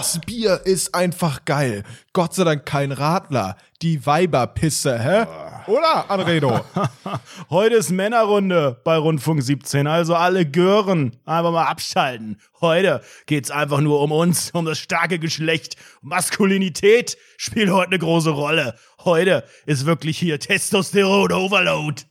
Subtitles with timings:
[0.00, 1.84] das Bier ist einfach geil.
[2.14, 3.58] Gott sei Dank kein Radler.
[3.82, 5.26] Die Weiberpisse, hä?
[5.70, 6.64] Oder, Anredo?
[7.50, 12.40] Heute ist Männerrunde bei Rundfunk 17, also alle Gören einfach mal abschalten.
[12.62, 15.76] Heute geht's einfach nur um uns, um das starke Geschlecht.
[16.00, 18.76] Maskulinität spielt heute eine große Rolle.
[19.04, 22.04] Heute ist wirklich hier Testosteron Overload.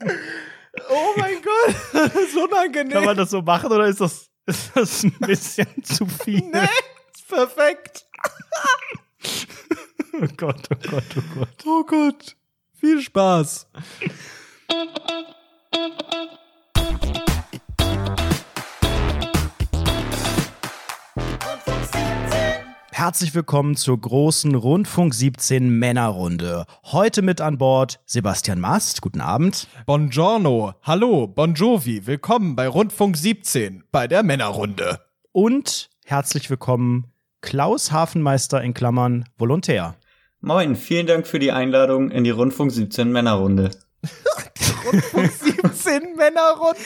[0.90, 2.92] oh mein Gott, das ist unangenehm.
[2.92, 6.40] Kann man das so machen oder ist das, ist das ein bisschen zu viel?
[6.40, 6.68] Nee,
[7.14, 8.06] ist perfekt.
[10.14, 11.64] oh Gott, oh Gott, oh Gott.
[11.66, 12.36] Oh Gott.
[12.80, 13.66] Viel Spaß.
[22.98, 26.64] Herzlich willkommen zur großen Rundfunk 17 Männerrunde.
[26.86, 29.02] Heute mit an Bord Sebastian Mast.
[29.02, 29.68] Guten Abend.
[29.86, 30.74] Buongiorno.
[30.82, 32.08] Hallo, Bon Jovi.
[32.08, 34.98] Willkommen bei Rundfunk 17 bei der Männerrunde.
[35.30, 39.94] Und herzlich willkommen Klaus Hafenmeister in Klammern Volontär.
[40.40, 43.70] Moin, vielen Dank für die Einladung in die Rundfunk 17 Männerrunde.
[44.86, 46.80] Rundfunk 17 Männerrunde.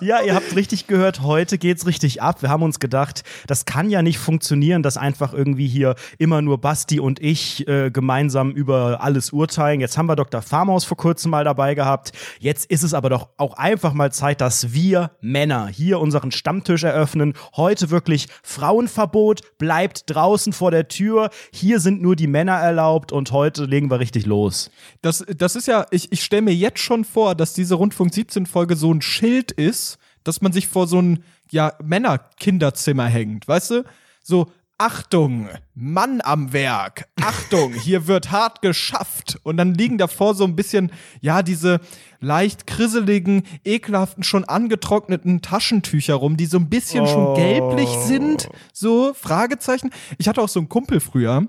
[0.00, 2.42] Ja, ihr habt richtig gehört, heute geht's richtig ab.
[2.42, 6.60] Wir haben uns gedacht, das kann ja nicht funktionieren, dass einfach irgendwie hier immer nur
[6.60, 9.80] Basti und ich äh, gemeinsam über alles urteilen.
[9.80, 10.42] Jetzt haben wir Dr.
[10.42, 12.12] Farmaus vor kurzem mal dabei gehabt.
[12.38, 16.84] Jetzt ist es aber doch auch einfach mal Zeit, dass wir Männer hier unseren Stammtisch
[16.84, 17.34] eröffnen.
[17.56, 21.30] Heute wirklich Frauenverbot, bleibt draußen vor der Tür.
[21.52, 24.70] Hier sind nur die Männer erlaubt und heute legen wir richtig los.
[25.02, 28.35] Das, das ist ja, ich, ich stelle mir jetzt schon vor, dass diese Rundfunk 17
[28.44, 33.70] Folge so ein Schild ist, dass man sich vor so ein ja Männerkinderzimmer hängt, weißt
[33.70, 33.84] du?
[34.22, 37.08] So Achtung, Mann am Werk.
[37.22, 39.38] Achtung, hier wird hart geschafft.
[39.42, 41.80] Und dann liegen davor so ein bisschen, ja, diese
[42.20, 47.06] leicht krisseligen, ekelhaften, schon angetrockneten Taschentücher rum, die so ein bisschen oh.
[47.06, 48.50] schon gelblich sind.
[48.74, 49.90] So, Fragezeichen.
[50.18, 51.46] Ich hatte auch so einen Kumpel früher.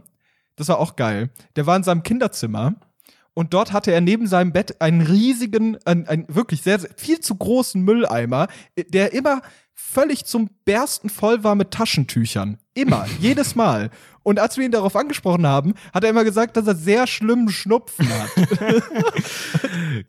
[0.56, 1.30] Das war auch geil.
[1.58, 2.76] Der war in seinem Kinderzimmer
[3.38, 7.20] und dort hatte er neben seinem Bett einen riesigen, einen, einen wirklich sehr, sehr, viel
[7.20, 9.44] zu großen Mülleimer, der immer
[9.76, 12.58] völlig zum Bersten voll war mit Taschentüchern.
[12.74, 13.92] Immer, jedes Mal.
[14.24, 17.50] Und als wir ihn darauf angesprochen haben, hat er immer gesagt, dass er sehr schlimmen
[17.50, 18.32] Schnupfen hat.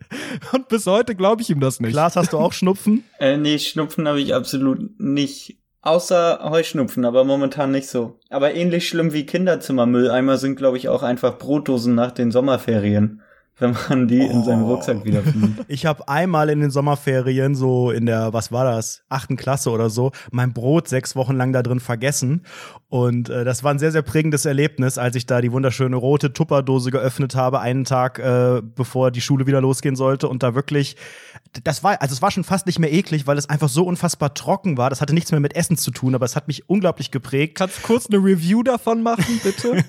[0.51, 1.91] Und bis heute glaube ich ihm das nicht.
[1.91, 3.03] Klaas, hast du auch Schnupfen?
[3.19, 5.59] Äh, nee, Schnupfen habe ich absolut nicht.
[5.81, 8.19] Außer Heuschnupfen, aber momentan nicht so.
[8.29, 13.21] Aber ähnlich schlimm wie Kinderzimmermülleimer sind, glaube ich, auch einfach Brotdosen nach den Sommerferien
[13.59, 14.31] wenn man die oh.
[14.31, 14.73] in seinem oh.
[14.73, 15.49] Rucksack wiederfindet.
[15.67, 19.89] Ich habe einmal in den Sommerferien, so in der, was war das, achten Klasse oder
[19.89, 22.43] so, mein Brot sechs Wochen lang da drin vergessen.
[22.89, 26.33] Und äh, das war ein sehr, sehr prägendes Erlebnis, als ich da die wunderschöne rote
[26.33, 30.95] Tupperdose geöffnet habe, einen Tag äh, bevor die Schule wieder losgehen sollte und da wirklich,
[31.63, 34.33] das war, also es war schon fast nicht mehr eklig, weil es einfach so unfassbar
[34.33, 34.89] trocken war.
[34.89, 37.55] Das hatte nichts mehr mit Essen zu tun, aber es hat mich unglaublich geprägt.
[37.55, 39.75] Kannst du kurz eine Review davon machen, bitte?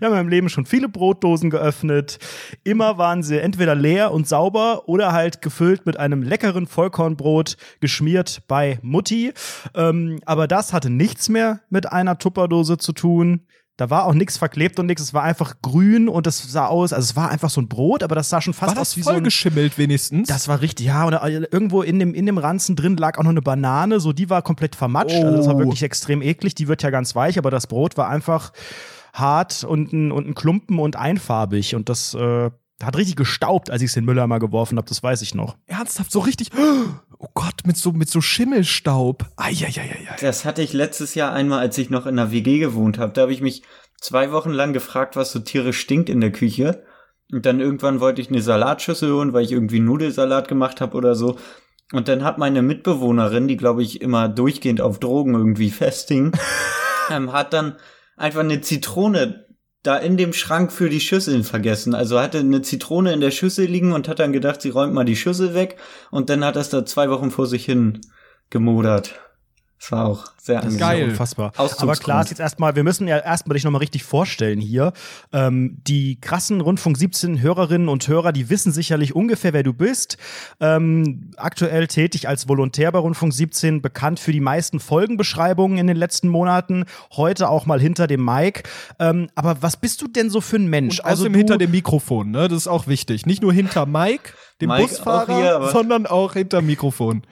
[0.00, 2.18] ja, in meinem Leben schon viele Brotdosen geöffnet
[2.72, 8.44] Immer waren sie entweder leer und sauber oder halt gefüllt mit einem leckeren Vollkornbrot, geschmiert
[8.48, 9.34] bei Mutti.
[9.74, 13.42] Ähm, aber das hatte nichts mehr mit einer Tupperdose zu tun.
[13.76, 15.02] Da war auch nichts verklebt und nichts.
[15.02, 18.02] Es war einfach grün und es sah aus, also es war einfach so ein Brot,
[18.02, 20.28] aber das sah schon fast war aus wie so ein geschimmelt wenigstens.
[20.28, 21.04] Das war richtig, ja.
[21.04, 24.14] Und äh, irgendwo in dem in dem Ranzen drin lag auch noch eine Banane, so
[24.14, 25.18] die war komplett vermatscht.
[25.20, 25.26] Oh.
[25.26, 25.58] Also das war oh.
[25.58, 26.54] wirklich extrem eklig.
[26.54, 28.52] Die wird ja ganz weich, aber das Brot war einfach
[29.12, 32.50] hart und ein, und ein Klumpen und einfarbig und das äh,
[32.84, 35.56] hat richtig gestaubt, als ich es in den Mülleimer geworfen habe, das weiß ich noch.
[35.66, 36.50] Ernsthaft, so richtig,
[37.18, 39.26] oh Gott, mit so, mit so Schimmelstaub.
[39.36, 40.08] Eieieiei.
[40.20, 43.12] Das hatte ich letztes Jahr einmal, als ich noch in der WG gewohnt habe.
[43.12, 43.62] Da habe ich mich
[44.00, 46.84] zwei Wochen lang gefragt, was so tierisch stinkt in der Küche.
[47.30, 51.14] Und dann irgendwann wollte ich eine Salatschüssel holen, weil ich irgendwie Nudelsalat gemacht habe oder
[51.14, 51.38] so.
[51.92, 56.32] Und dann hat meine Mitbewohnerin, die glaube ich immer durchgehend auf Drogen irgendwie festhing,
[57.10, 57.76] ähm, hat dann
[58.16, 59.46] einfach eine Zitrone
[59.82, 61.94] da in dem Schrank für die Schüsseln vergessen.
[61.94, 65.04] Also hatte eine Zitrone in der Schüssel liegen und hat dann gedacht, sie räumt mal
[65.04, 65.76] die Schüssel weg
[66.10, 68.00] und dann hat das da zwei Wochen vor sich hin
[68.50, 69.14] gemodert.
[69.82, 71.08] Das war auch sehr das geil.
[71.08, 71.52] unfassbar.
[71.56, 74.92] Aber klar, jetzt erstmal, wir müssen ja erstmal dich nochmal richtig vorstellen hier.
[75.32, 80.18] Ähm, die krassen Rundfunk 17 Hörerinnen und Hörer, die wissen sicherlich ungefähr, wer du bist.
[80.60, 85.96] Ähm, aktuell tätig als Volontär bei Rundfunk 17, bekannt für die meisten Folgenbeschreibungen in den
[85.96, 86.84] letzten Monaten.
[87.16, 88.62] Heute auch mal hinter dem Mic.
[89.00, 91.00] Ähm, aber was bist du denn so für ein Mensch?
[91.00, 92.46] Und also hinter dem Mikrofon, ne?
[92.46, 93.26] Das ist auch wichtig.
[93.26, 97.24] Nicht nur hinter Mike, dem Mike Busfahrer, hier, sondern auch hinter Mikrofon.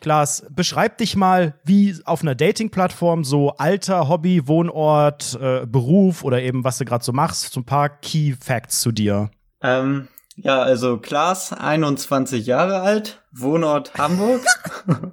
[0.00, 6.42] Klaas, beschreib dich mal, wie auf einer Dating-Plattform so Alter, Hobby, Wohnort, äh, Beruf oder
[6.42, 9.30] eben was du gerade so machst, so ein paar Key Facts zu dir.
[9.62, 14.42] Ähm, ja, also Klaas, 21 Jahre alt, Wohnort Hamburg.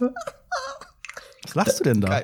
[1.44, 2.22] Was lachst du denn da?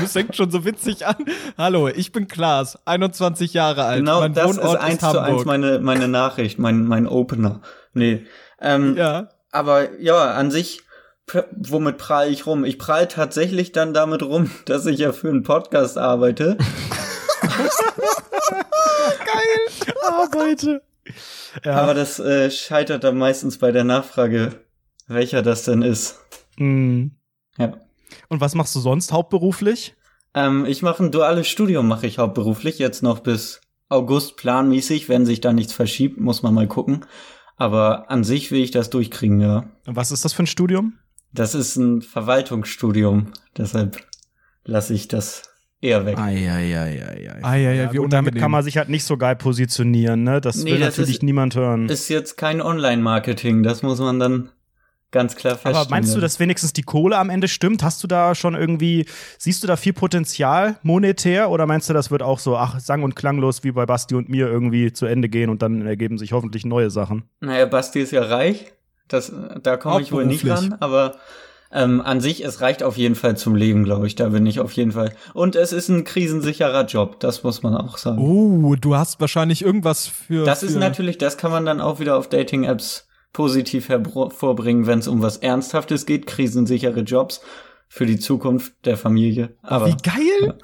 [0.00, 1.16] Das fängt schon so witzig an.
[1.56, 3.98] Hallo, ich bin Klaas, 21 Jahre alt.
[3.98, 7.60] Genau, mein das ist Wohnort eins ist zu eins meine, meine Nachricht, mein, mein Opener.
[7.94, 8.26] Nee.
[8.60, 9.30] Ähm, ja.
[9.50, 10.82] Aber ja, an sich,
[11.52, 12.64] womit prahle ich rum?
[12.64, 16.58] Ich prahle tatsächlich dann damit rum, dass ich ja für einen Podcast arbeite.
[20.06, 20.82] Arbeite.
[21.64, 21.76] Ja.
[21.76, 24.64] Aber das äh, scheitert dann meistens bei der Nachfrage,
[25.06, 26.18] welcher das denn ist.
[26.56, 27.08] Mm.
[27.56, 27.74] Ja.
[28.28, 29.94] Und was machst du sonst hauptberuflich?
[30.34, 35.08] Ähm, ich mache ein duales Studium, mache ich hauptberuflich, jetzt noch bis August planmäßig.
[35.08, 37.06] Wenn sich da nichts verschiebt, muss man mal gucken.
[37.56, 39.64] Aber an sich will ich das durchkriegen, ja.
[39.84, 40.98] Was ist das für ein Studium?
[41.32, 43.98] Das ist ein Verwaltungsstudium, deshalb
[44.64, 45.42] lasse ich das
[45.80, 46.18] eher weg.
[46.18, 47.38] Eieieiei.
[47.42, 50.40] Ah, ja, gut, damit kann man sich halt nicht so geil positionieren, ne?
[50.40, 51.88] Das Nee, will das natürlich ist- niemand hören.
[51.88, 54.48] Ist jetzt kein Online-Marketing, das muss man dann
[55.10, 55.76] ganz klar feststellen.
[55.76, 57.82] Aber meinst du, dass wenigstens die Kohle am Ende stimmt?
[57.82, 59.06] Hast du da schon irgendwie,
[59.38, 63.02] siehst du da viel Potenzial monetär oder meinst du, das wird auch so, ach, sang-
[63.02, 66.32] und klanglos wie bei Basti und mir irgendwie zu Ende gehen und dann ergeben sich
[66.32, 67.24] hoffentlich neue Sachen?
[67.40, 68.72] Naja, Basti ist ja reich.
[69.08, 69.32] Das,
[69.62, 71.16] da komme ich wohl nicht ran, aber
[71.70, 74.14] ähm, an sich, es reicht auf jeden Fall zum Leben, glaube ich.
[74.14, 75.12] Da bin ich auf jeden Fall.
[75.34, 78.18] Und es ist ein krisensicherer Job, das muss man auch sagen.
[78.18, 80.44] Oh, du hast wahrscheinlich irgendwas für.
[80.44, 85.00] das für ist natürlich, das kann man dann auch wieder auf Dating-Apps positiv hervorbringen, wenn
[85.00, 87.42] es um was Ernsthaftes geht, krisensichere Jobs
[87.88, 89.56] für die Zukunft der Familie.
[89.62, 90.58] Aber Wie geil!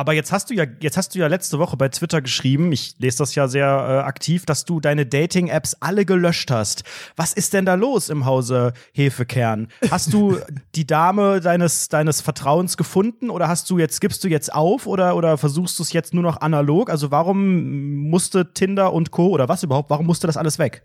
[0.00, 2.94] Aber jetzt hast du ja, jetzt hast du ja letzte Woche bei Twitter geschrieben, ich
[3.00, 6.84] lese das ja sehr äh, aktiv, dass du deine Dating-Apps alle gelöscht hast.
[7.16, 9.68] Was ist denn da los im Hause Hefekern?
[9.90, 10.38] Hast du
[10.74, 15.16] die Dame deines, deines Vertrauens gefunden oder hast du jetzt, gibst du jetzt auf oder,
[15.16, 16.88] oder versuchst du es jetzt nur noch analog?
[16.88, 19.28] Also warum musste Tinder und Co.
[19.28, 20.82] oder was überhaupt, warum musste das alles weg?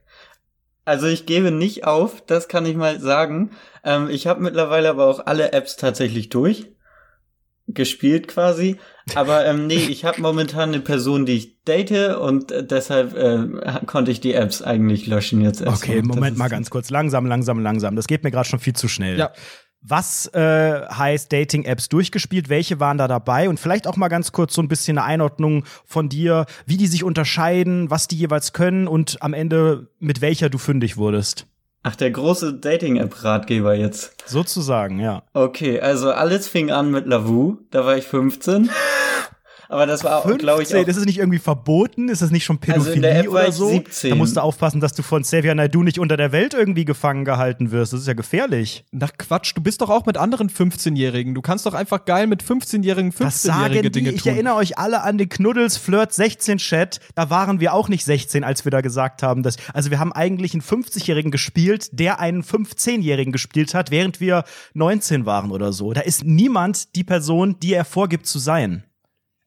[0.83, 3.51] Also ich gebe nicht auf, das kann ich mal sagen.
[3.85, 6.74] Ähm, ich habe mittlerweile aber auch alle Apps tatsächlich durch.
[7.75, 8.77] Gespielt quasi.
[9.13, 13.85] Aber ähm, nee, ich habe momentan eine Person, die ich date und äh, deshalb äh,
[13.85, 15.97] konnte ich die Apps eigentlich löschen jetzt erstmal.
[15.97, 16.89] Okay, Moment mal ganz kurz.
[16.89, 17.95] Langsam, langsam, langsam.
[17.95, 19.19] Das geht mir gerade schon viel zu schnell.
[19.19, 19.31] Ja.
[19.87, 22.49] Was äh, heißt Dating-Apps durchgespielt?
[22.49, 23.49] Welche waren da dabei?
[23.49, 26.87] Und vielleicht auch mal ganz kurz so ein bisschen eine Einordnung von dir, wie die
[26.87, 31.45] sich unterscheiden, was die jeweils können und am Ende mit welcher du fündig wurdest.
[31.87, 34.15] Ach, der große Dating-App-Ratgeber jetzt.
[34.25, 35.21] Sozusagen, ja.
[35.33, 38.71] Okay, also alles fing an mit Lavu, da war ich 15.
[39.69, 42.09] Aber das war, glaube ich, 15, auch ist es nicht irgendwie verboten?
[42.09, 43.69] Ist es nicht schon Also in Pädophilie der App war oder ich so?
[43.69, 44.09] 17.
[44.09, 47.25] Da musst du aufpassen, dass du von Xavier Naidoo nicht unter der Welt irgendwie gefangen
[47.25, 47.93] gehalten wirst.
[47.93, 48.85] Das ist ja gefährlich.
[48.91, 51.35] Nach Quatsch, du bist doch auch mit anderen 15-Jährigen.
[51.35, 53.99] Du kannst doch einfach geil mit 15-Jährigen Was sagen 15-jährige die?
[53.99, 54.33] Dinge Ich tun.
[54.33, 56.99] erinnere euch alle an den Knuddels Flirt 16 Chat.
[57.15, 60.13] Da waren wir auch nicht 16, als wir da gesagt haben, dass also wir haben
[60.13, 65.93] eigentlich einen 50-jährigen gespielt, der einen 15-jährigen gespielt hat, während wir 19 waren oder so.
[65.93, 68.83] Da ist niemand die Person, die er vorgibt zu sein.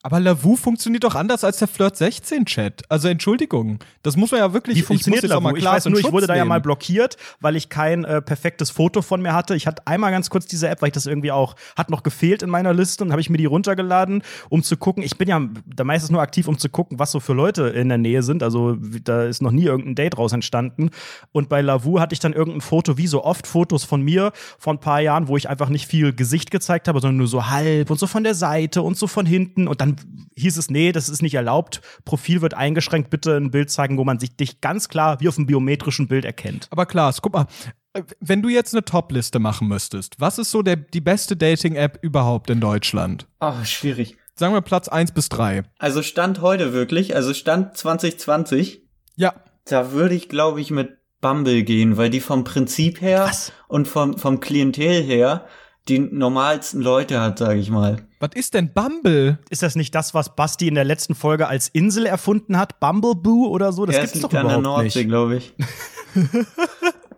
[0.09, 2.83] Aber Lavu funktioniert doch anders als der Flirt 16 Chat.
[2.89, 4.79] Also Entschuldigung, das muss man ja wirklich.
[4.79, 5.43] Wie funktioniert ich Lavu?
[5.43, 6.49] mal Ich weiß nur, ich Schutz wurde da ja nehmen.
[6.49, 9.55] mal blockiert, weil ich kein äh, perfektes Foto von mir hatte.
[9.55, 12.43] Ich hatte einmal ganz kurz diese App, weil ich das irgendwie auch, hat noch gefehlt
[12.43, 15.03] in meiner Liste und habe ich mir die runtergeladen, um zu gucken.
[15.03, 17.91] Ich bin ja da meistens nur aktiv, um zu gucken, was so für Leute in
[17.91, 18.43] der Nähe sind.
[18.43, 20.89] Also da ist noch nie irgendein Date raus entstanden.
[21.33, 24.73] Und bei Lavu hatte ich dann irgendein Foto, wie so oft Fotos von mir vor
[24.73, 27.91] ein paar Jahren, wo ich einfach nicht viel Gesicht gezeigt habe, sondern nur so halb
[27.91, 29.69] und so von der Seite und so von hinten.
[29.69, 29.98] Und dann
[30.37, 31.81] hieß es, nee, das ist nicht erlaubt.
[32.05, 33.11] Profil wird eingeschränkt.
[33.11, 36.25] Bitte ein Bild zeigen, wo man sich dich ganz klar wie auf einem biometrischen Bild
[36.25, 36.67] erkennt.
[36.71, 37.47] Aber Klaas, guck mal,
[37.95, 41.99] äh, wenn du jetzt eine Top-Liste machen müsstest, was ist so der, die beste Dating-App
[42.03, 43.27] überhaupt in Deutschland?
[43.41, 44.17] Oh, schwierig.
[44.35, 45.65] Sagen wir Platz 1 bis 3.
[45.79, 48.83] Also Stand heute wirklich, also Stand 2020,
[49.17, 49.35] Ja.
[49.65, 53.53] da würde ich, glaube ich, mit Bumble gehen, weil die vom Prinzip her Was?
[53.67, 55.47] und vom, vom Klientel her
[55.89, 57.97] die normalsten Leute hat, sage ich mal.
[58.21, 59.39] Was ist denn Bumble?
[59.51, 62.81] Ist das nicht das, was Basti in der letzten Folge als Insel erfunden hat?
[62.81, 63.87] Bumbleboo oder so?
[63.87, 65.09] Das Ja, gibt's es doch liegt an der überhaupt Nordsee, nicht.
[65.09, 65.55] glaube ich.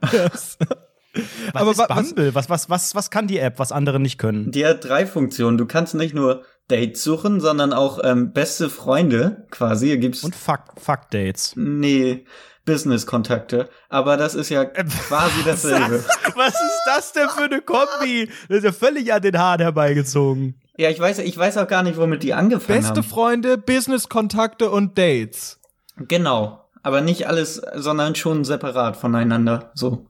[0.00, 0.58] Was
[1.54, 2.34] Aber ist Bumble?
[2.34, 4.50] Was, was, was, was kann die App, was andere nicht können?
[4.52, 5.58] Die hat drei Funktionen.
[5.58, 9.86] Du kannst nicht nur Dates suchen, sondern auch ähm, beste Freunde quasi.
[9.86, 11.52] Hier gibt's Und Fuck, Fuck Dates.
[11.56, 12.24] nee
[12.64, 13.68] Business-Kontakte.
[13.88, 14.64] Aber das ist ja
[15.08, 16.04] quasi dasselbe.
[16.34, 18.28] Was ist das denn für eine Kombi?
[18.48, 20.60] Das ist ja völlig an den Haaren herbeigezogen.
[20.76, 23.02] Ja, ich weiß, ich weiß auch gar nicht, womit die angefangen Beste haben.
[23.02, 25.58] Freunde, Business-Kontakte und Dates.
[25.96, 26.64] Genau.
[26.82, 29.72] Aber nicht alles, sondern schon separat voneinander.
[29.74, 30.06] So.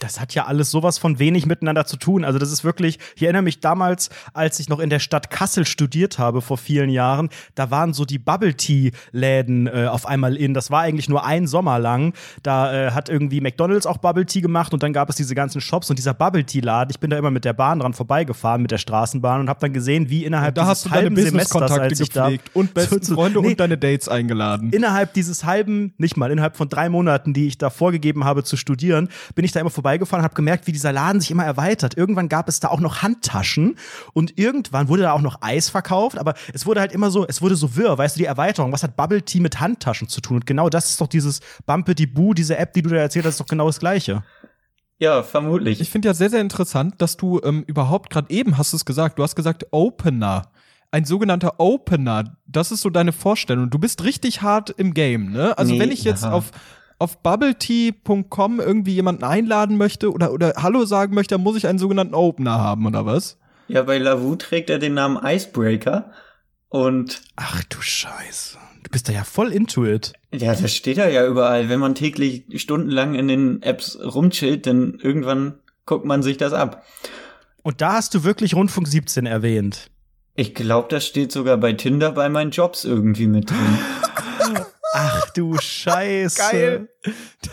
[0.00, 2.24] Das hat ja alles sowas von wenig miteinander zu tun.
[2.24, 5.66] Also das ist wirklich, ich erinnere mich damals, als ich noch in der Stadt Kassel
[5.66, 10.36] studiert habe vor vielen Jahren, da waren so die Bubble Tea Läden äh, auf einmal
[10.36, 10.54] in.
[10.54, 12.14] Das war eigentlich nur ein Sommer lang.
[12.42, 15.60] Da äh, hat irgendwie McDonald's auch Bubble Tea gemacht und dann gab es diese ganzen
[15.60, 16.90] Shops und dieser Bubble Tea Laden.
[16.90, 19.72] Ich bin da immer mit der Bahn dran vorbeigefahren mit der Straßenbahn und habe dann
[19.72, 22.50] gesehen, wie innerhalb da hast dieses du deine halben Semesters, Business-Kontakte als ich da gepflegt
[22.54, 24.70] und besten so- Freunde nee, und deine Dates eingeladen.
[24.70, 28.56] innerhalb dieses halben, nicht mal, innerhalb von drei Monaten, die ich da vorgegeben habe zu
[28.56, 31.96] studieren, bin ich da immer vorbeigefahren und habe gemerkt, wie dieser Laden sich immer erweitert.
[31.96, 33.76] Irgendwann gab es da auch noch Handtaschen
[34.12, 37.40] und irgendwann wurde da auch noch Eis verkauft, aber es wurde halt immer so, es
[37.40, 38.72] wurde so wirr, weißt du, die Erweiterung.
[38.72, 40.36] Was hat Bubble Tea mit Handtaschen zu tun?
[40.36, 43.34] Und genau das ist doch dieses Bumpety Boo, diese App, die du da erzählt hast,
[43.34, 44.22] ist doch genau das Gleiche.
[44.98, 45.80] Ja, vermutlich.
[45.80, 49.18] Ich finde ja sehr, sehr interessant, dass du ähm, überhaupt gerade eben hast es gesagt,
[49.18, 50.50] du hast gesagt Opener.
[50.90, 53.70] Ein sogenannter Opener, das ist so deine Vorstellung.
[53.70, 55.56] Du bist richtig hart im Game, ne?
[55.56, 56.32] Also Nee, wenn ich jetzt aha.
[56.32, 56.50] auf
[56.98, 61.78] auf bubbletea.com irgendwie jemanden einladen möchte oder oder Hallo sagen möchte, dann muss ich einen
[61.78, 63.38] sogenannten Opener haben oder was?
[63.68, 66.10] ja, bei Lavu trägt er den Namen Icebreaker.
[66.70, 68.58] Und Ach du Scheiße.
[68.82, 70.12] Du bist da ja voll into it.
[70.32, 71.68] ja, das steht da ja überall.
[71.68, 76.84] Wenn man täglich stundenlang in den Apps rumchillt, dann irgendwann guckt man sich das ab.
[77.62, 79.90] Und da hast du wirklich Rundfunk 17 erwähnt.
[80.34, 83.58] Ich glaube, das steht sogar bei Tinder bei meinen Jobs irgendwie mit drin.
[84.98, 86.38] Ach du Scheiße.
[86.38, 86.88] Geil.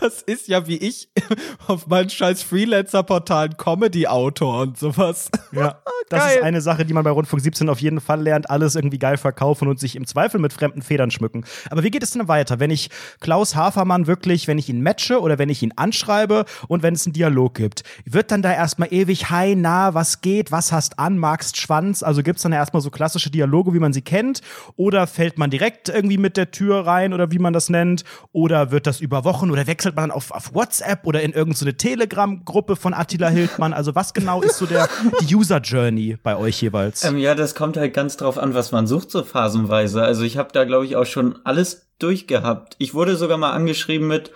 [0.02, 1.10] Das ist ja wie ich
[1.68, 5.30] auf meinen scheiß Freelancer-Portalen Comedy-Autor und sowas.
[5.52, 6.38] Ja, das Geil.
[6.38, 9.18] ist eine Sache, die man bei Rundfunk 17 auf jeden Fall lernt, alles irgendwie geil
[9.18, 11.46] verkaufen und sich im Zweifel mit fremden Federn schmücken.
[11.70, 15.22] Aber wie geht es denn weiter, wenn ich Klaus Hafermann wirklich, wenn ich ihn matche
[15.22, 18.92] oder wenn ich ihn anschreibe und wenn es einen Dialog gibt, wird dann da erstmal
[18.92, 22.02] ewig, hi, na, was geht, was hast an, magst Schwanz?
[22.02, 24.42] Also gibt's dann erstmal so klassische Dialoge, wie man sie kennt?
[24.75, 28.04] Oder fällt man direkt irgendwie mit der Tür rein oder wie man das nennt?
[28.32, 32.75] Oder wird das über Wochen oder wechselt man auf, auf WhatsApp oder in irgendeine Telegram-Gruppe
[32.75, 33.74] von Attila Hildmann?
[33.74, 34.89] Also was genau ist so der
[35.22, 37.04] die User Journey bei euch jeweils?
[37.04, 40.04] ähm, ja, das kommt halt ganz drauf an, was man sucht, so phasenweise.
[40.04, 42.75] Also ich habe da, glaube ich, auch schon alles durchgehabt.
[42.80, 44.32] Ich wurde sogar mal angeschrieben mit,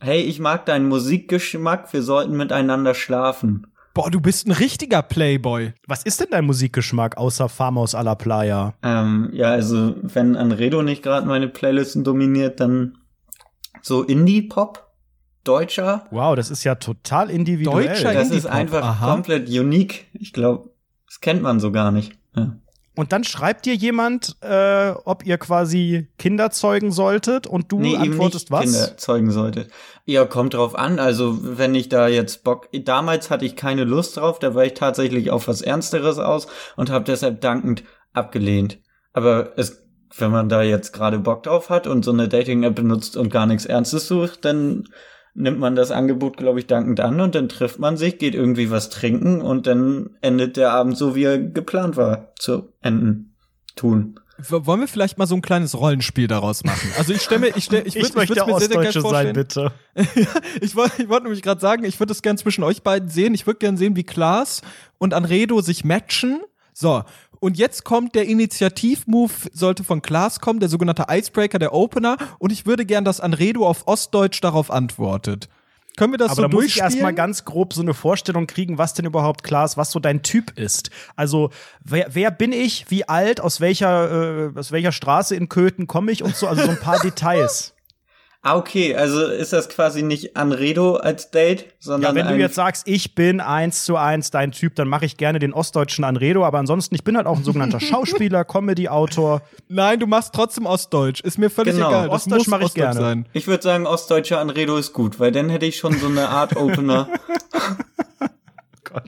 [0.00, 3.71] hey, ich mag deinen Musikgeschmack, wir sollten miteinander schlafen.
[3.94, 5.74] Boah, du bist ein richtiger Playboy.
[5.86, 8.74] Was ist denn dein Musikgeschmack außer Farmhaus à la Playa?
[8.82, 12.98] Ähm, ja, also wenn Anredo nicht gerade meine Playlisten dominiert, dann
[13.82, 14.90] so Indie-Pop,
[15.44, 16.06] deutscher.
[16.10, 17.88] Wow, das ist ja total individuell.
[17.88, 19.12] Deutscher Das ist Indie-Pop, einfach aha.
[19.12, 20.06] komplett unique.
[20.14, 20.70] Ich glaube,
[21.06, 22.12] das kennt man so gar nicht.
[22.34, 22.56] Ja.
[22.94, 27.96] Und dann schreibt dir jemand, äh, ob ihr quasi Kinder zeugen solltet und du nee,
[27.96, 28.64] antwortest was?
[28.64, 29.70] Kinder zeugen solltet.
[30.04, 30.98] Ja, kommt drauf an.
[30.98, 34.74] Also, wenn ich da jetzt Bock, damals hatte ich keine Lust drauf, da war ich
[34.74, 37.82] tatsächlich auf was Ernsteres aus und habe deshalb dankend
[38.12, 38.78] abgelehnt.
[39.14, 39.86] Aber es,
[40.18, 43.46] wenn man da jetzt gerade Bock drauf hat und so eine Dating-App benutzt und gar
[43.46, 44.84] nichts Ernstes sucht, dann
[45.34, 48.70] nimmt man das Angebot, glaube ich, dankend an und dann trifft man sich, geht irgendwie
[48.70, 53.34] was trinken und dann endet der Abend so, wie er geplant war zu enden.
[53.74, 54.20] Tun.
[54.38, 56.90] W wollen wir vielleicht mal so ein kleines Rollenspiel daraus machen?
[56.98, 58.88] Also ich stelle mir, ich stelle, ich, Ich, würd, möchte würd's mir sehr, sehr gerne
[58.88, 59.34] Ostdeutsche sein, vorstellen.
[59.34, 60.32] bitte.
[60.60, 63.34] Ich wollte ich wollte nämlich gerade sagen, ich würde es gern zwischen euch beiden sehen.
[63.34, 64.60] Ich würde gern sehen, wie Klaas
[64.98, 66.40] und Anredo sich matchen.
[66.74, 67.04] So,
[67.42, 72.16] und jetzt kommt der Initiativmove, sollte von Klaas kommen, der sogenannte Icebreaker, der Opener.
[72.38, 75.48] Und ich würde gern, dass Anredo auf Ostdeutsch darauf antwortet.
[75.96, 78.78] Können wir das Aber so da muss ich erstmal ganz grob so eine Vorstellung kriegen,
[78.78, 80.90] was denn überhaupt klar ist, was so dein Typ ist.
[81.16, 81.50] Also,
[81.82, 86.12] wer, wer bin ich, wie alt, aus welcher, äh, aus welcher Straße in Köthen komme
[86.12, 87.71] ich und so, also so ein paar Details.
[88.44, 92.56] Ah, okay, also ist das quasi nicht Anredo als Date, sondern Ja, wenn du jetzt
[92.56, 96.44] sagst, ich bin eins zu eins dein Typ, dann mache ich gerne den ostdeutschen Anredo,
[96.44, 99.42] aber ansonsten, ich bin halt auch ein sogenannter Schauspieler, Comedy-Autor.
[99.68, 101.20] Nein, du machst trotzdem Ostdeutsch.
[101.20, 102.06] Ist mir völlig Genau, egal.
[102.08, 103.00] Das Ostdeutsch muss mach ich Ostdeutsch gerne.
[103.00, 103.26] sein.
[103.32, 106.56] Ich würde sagen, ostdeutscher Anredo ist gut, weil dann hätte ich schon so eine Art
[106.56, 107.08] Opener.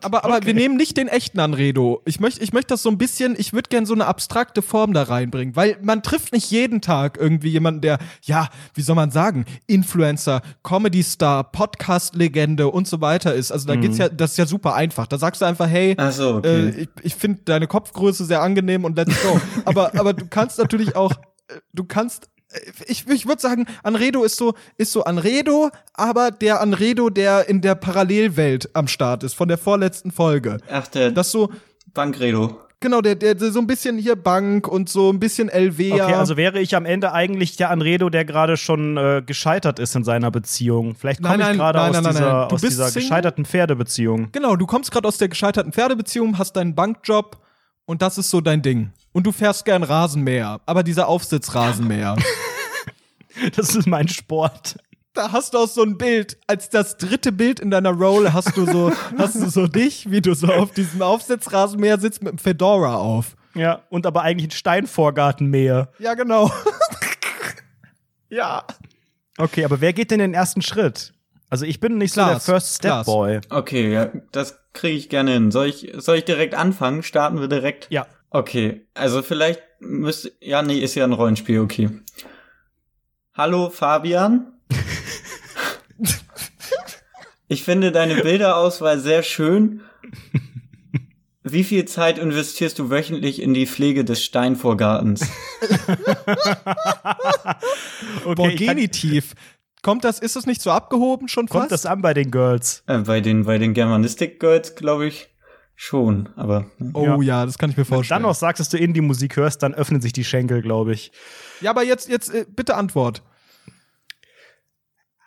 [0.03, 2.03] Aber, aber wir nehmen nicht den echten Anredo.
[2.05, 4.93] Ich möchte ich möchte das so ein bisschen, ich würde gern so eine abstrakte Form
[4.93, 9.11] da reinbringen, weil man trifft nicht jeden Tag irgendwie jemanden, der, ja, wie soll man
[9.11, 13.53] sagen, Influencer, Comedy-Star, Podcast-Legende und so weiter ist.
[13.53, 15.07] Also da geht's ja, das ist ja super einfach.
[15.07, 16.69] Da sagst du einfach, hey, so, okay.
[16.69, 19.41] äh, ich, ich finde deine Kopfgröße sehr angenehm und let's go.
[19.65, 21.13] aber, aber du kannst natürlich auch,
[21.49, 22.29] äh, du kannst
[22.87, 27.61] ich, ich würde sagen, Anredo ist so, ist so Anredo, aber der Anredo, der in
[27.61, 30.59] der Parallelwelt am Start ist, von der vorletzten Folge.
[30.71, 31.51] Ach, der Das so,
[31.93, 32.61] Bankredo.
[32.81, 35.93] genau, der, der, der so ein bisschen hier Bank und so ein bisschen LW.
[35.93, 39.95] Okay, also wäre ich am Ende eigentlich der Anredo, der gerade schon äh, gescheitert ist
[39.95, 40.95] in seiner Beziehung.
[40.97, 42.51] Vielleicht komme Nein, ich nein, gerade aus nein, nein, dieser, nein.
[42.51, 43.03] Aus dieser Single?
[43.03, 44.29] gescheiterten Pferdebeziehung.
[44.33, 47.39] Genau, du kommst gerade aus der gescheiterten Pferdebeziehung, hast deinen Bankjob
[47.87, 48.91] und das ist so dein Ding.
[49.13, 52.17] Und du fährst gern Rasenmäher, aber dieser Aufsitzrasenmäher.
[53.57, 54.77] Das ist mein Sport.
[55.15, 56.37] da hast du auch so ein Bild.
[56.47, 60.21] Als das dritte Bild in deiner Roll hast du so, hast du so dich, wie
[60.21, 63.37] du so auf diesem Aufsitzrasenmäher sitzt mit einem Fedora auf.
[63.55, 65.89] Ja, und aber eigentlich ein Steinvorgarten mähe.
[65.99, 66.51] Ja, genau.
[68.29, 68.65] ja.
[69.39, 71.13] Okay, aber wer geht denn den ersten Schritt?
[71.51, 73.07] Also ich bin nicht so Klaas, der First Step Klaas.
[73.07, 73.41] Boy.
[73.51, 75.51] Okay, ja, das kriege ich gerne hin.
[75.53, 77.05] Soll ich, soll ich direkt anfangen?
[77.05, 77.87] Starten wir direkt?
[77.91, 78.07] Ja.
[78.31, 81.91] Okay, also vielleicht müsste, ja, nee, ist ja ein Rollenspiel, okay.
[83.37, 84.53] Hallo Fabian.
[87.49, 89.81] Ich finde deine Bilderauswahl sehr schön.
[91.43, 95.29] Wie viel Zeit investierst du wöchentlich in die Pflege des Steinvorgartens?
[98.25, 99.35] Okay, Boah, Genitiv.
[99.83, 101.73] Kommt das, ist das nicht so abgehoben schon kommt fast?
[101.73, 102.83] das an bei den Girls?
[102.87, 105.29] äh, bei den, bei den Germanistic Girls glaube ich
[105.75, 107.45] schon, aber oh ja.
[107.45, 108.23] das kann ich mir Dann vorstellen.
[108.23, 111.13] noch sagst, dass du Indie-Musik hörst, dann öffnen sich die Schenkel, glaube ich.
[111.61, 113.23] Ja, aber jetzt, jetzt, äh, bitte Antwort.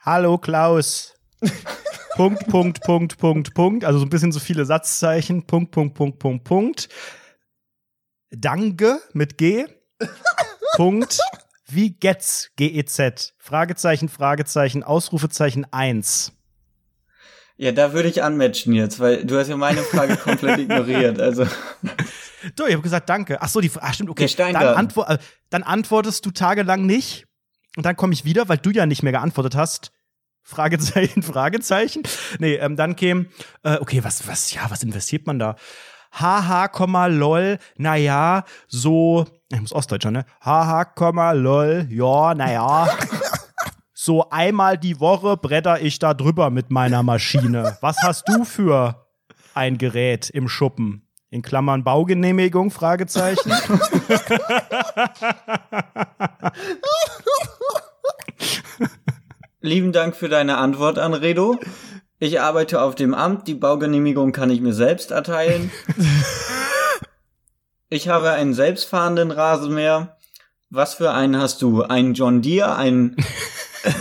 [0.01, 1.13] Hallo Klaus.
[2.15, 3.86] Punkt, Punkt, Punkt, Punkt, Punkt.
[3.86, 5.46] Also so ein bisschen so viele Satzzeichen.
[5.46, 6.89] Punkt, Punkt, Punkt, Punkt, Punkt.
[8.31, 9.65] Danke mit G.
[10.75, 11.19] Punkt.
[11.67, 12.51] Wie geht's?
[12.55, 13.36] G-E-Z.
[13.38, 16.31] Fragezeichen, Fragezeichen, Ausrufezeichen 1.
[17.58, 21.20] ja, da würde ich anmatchen jetzt, weil du hast ja meine Frage komplett ignoriert.
[21.20, 21.46] Also
[22.56, 23.42] Du, ich habe gesagt, danke.
[23.42, 24.28] Ach so, die Ach, stimmt, okay.
[24.38, 25.18] Dann, antwo äh,
[25.50, 27.26] dann antwortest du tagelang nicht.
[27.76, 29.92] Und dann komme ich wieder, weil du ja nicht mehr geantwortet hast.
[30.44, 32.04] Fragezeichen, Fragezeichen.
[32.40, 33.26] Nee, ähm, dann käme,
[33.64, 35.56] äh, okay, was, was, ja, was investiert man da?
[36.12, 40.26] Haha, Komma, lol, naja, so, ich muss Ostdeutscher, ne?
[40.42, 42.88] Haha, Komma, lol, ja, naja.
[44.08, 47.76] So einmal die Woche bretter ich da drüber mit meiner Maschine.
[47.82, 49.06] Was hast du für
[49.54, 51.06] ein Gerät im Schuppen?
[51.30, 52.72] In Klammern Baugenehmigung?
[52.72, 53.52] Fragezeichen.
[59.60, 61.60] lieben Dank für deine Antwort, Anredo.
[62.18, 65.70] Ich arbeite auf dem Amt, die Baugenehmigung kann ich mir selbst erteilen.
[67.90, 70.18] Ich habe einen selbstfahrenden Rasenmäher.
[70.70, 71.84] Was für einen hast du?
[71.84, 73.16] Einen John Deere, einen,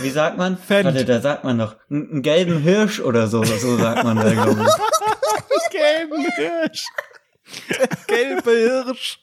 [0.02, 0.59] wie sagt man?
[0.59, 0.87] Fendt.
[0.87, 4.62] Warte, da sagt man doch, einen gelben Hirsch oder so, so sagt man da, glaube
[4.62, 5.71] ich.
[5.71, 6.84] Gelben Hirsch.
[8.06, 9.19] Gelbe Hirsch.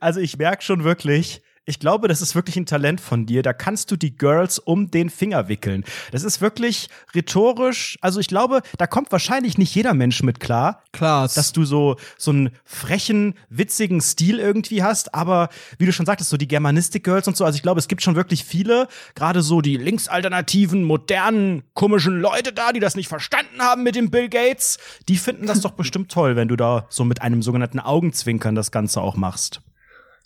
[0.00, 3.42] Also ich merke schon wirklich, ich glaube, das ist wirklich ein Talent von dir.
[3.42, 5.84] Da kannst du die Girls um den Finger wickeln.
[6.10, 7.98] Das ist wirklich rhetorisch.
[8.00, 11.34] Also ich glaube, da kommt wahrscheinlich nicht jeder Mensch mit klar, Klaas.
[11.34, 15.14] dass du so so einen frechen, witzigen Stil irgendwie hast.
[15.14, 17.44] Aber wie du schon sagtest, so die Germanistic Girls und so.
[17.44, 22.52] Also ich glaube, es gibt schon wirklich viele, gerade so die linksalternativen, modernen, komischen Leute
[22.52, 24.78] da, die das nicht verstanden haben mit dem Bill Gates.
[25.08, 28.72] Die finden das doch bestimmt toll, wenn du da so mit einem sogenannten Augenzwinkern das
[28.72, 29.60] Ganze auch machst.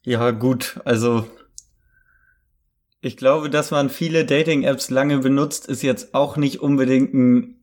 [0.07, 1.27] Ja, gut, also
[3.01, 7.56] ich glaube, dass man viele Dating-Apps lange benutzt, ist jetzt auch nicht unbedingt ein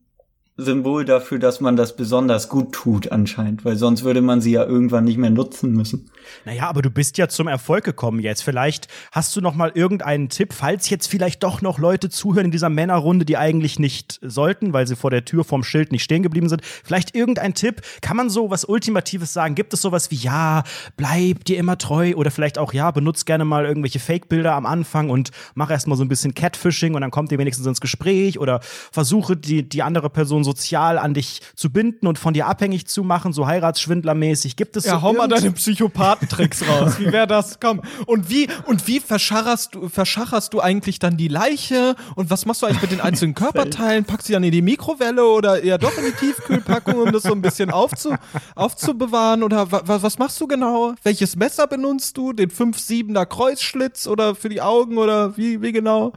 [0.56, 4.64] Symbol dafür, dass man das besonders gut tut anscheinend, weil sonst würde man sie ja
[4.64, 6.10] irgendwann nicht mehr nutzen müssen.
[6.44, 8.42] Naja, aber du bist ja zum Erfolg gekommen jetzt.
[8.42, 12.50] Vielleicht hast du noch mal irgendeinen Tipp, falls jetzt vielleicht doch noch Leute zuhören in
[12.52, 16.22] dieser Männerrunde, die eigentlich nicht sollten, weil sie vor der Tür vorm Schild nicht stehen
[16.22, 16.62] geblieben sind.
[16.62, 17.82] Vielleicht irgendein Tipp?
[18.00, 19.56] Kann man so was Ultimatives sagen?
[19.56, 20.62] Gibt es sowas wie, ja,
[20.96, 25.10] bleib dir immer treu oder vielleicht auch, ja, benutzt gerne mal irgendwelche Fake-Bilder am Anfang
[25.10, 28.60] und mach erstmal so ein bisschen Catfishing und dann kommt ihr wenigstens ins Gespräch oder
[28.62, 33.02] versuche die, die andere Person sozial an dich zu binden und von dir abhängig zu
[33.02, 34.56] machen, so heiratsschwindlermäßig.
[34.56, 36.98] Gibt es Ja, so hau mal deine Psychopathentricks raus.
[36.98, 37.58] Wie wäre das?
[37.60, 37.82] Komm.
[38.06, 41.96] Und wie, und wie verscharrest du, verschacherst du eigentlich dann die Leiche?
[42.14, 44.04] Und was machst du eigentlich mit den einzelnen Körperteilen?
[44.04, 47.24] Packst du die dann in die Mikrowelle oder eher doch in die Tiefkühlpackung, um das
[47.24, 48.14] so ein bisschen aufzu,
[48.54, 49.42] aufzubewahren?
[49.42, 50.94] Oder wa, wa, was machst du genau?
[51.02, 52.32] Welches Messer benutzt du?
[52.32, 56.12] Den 5-7er Kreuzschlitz oder für die Augen oder wie, wie genau?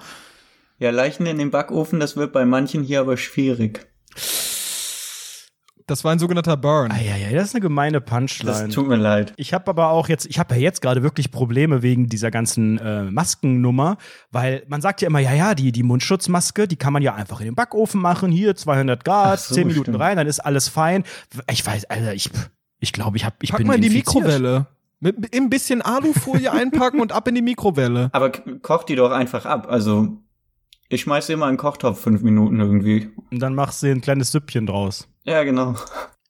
[0.80, 3.88] Ja, Leichen in den Backofen, das wird bei manchen hier aber schwierig.
[5.90, 6.92] Das war ein sogenannter Burn.
[6.92, 8.68] Eieiei, das ist eine gemeine Das Punchline.
[8.70, 9.34] tut mir leid.
[9.38, 12.78] Ich habe aber auch jetzt, ich habe ja jetzt gerade wirklich Probleme wegen dieser ganzen
[12.78, 13.98] äh, Maskennummer,
[14.30, 17.40] weil man sagt ja immer, ja, ja, die, die Mundschutzmaske, die kann man ja einfach
[17.40, 20.00] in den Backofen machen, hier 200 Grad, so, 10 Minuten stimmt.
[20.02, 21.06] rein, dann ist alles fein.
[21.50, 22.32] Ich weiß, Alter, ich,
[22.80, 24.26] ich glaube, ich, hab, ich Pack bin mal in die infiziert.
[24.26, 24.68] Mikrowelle.
[25.00, 28.10] Mit, mit ein bisschen Alufolie einpacken und ab in die Mikrowelle.
[28.12, 28.30] Aber
[28.62, 29.68] koch die doch einfach ab.
[29.70, 30.18] Also,
[30.90, 33.10] ich schmeiß immer in den Kochtopf fünf Minuten irgendwie.
[33.32, 35.08] Und dann machst du ein kleines Süppchen draus.
[35.24, 35.76] Ja, genau.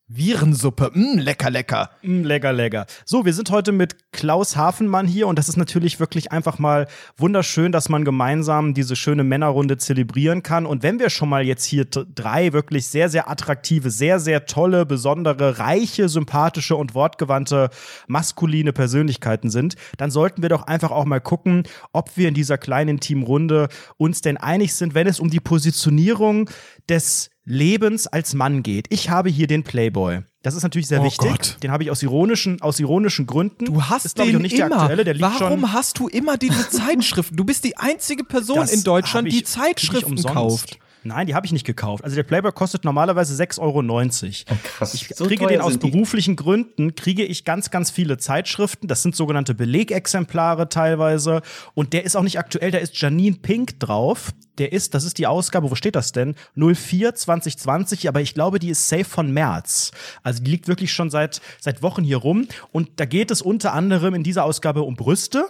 [0.09, 1.89] Virensuppe, mh, lecker, lecker.
[2.01, 2.85] Mm, lecker, lecker.
[3.03, 6.87] So, wir sind heute mit Klaus Hafenmann hier und das ist natürlich wirklich einfach mal
[7.17, 10.65] wunderschön, dass man gemeinsam diese schöne Männerrunde zelebrieren kann.
[10.65, 14.85] Und wenn wir schon mal jetzt hier drei wirklich sehr, sehr attraktive, sehr, sehr tolle,
[14.85, 17.69] besondere, reiche, sympathische und wortgewandte
[18.07, 22.57] maskuline Persönlichkeiten sind, dann sollten wir doch einfach auch mal gucken, ob wir in dieser
[22.57, 23.67] kleinen Teamrunde
[23.97, 26.49] uns denn einig sind, wenn es um die Positionierung
[26.87, 28.87] des Lebens als Mann geht.
[28.89, 30.19] Ich habe hier den Playboy.
[30.43, 31.29] Das ist natürlich sehr Oh wichtig.
[31.29, 31.57] Gott.
[31.63, 33.65] Den habe ich aus ironischen, aus ironischen Gründen.
[33.65, 34.67] Du hast ist, ich, den nicht immer.
[34.69, 35.03] der aktuelle.
[35.05, 37.37] Der liegt Warum hast du immer diese Zeitschriften?
[37.37, 40.77] Du bist die einzige Person Das in Deutschland, ich- die Zeitschriften ich kauft.
[41.07, 42.03] Nein, die habe ich nicht gekauft.
[42.03, 44.57] Also der Playboy kostet normalerweise 6,90 Euro.
[44.63, 44.93] krass.
[44.93, 48.87] Ich So kriege den aus beruflichen Gründen, kriege ich ganz, ganz viele Zeitschriften.
[48.87, 51.41] Das sind sogenannte Belegexemplare teilweise.
[51.73, 54.33] Und der ist auch nicht aktuell, da ist Janine Pink drauf.
[54.57, 56.35] Der ist, das ist die Ausgabe, wo steht das denn?
[56.55, 59.91] 04 2020, aber ich glaube, die ist safe von März.
[60.23, 62.47] Also die liegt wirklich schon seit, seit Wochen hier rum.
[62.71, 65.47] Und da geht es unter anderem in dieser Ausgabe um Brüste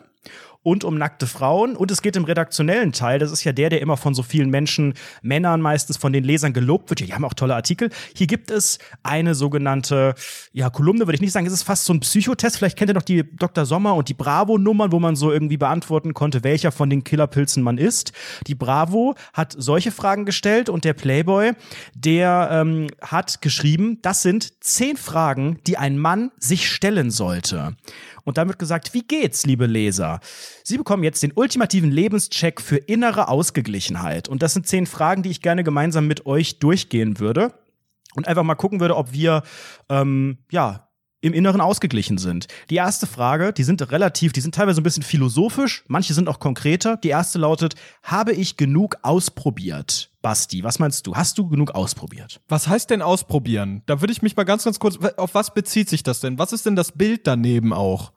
[0.64, 1.76] und um nackte Frauen.
[1.76, 4.50] Und es geht im redaktionellen Teil, das ist ja der, der immer von so vielen
[4.50, 7.00] Menschen, Männern meistens von den Lesern gelobt wird.
[7.00, 7.90] Die haben auch tolle Artikel.
[8.16, 10.16] Hier gibt es eine sogenannte,
[10.52, 12.58] ja, Kolumne würde ich nicht sagen, es ist fast so ein Psychotest.
[12.58, 13.66] Vielleicht kennt ihr noch die Dr.
[13.66, 17.78] Sommer und die Bravo-Nummern, wo man so irgendwie beantworten konnte, welcher von den Killerpilzen man
[17.78, 18.12] ist.
[18.48, 21.54] Die Bravo hat solche Fragen gestellt und der Playboy,
[21.94, 27.76] der ähm, hat geschrieben, das sind zehn Fragen, die ein Mann sich stellen sollte.
[28.24, 30.20] Und damit gesagt, wie geht's, liebe Leser?
[30.64, 34.28] Sie bekommen jetzt den ultimativen Lebenscheck für innere Ausgeglichenheit.
[34.28, 37.54] Und das sind zehn Fragen, die ich gerne gemeinsam mit euch durchgehen würde.
[38.16, 39.44] Und einfach mal gucken würde, ob wir,
[39.90, 40.88] ähm, ja,
[41.22, 42.48] im Inneren ausgeglichen sind.
[42.70, 46.40] Die erste Frage, die sind relativ, die sind teilweise ein bisschen philosophisch, manche sind auch
[46.40, 46.98] konkreter.
[46.98, 50.12] Die erste lautet, habe ich genug ausprobiert?
[50.22, 51.16] Basti, was meinst du?
[51.16, 52.40] Hast du genug ausprobiert?
[52.48, 53.82] Was heißt denn ausprobieren?
[53.88, 56.38] Da würde ich mich mal ganz, ganz kurz, auf was bezieht sich das denn?
[56.38, 58.12] Was ist denn das Bild daneben auch?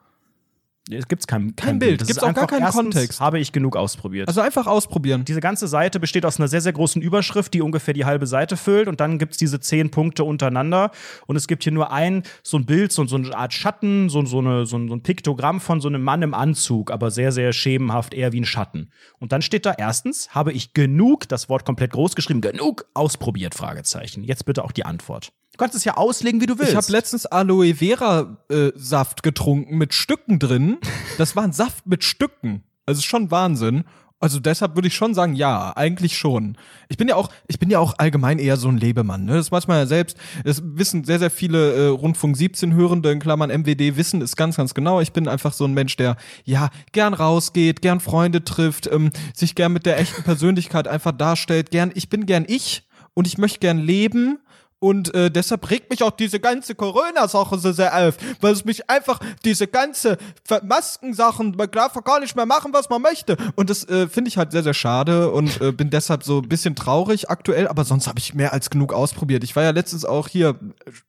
[0.99, 3.21] Es gibt kein, Kein Bild, Das gibt's ist auch gar keinen erstens, Kontext.
[3.21, 4.29] Habe ich genug ausprobiert?
[4.29, 5.25] Also einfach ausprobieren.
[5.25, 8.57] Diese ganze Seite besteht aus einer sehr, sehr großen Überschrift, die ungefähr die halbe Seite
[8.57, 8.89] füllt.
[8.89, 10.91] Und dann gibt's diese zehn Punkte untereinander.
[11.27, 14.25] Und es gibt hier nur ein, so ein Bild, so, so eine Art Schatten, so,
[14.25, 17.33] so, eine, so, ein, so ein Piktogramm von so einem Mann im Anzug, aber sehr,
[17.33, 18.91] sehr schemenhaft, eher wie ein Schatten.
[19.19, 23.55] Und dann steht da erstens, habe ich genug, das Wort komplett groß geschrieben, genug ausprobiert,
[23.55, 24.25] Fragezeichen.
[24.25, 25.33] Jetzt bitte auch die Antwort.
[25.53, 26.73] Du kannst es ja auslegen, wie du willst.
[26.73, 30.79] Ich habe letztens Aloe Vera äh, Saft getrunken mit Stücken drin.
[31.19, 32.63] Das war ein Saft mit Stücken.
[32.87, 33.85] Also schon Wahnsinn.
[34.23, 36.59] Also deshalb würde ich schon sagen, ja, eigentlich schon.
[36.91, 39.25] Ich bin ja auch, ich bin ja auch allgemein eher so ein Lebemann.
[39.25, 39.33] Ne?
[39.33, 40.19] Das weiß man ja selbst.
[40.45, 44.59] Das wissen sehr, sehr viele äh, Rundfunk 17 Hörende in Klammern MWD wissen es ganz,
[44.59, 45.01] ganz genau.
[45.01, 49.55] Ich bin einfach so ein Mensch, der ja gern rausgeht, gern Freunde trifft, ähm, sich
[49.55, 51.71] gern mit der echten Persönlichkeit einfach darstellt.
[51.71, 54.39] Gern, ich bin gern ich und ich möchte gern leben.
[54.81, 58.89] Und äh, deshalb regt mich auch diese ganze Corona-Sache so sehr auf, weil es mich
[58.89, 60.17] einfach diese ganze
[60.63, 63.37] Maskensachen, man darf gar nicht mehr machen, was man möchte.
[63.57, 66.49] Und das äh, finde ich halt sehr, sehr schade und äh, bin deshalb so ein
[66.49, 69.45] bisschen traurig aktuell, aber sonst habe ich mehr als genug ausprobiert.
[69.45, 70.59] Ich war ja letztens auch hier,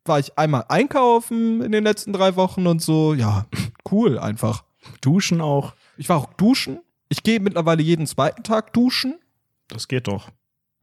[0.03, 3.45] war ich einmal einkaufen in den letzten drei Wochen und so, ja,
[3.89, 4.63] cool einfach.
[4.99, 5.73] duschen auch.
[5.97, 6.79] Ich war auch duschen.
[7.07, 9.19] Ich gehe mittlerweile jeden zweiten Tag duschen.
[9.69, 10.29] Das geht doch.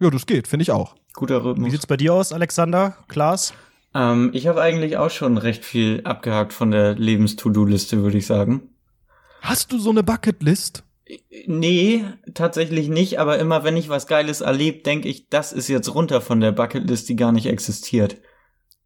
[0.01, 0.94] Ja, das geht, finde ich auch.
[1.18, 1.72] Guter Wie Rhythmus.
[1.72, 2.96] sieht's bei dir aus, Alexander?
[3.09, 3.52] Klaas?
[3.92, 8.70] Ähm, ich habe eigentlich auch schon recht viel abgehakt von der Lebens-To-Do-Liste, würde ich sagen.
[9.40, 10.85] Hast du so eine Bucketlist?
[11.46, 12.04] Nee,
[12.35, 16.20] tatsächlich nicht, aber immer wenn ich was Geiles erlebe, denke ich, das ist jetzt runter
[16.20, 18.18] von der Bucketlist, die gar nicht existiert.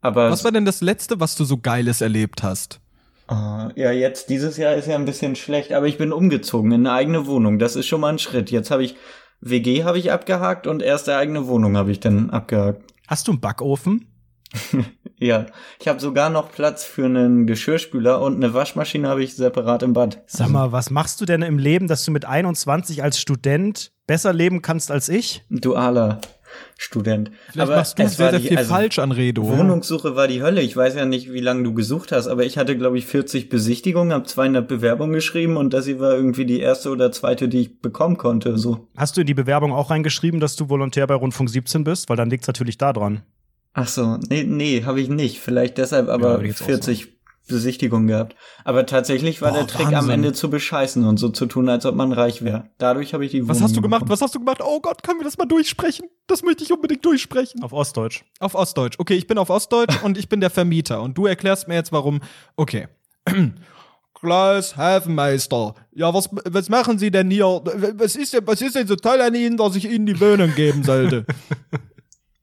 [0.01, 2.81] Aber Was war denn das letzte, was du so Geiles erlebt hast?
[3.27, 6.87] Ah, ja, jetzt dieses Jahr ist ja ein bisschen schlecht, aber ich bin umgezogen in
[6.87, 7.59] eine eigene Wohnung.
[7.59, 8.51] Das ist schon mal ein Schritt.
[8.51, 8.97] Jetzt habe ich
[9.43, 12.95] WG habe ich abgehakt und erste eigene Wohnung habe ich dann abgehakt.
[13.09, 14.07] Hast du einen Backofen?
[15.19, 15.47] Ja,
[15.79, 19.93] ich habe sogar noch Platz für einen Geschirrspüler und eine Waschmaschine habe ich separat im
[19.93, 20.21] Bad.
[20.27, 24.33] Sag mal, was machst du denn im Leben, dass du mit 21 als Student besser
[24.33, 25.45] leben kannst als ich?
[25.49, 26.21] Dualer
[26.79, 27.31] Student.
[27.51, 29.47] Vielleicht aber machst du es sehr, war sehr die- viel also falsch an Redo.
[29.47, 30.61] Wohnungssuche war die Hölle.
[30.63, 33.49] Ich weiß ja nicht, wie lange du gesucht hast, aber ich hatte, glaube ich, 40
[33.49, 37.61] Besichtigungen, habe 200 Bewerbungen geschrieben und das hier war irgendwie die erste oder zweite, die
[37.61, 38.59] ich bekommen konnte.
[38.59, 38.89] So.
[38.97, 42.09] Hast du in die Bewerbung auch reingeschrieben, dass du Volontär bei Rundfunk 17 bist?
[42.09, 43.23] Weil dann liegt's natürlich da dran.
[43.75, 45.39] Ach so, nee, nee, habe ich nicht.
[45.41, 47.09] Vielleicht deshalb Ja, aber auch 40
[47.49, 48.37] Besichtigungen gehabt.
[48.65, 50.11] Aber tatsächlich war Boah, der Trick am Wahnsinn.
[50.13, 52.71] Ende zu bescheißen und so zu tun, als ob man reich wäre.
[52.79, 54.01] Dadurch habe ich die Was Wohnung hast du gemacht?
[54.01, 54.11] bekommen.
[54.13, 54.61] Was hast du gemacht?
[54.65, 56.07] Oh Gott, können wir das mal durchsprechen?
[56.27, 57.63] Das möchte ich unbedingt durchsprechen.
[57.63, 58.25] Auf Ostdeutsch.
[58.39, 58.99] Auf Ostdeutsch.
[58.99, 61.03] Okay, ich bin auf Ostdeutsch und ich bin der Vermieter.
[61.03, 62.21] Und du erklärst mir jetzt, warum.
[62.57, 62.89] Okay.
[64.15, 65.75] Klaus Hafenmeister.
[65.93, 67.45] Ja, was, was machen Sie denn hier?
[67.45, 70.55] Was ist, denn, was ist denn so toll an Ihnen, dass ich Ihnen die Wohnung
[70.55, 71.27] geben sollte?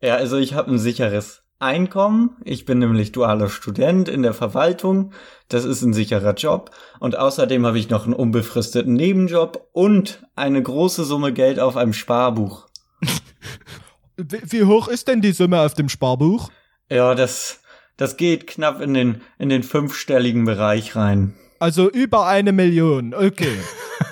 [0.02, 2.38] Ja, also ich habe ein sicheres Einkommen.
[2.46, 5.12] Ich bin nämlich dualer Student in der Verwaltung.
[5.50, 6.72] Das ist ein sicherer Job.
[7.00, 11.94] Und außerdem habe ich noch einen unbefristeten Nebenjob und eine große Summe Geld auf einem
[11.94, 12.68] Sparbuch.
[14.16, 16.50] Wie, wie hoch ist denn die Summe auf dem Sparbuch?
[16.90, 17.62] Ja, das,
[17.98, 21.36] das geht knapp in den, in den fünfstelligen Bereich rein.
[21.60, 23.14] Also über eine Million.
[23.14, 23.58] Okay.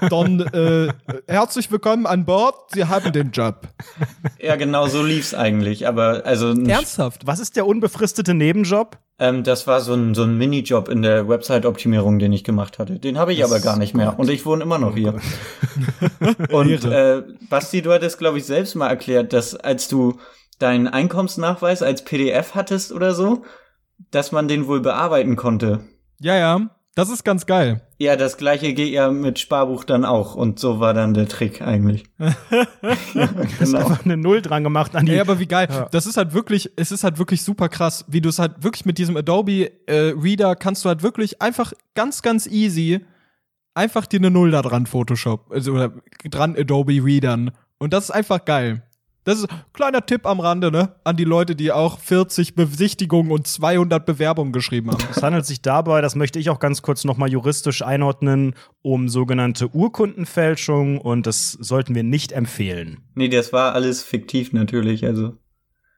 [0.09, 0.89] Dann äh,
[1.27, 2.55] herzlich willkommen an Bord.
[2.73, 3.69] Sie haben den Job.
[4.37, 5.87] Ja, genau so lief's eigentlich.
[5.87, 7.25] Aber also Ernsthaft?
[7.25, 8.97] Was ist der unbefristete Nebenjob?
[9.17, 12.99] Ähm, das war so ein, so ein Minijob in der Website-Optimierung, den ich gemacht hatte.
[12.99, 14.19] Den habe ich aber gar nicht mehr.
[14.19, 15.13] Und ich wohne immer noch hier.
[16.51, 20.19] Und äh, Basti, du hattest, glaube ich, selbst mal erklärt, dass als du
[20.59, 23.43] deinen Einkommensnachweis als PDF hattest oder so,
[24.11, 25.85] dass man den wohl bearbeiten konnte.
[26.19, 26.76] Ja, ja.
[26.97, 27.81] Das ist ganz geil.
[27.99, 30.33] Ja, das gleiche geht ja mit Sparbuch dann auch.
[30.33, 32.05] Und so war dann der Trick eigentlich.
[32.17, 32.33] ja,
[32.81, 33.77] Hast genau.
[33.77, 35.11] einfach eine Null dran gemacht an die.
[35.11, 35.67] Ja, aber wie geil.
[35.69, 35.87] Ja.
[35.91, 38.87] Das ist halt wirklich, es ist halt wirklich super krass, wie du es halt wirklich
[38.87, 43.05] mit diesem Adobe äh, Reader kannst du halt wirklich einfach ganz, ganz easy
[43.75, 45.93] einfach dir eine Null da dran Photoshop, also oder
[46.31, 47.51] dran Adobe Readern.
[47.77, 48.81] Und das ist einfach geil.
[49.27, 50.95] Das ist kleiner Tipp am Rande, ne?
[51.03, 55.03] An die Leute, die auch 40 Besichtigungen und 200 Bewerbungen geschrieben haben.
[55.11, 59.67] Es handelt sich dabei, das möchte ich auch ganz kurz nochmal juristisch einordnen, um sogenannte
[59.75, 62.99] Urkundenfälschung und das sollten wir nicht empfehlen.
[63.15, 65.03] Nee, das war alles fiktiv natürlich.
[65.03, 65.33] Also,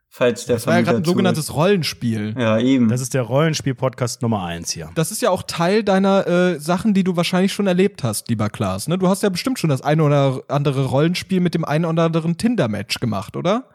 [0.10, 2.36] falls der Das war ja gerade ein sogenanntes Rollenspiel.
[2.38, 2.90] Ja, eben.
[2.90, 4.90] Das ist der Rollenspiel-Podcast Nummer eins hier.
[4.96, 8.50] Das ist ja auch Teil deiner äh, Sachen, die du wahrscheinlich schon erlebt hast, lieber
[8.50, 8.88] Klaas.
[8.88, 8.98] Ne?
[8.98, 12.38] Du hast ja bestimmt schon das eine oder andere Rollenspiel mit dem einen oder anderen
[12.38, 13.70] Tinder-Match gemacht, oder?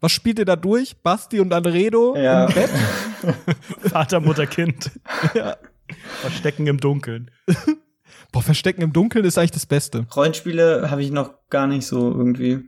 [0.00, 1.02] Was spielt ihr da durch?
[1.02, 2.44] Basti und Anredo Ja.
[2.46, 2.70] im Bett?
[3.90, 4.92] Vater, Mutter, Kind.
[6.20, 7.30] Verstecken im Dunkeln.
[8.30, 10.06] Boah, Verstecken im Dunkeln ist eigentlich das Beste.
[10.14, 12.60] Rollenspiele habe ich noch gar nicht so irgendwie.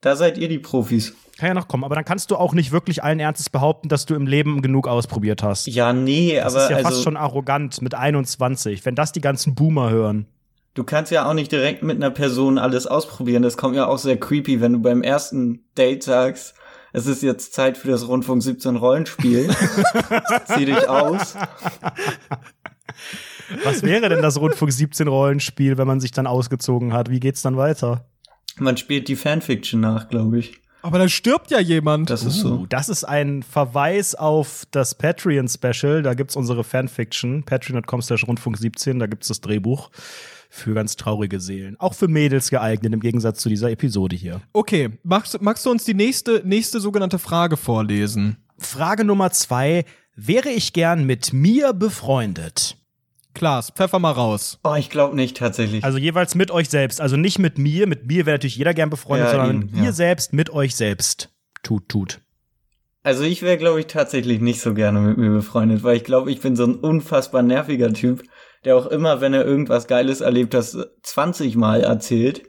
[0.00, 1.14] Da seid ihr die Profis.
[1.38, 4.06] Kann ja noch kommen, aber dann kannst du auch nicht wirklich allen Ernstes behaupten, dass
[4.06, 5.66] du im Leben genug ausprobiert hast.
[5.66, 9.20] Ja, nee, Das aber ist ja also, fast schon arrogant mit 21, wenn das die
[9.20, 10.26] ganzen Boomer hören.
[10.74, 13.42] du kannst ja auch nicht direkt mit einer Person alles ausprobieren.
[13.42, 16.54] Das kommt ja auch sehr creepy, wenn du beim ersten Date sagst,
[16.92, 19.48] es ist jetzt Zeit für das Rundfunk 17 Rollenspiel.
[20.46, 21.36] Zieh dich aus.
[23.64, 27.10] Was wäre denn das Rundfunk 17 Rollenspiel, wenn man sich dann ausgezogen hat?
[27.10, 28.09] Wie geht's dann weiter?
[28.60, 30.60] Man spielt die Fanfiction nach, glaube ich.
[30.82, 32.08] Aber da stirbt ja jemand.
[32.08, 32.66] Das ist Uh, so.
[32.68, 36.02] das ist ein Verweis auf das Patreon-Special.
[36.02, 37.42] Da gibt's unsere Fanfiction.
[37.42, 38.98] Patreon.com slash Rundfunk 17.
[38.98, 39.90] Da gibt's das Drehbuch
[40.48, 41.78] für ganz traurige Seelen.
[41.78, 44.40] Auch für Mädels geeignet, im Gegensatz zu dieser Episode hier.
[44.54, 48.36] Okay, magst, magst du uns die nächste, nächste sogenannte Frage vorlesen?
[48.58, 49.84] Frage Nummer zwei.
[50.16, 52.76] Wäre ich gern mit mir befreundet?
[53.34, 54.58] Klaas, pfeffer mal raus.
[54.64, 55.84] Oh, ich glaube nicht tatsächlich.
[55.84, 57.00] Also jeweils mit euch selbst.
[57.00, 57.86] Also nicht mit mir.
[57.86, 59.92] Mit mir wäre natürlich jeder gern befreundet, Ja, sondern eben, ihr ja.
[59.92, 61.30] selbst mit euch selbst.
[61.62, 62.20] Tut, tut.
[63.02, 66.30] Also ich wäre, glaube ich, tatsächlich nicht so gerne mit mir befreundet, weil ich glaube,
[66.30, 68.22] ich bin so ein unfassbar nerviger Typ,
[68.64, 72.42] der auch immer, wenn er irgendwas Geiles erlebt, das 20 Mal erzählt.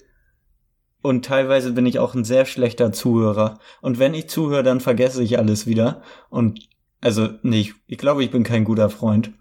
[1.02, 3.60] Und teilweise bin ich auch ein sehr schlechter Zuhörer.
[3.82, 6.02] Und wenn ich zuhöre, dann vergesse ich alles wieder.
[6.30, 6.68] Und
[7.00, 7.74] also nicht.
[7.88, 9.32] Ich glaube, ich bin kein guter Freund.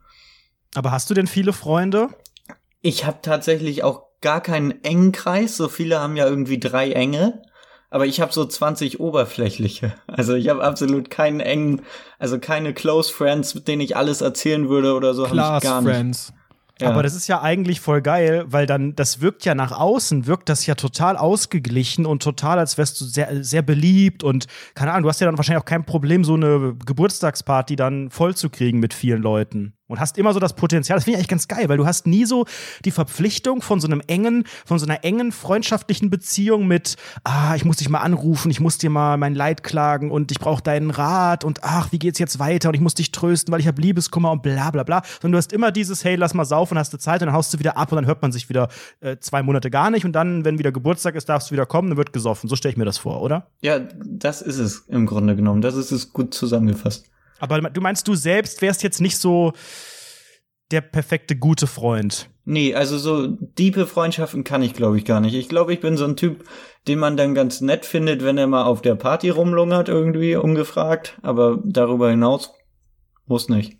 [0.74, 2.08] Aber hast du denn viele Freunde?
[2.80, 5.56] Ich habe tatsächlich auch gar keinen engen Kreis.
[5.56, 7.42] So viele haben ja irgendwie drei enge.
[7.90, 9.94] Aber ich habe so 20 oberflächliche.
[10.06, 11.82] Also ich habe absolut keinen engen,
[12.20, 15.26] also keine Close Friends, mit denen ich alles erzählen würde oder so.
[15.26, 15.90] ich gar nicht.
[15.90, 16.32] Friends.
[16.80, 16.88] Ja.
[16.88, 20.48] Aber das ist ja eigentlich voll geil, weil dann, das wirkt ja nach außen, wirkt
[20.48, 25.02] das ja total ausgeglichen und total, als wärst du sehr, sehr beliebt und keine Ahnung,
[25.02, 28.78] du hast ja dann wahrscheinlich auch kein Problem, so eine Geburtstagsparty dann voll zu kriegen
[28.78, 29.74] mit vielen Leuten.
[29.90, 32.06] Und hast immer so das Potenzial, das finde ich eigentlich ganz geil, weil du hast
[32.06, 32.46] nie so
[32.84, 37.64] die Verpflichtung von so einem engen, von so einer engen freundschaftlichen Beziehung mit, ah, ich
[37.64, 40.90] muss dich mal anrufen, ich muss dir mal mein Leid klagen und ich brauche deinen
[40.90, 43.80] Rat und ach, wie geht's jetzt weiter und ich muss dich trösten, weil ich habe
[43.80, 45.02] Liebeskummer und bla bla bla.
[45.20, 47.52] Sondern du hast immer dieses, hey, lass mal saufen, hast du Zeit und dann haust
[47.52, 48.68] du wieder ab und dann hört man sich wieder
[49.00, 51.90] äh, zwei Monate gar nicht und dann, wenn wieder Geburtstag ist, darfst du wieder kommen,
[51.90, 52.48] dann wird gesoffen.
[52.48, 53.46] So stelle ich mir das vor, oder?
[53.60, 55.62] ja, das ist es im Grunde genommen.
[55.62, 57.06] Das ist es gut zusammengefasst.
[57.40, 59.52] Aber du meinst, du selbst wärst jetzt nicht so
[60.70, 62.28] der perfekte gute Freund.
[62.44, 65.34] Nee, also so diepe Freundschaften kann ich, glaube ich, gar nicht.
[65.34, 66.44] Ich glaube, ich bin so ein Typ,
[66.86, 71.18] den man dann ganz nett findet, wenn er mal auf der Party rumlungert, irgendwie ungefragt.
[71.22, 72.52] Aber darüber hinaus
[73.26, 73.78] muss nicht.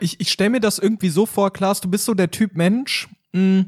[0.00, 3.08] Ich, ich stelle mir das irgendwie so vor, Klaas, du bist so der Typ Mensch,
[3.32, 3.66] mh,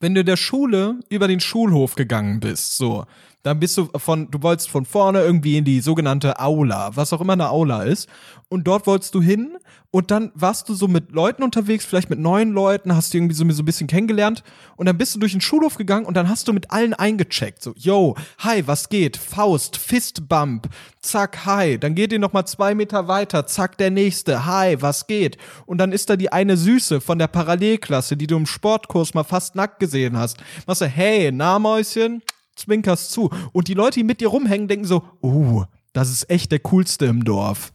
[0.00, 3.04] wenn du in der Schule über den Schulhof gegangen bist, so,
[3.42, 7.20] Dann bist du von, du wolltest von vorne irgendwie in die sogenannte Aula, was auch
[7.20, 8.08] immer eine Aula ist.
[8.48, 9.58] Und dort wolltest du hin
[9.90, 13.34] und dann warst du so mit Leuten unterwegs, vielleicht mit neuen Leuten, hast du irgendwie
[13.34, 14.42] so, so ein bisschen kennengelernt
[14.76, 17.62] und dann bist du durch den Schulhof gegangen und dann hast du mit allen eingecheckt.
[17.62, 19.16] So, yo, hi, was geht?
[19.16, 20.68] Faust, Fistbump,
[21.00, 21.78] zack, hi.
[21.78, 25.38] Dann geht ihr noch mal zwei Meter weiter, zack, der nächste, hi, was geht?
[25.64, 29.24] Und dann ist da die eine Süße von der Parallelklasse, die du im Sportkurs mal
[29.24, 30.38] fast nackt gesehen hast.
[30.66, 32.22] Machst du, hey, na, Mäuschen?
[32.58, 33.30] Zwinkerst zu.
[33.52, 37.06] Und die Leute, die mit dir rumhängen, denken so, uh, das ist echt der coolste
[37.06, 37.72] im Dorf.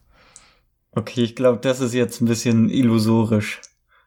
[0.92, 3.62] Okay, ich glaube, das ist jetzt ein bisschen illusorisch.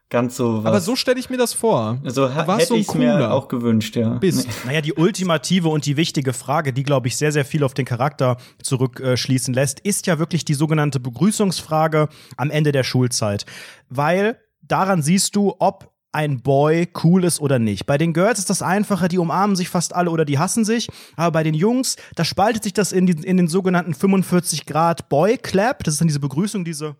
[0.09, 0.65] Ganz so was.
[0.65, 1.99] Aber so stelle ich mir das vor.
[2.05, 3.33] So Du ha warst hätte so ein ich mir Cooler.
[3.33, 4.13] auch gewünscht, ja.
[4.13, 4.47] Bist.
[4.65, 7.83] Naja, die ultimative und die wichtige Frage, die, glaube ich, sehr, sehr viel auf den
[7.83, 13.45] Charakter zurückschließen lässt, ist ja wirklich die sogenannte Begrüßungsfrage am Ende der Schulzeit.
[13.89, 17.85] Weil daran siehst du, ob ein Boy cool ist oder nicht.
[17.85, 20.87] Bei den Girls ist das einfacher, die umarmen sich fast alle oder die hassen sich.
[21.15, 25.09] Aber bei den Jungs, da spaltet sich das in, die, in den sogenannten 45 Grad
[25.09, 25.83] Boy Clap.
[25.83, 26.95] Das ist dann diese Begrüßung, diese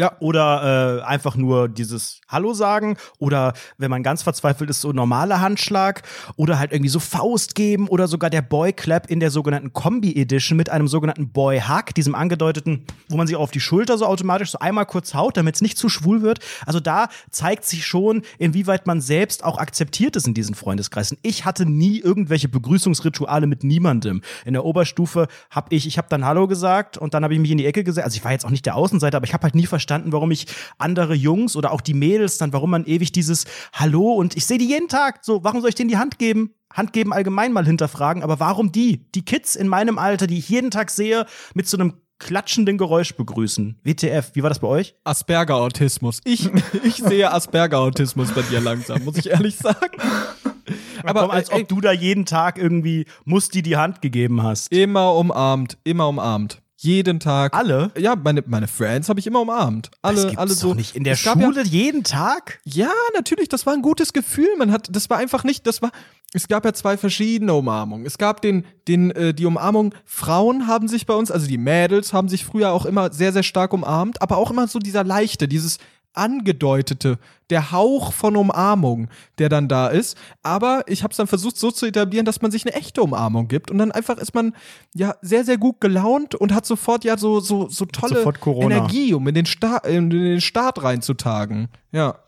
[0.00, 0.16] Ja.
[0.20, 5.40] oder äh, einfach nur dieses Hallo sagen oder wenn man ganz verzweifelt ist, so normaler
[5.40, 6.02] Handschlag
[6.36, 10.16] oder halt irgendwie so Faust geben oder sogar der Boy Clap in der sogenannten Kombi
[10.16, 14.06] Edition mit einem sogenannten Boy Hug, diesem angedeuteten, wo man sich auf die Schulter so
[14.06, 16.40] automatisch so einmal kurz haut, damit es nicht zu schwul wird.
[16.64, 21.18] Also da zeigt sich schon, inwieweit man selbst auch akzeptiert ist in diesen Freundeskreisen.
[21.22, 24.22] Ich hatte nie irgendwelche Begrüßungsrituale mit niemandem.
[24.44, 27.50] In der Oberstufe habe ich, ich habe dann Hallo gesagt und dann habe ich mich
[27.50, 28.04] in die Ecke gesetzt.
[28.04, 30.30] Also ich war jetzt auch nicht der Außenseiter, aber ich habe halt nie verstanden, warum
[30.30, 30.46] ich
[30.78, 34.58] andere Jungs oder auch die Mädels dann, warum man ewig dieses Hallo und ich sehe
[34.58, 36.54] die jeden Tag, so, warum soll ich denen die Hand geben?
[36.72, 39.10] Hand geben allgemein mal hinterfragen, aber warum die?
[39.12, 43.16] Die Kids in meinem Alter, die ich jeden Tag sehe, mit so einem klatschenden Geräusch
[43.16, 43.80] begrüßen.
[43.82, 44.94] WTF, wie war das bei euch?
[45.04, 46.20] Asperger-Autismus.
[46.24, 46.48] Ich,
[46.84, 49.96] ich sehe Asperger-Autismus bei dir langsam, muss ich ehrlich sagen.
[51.02, 54.70] Aber Komm, als ey, ob du da jeden Tag irgendwie Musti die Hand gegeben hast.
[54.70, 56.62] Immer umarmt, immer umarmt.
[56.82, 57.54] Jeden Tag.
[57.54, 57.90] Alle?
[57.98, 59.90] Ja, meine, meine Friends habe ich immer umarmt.
[60.00, 60.68] Alle, das gibt's alle so.
[60.68, 60.96] doch nicht.
[60.96, 62.58] In der Es Schule jeden Tag?
[62.64, 64.48] Ja, ja, natürlich, das war ein gutes Gefühl.
[64.56, 65.90] Man hat, das war einfach nicht, das war,
[66.32, 68.06] es gab ja zwei verschiedene Umarmungen.
[68.06, 72.14] Es gab den, den, äh, die Umarmung, Frauen haben sich bei uns, also die Mädels
[72.14, 75.48] haben sich früher auch immer sehr, sehr stark umarmt, aber auch immer so dieser leichte,
[75.48, 75.76] dieses
[76.14, 77.18] angedeutete,
[77.50, 80.16] der Hauch von Umarmung, der dann da ist.
[80.42, 83.48] Aber ich habe es dann versucht so zu etablieren, dass man sich eine echte Umarmung
[83.48, 84.54] gibt und dann einfach ist man
[84.94, 88.22] ja sehr sehr gut gelaunt und hat sofort ja so so so tolle.
[88.46, 91.68] Energie, um in den Start in den Start reinzutagen.
[91.92, 92.18] Ja,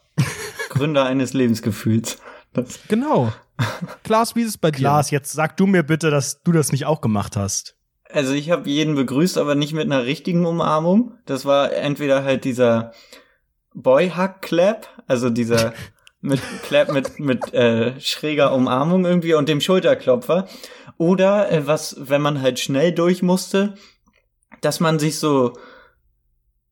[0.70, 2.18] Gründer eines Lebensgefühls.
[2.52, 3.32] Das, genau.
[4.04, 4.78] Klaas, wie ist es bei dir?
[4.78, 7.76] Klaas, jetzt sag du mir bitte, dass du das nicht auch gemacht hast.
[8.10, 11.12] also ich habe jeden begrüßt, aber nicht mit einer richtigen Umarmung.
[11.26, 12.92] Das war entweder halt dieser
[13.74, 15.72] Boy-Hug-Clap, also dieser
[16.20, 20.46] mit Clap mit mit äh, schräger Umarmung irgendwie und dem Schulterklopfer.
[20.98, 23.74] Oder äh, was, wenn man halt schnell durch musste,
[24.60, 25.54] dass man sich so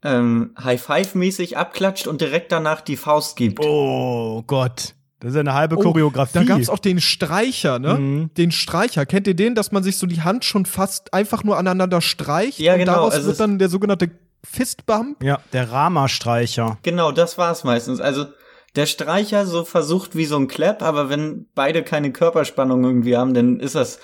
[0.03, 3.65] ähm, High-Five-mäßig abklatscht und direkt danach die Faust gibt.
[3.65, 4.95] Oh Gott.
[5.21, 6.33] Das ist ja eine halbe Oh, Choreografie.
[6.33, 7.95] Da gab's auch den Streicher, ne?
[7.95, 8.31] Mhm.
[8.39, 9.05] Den Streicher.
[9.05, 12.59] Kennt ihr den, dass man sich so die Hand schon fast einfach nur aneinander streicht?
[12.59, 14.11] Ja, und genau, daraus also wird dann der sogenannte
[14.45, 15.23] Fistbump.
[15.23, 16.79] ja, der Rama-Streicher.
[16.83, 18.01] Genau, das war's meistens.
[18.01, 18.27] Also
[18.77, 23.35] der Streicher so versucht wie so ein Clap, aber wenn beide keine Körperspannung irgendwie haben,
[23.35, 23.99] dann ist das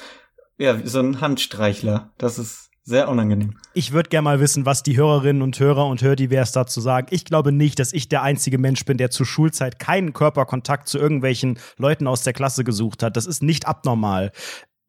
[0.58, 2.10] ja wie so ein Handstreichler.
[2.18, 3.58] Das ist sehr unangenehm.
[3.74, 7.08] Ich würde gerne mal wissen, was die Hörerinnen und Hörer und Hördiverse dazu sagen.
[7.10, 10.96] Ich glaube nicht, dass ich der einzige Mensch bin, der zur Schulzeit keinen Körperkontakt zu
[10.96, 13.16] irgendwelchen Leuten aus der Klasse gesucht hat.
[13.16, 14.30] Das ist nicht abnormal.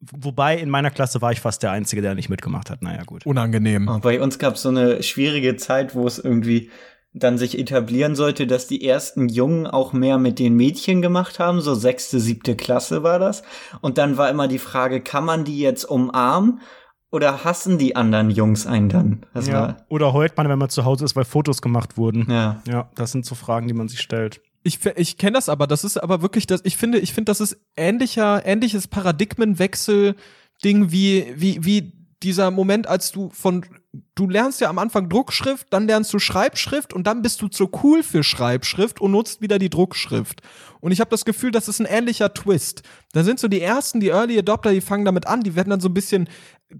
[0.00, 2.82] Wobei in meiner Klasse war ich fast der Einzige, der nicht mitgemacht hat.
[2.82, 3.26] Naja, gut.
[3.26, 3.88] Unangenehm.
[3.88, 6.70] Und bei uns gab es so eine schwierige Zeit, wo es irgendwie
[7.14, 11.60] dann sich etablieren sollte, dass die ersten Jungen auch mehr mit den Mädchen gemacht haben,
[11.60, 13.42] so sechste, siebte Klasse war das.
[13.80, 16.60] Und dann war immer die Frage, kann man die jetzt umarmen
[17.10, 19.26] oder hassen die anderen Jungs einen dann?
[19.34, 19.54] Das Ja.
[19.54, 22.26] war, Oder heult man, wenn man zu Hause ist, weil Fotos gemacht wurden.
[22.30, 22.62] ja.
[22.68, 24.40] Ja, das sind so Fragen, die man sich stellt.
[24.68, 27.40] Ich, ich kenne das aber, das ist aber wirklich das, ich finde, ich finde, das
[27.40, 33.64] ist ähnlicher, ähnliches Paradigmenwechsel-Ding wie, wie, wie dieser Moment, als du von,
[34.14, 37.70] du lernst ja am Anfang Druckschrift, dann lernst du Schreibschrift und dann bist du zu
[37.82, 40.42] cool für Schreibschrift und nutzt wieder die Druckschrift.
[40.80, 42.82] Und ich habe das Gefühl, das ist ein ähnlicher Twist.
[43.12, 45.80] Da sind so die ersten, die Early Adopter, die fangen damit an, die werden dann
[45.80, 46.28] so ein bisschen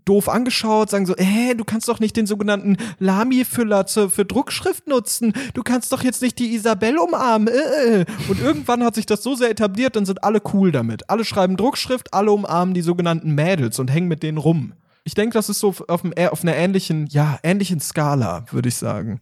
[0.05, 5.33] doof angeschaut, sagen so, äh, du kannst doch nicht den sogenannten Lami-Füller für Druckschrift nutzen.
[5.55, 7.49] Du kannst doch jetzt nicht die Isabel umarmen.
[7.49, 8.05] Äh, äh.
[8.29, 11.09] Und irgendwann hat sich das so sehr etabliert, dann sind alle cool damit.
[11.09, 14.75] Alle schreiben Druckschrift, alle umarmen die sogenannten Mädels und hängen mit denen rum.
[15.05, 18.77] Ich denke, das ist so auf, einem, auf einer ähnlichen, ja, ähnlichen Skala, würde ich
[18.77, 19.21] sagen.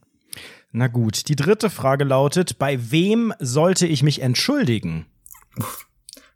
[0.72, 5.06] Na gut, die dritte Frage lautet: Bei wem sollte ich mich entschuldigen?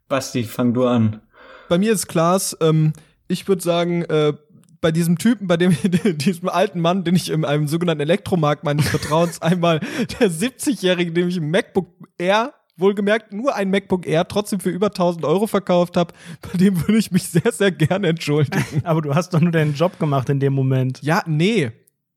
[0.08, 1.20] Basti, fang du an.
[1.68, 2.92] Bei mir ist Klaas, ähm,
[3.30, 4.32] ich würde sagen, äh,
[4.80, 8.88] bei diesem Typen, bei dem, diesem alten Mann, den ich in einem sogenannten Elektromarkt meines
[8.88, 9.80] Vertrauens einmal,
[10.18, 14.86] der 70-Jährige, dem ich ein MacBook Air wohlgemerkt nur ein MacBook Air trotzdem für über
[14.86, 18.64] 1000 Euro verkauft habe, bei dem würde ich mich sehr, sehr gerne entschuldigen.
[18.84, 20.98] Aber du hast doch nur deinen Job gemacht in dem Moment.
[21.02, 21.72] Ja, nee.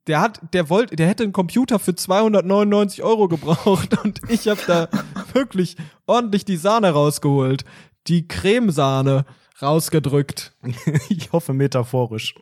[0.06, 4.60] Der hat, der wollte, der hätte einen Computer für 299 Euro gebraucht und ich habe
[4.66, 4.88] da
[5.32, 7.64] wirklich ordentlich die Sahne rausgeholt.
[8.06, 9.24] Die Cremesahne
[9.60, 10.52] rausgedrückt.
[11.08, 12.34] ich hoffe metaphorisch.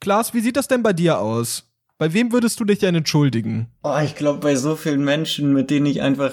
[0.00, 1.64] Klaas, wie sieht das denn bei dir aus?
[1.98, 3.72] Bei wem würdest du dich denn entschuldigen?
[3.82, 6.32] Oh, ich glaube, bei so vielen Menschen, mit denen ich einfach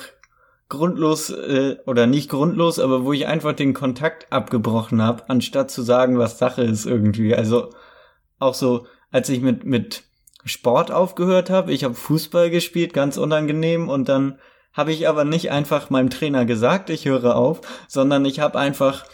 [0.70, 5.82] grundlos äh, oder nicht grundlos, aber wo ich einfach den Kontakt abgebrochen habe, anstatt zu
[5.82, 7.36] sagen, was Sache ist irgendwie.
[7.36, 7.72] Also
[8.40, 10.04] auch so, als ich mit mit
[10.44, 14.38] Sport aufgehört habe, ich habe Fußball gespielt, ganz unangenehm und dann
[14.74, 19.06] habe ich aber nicht einfach meinem Trainer gesagt, ich höre auf, sondern ich habe einfach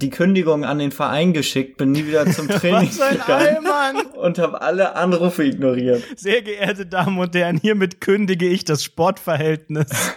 [0.00, 4.06] die Kündigung an den Verein geschickt, bin nie wieder zum Training gegangen Allmann.
[4.06, 6.02] und habe alle Anrufe ignoriert.
[6.16, 9.86] Sehr geehrte Damen und Herren, hiermit kündige ich das Sportverhältnis.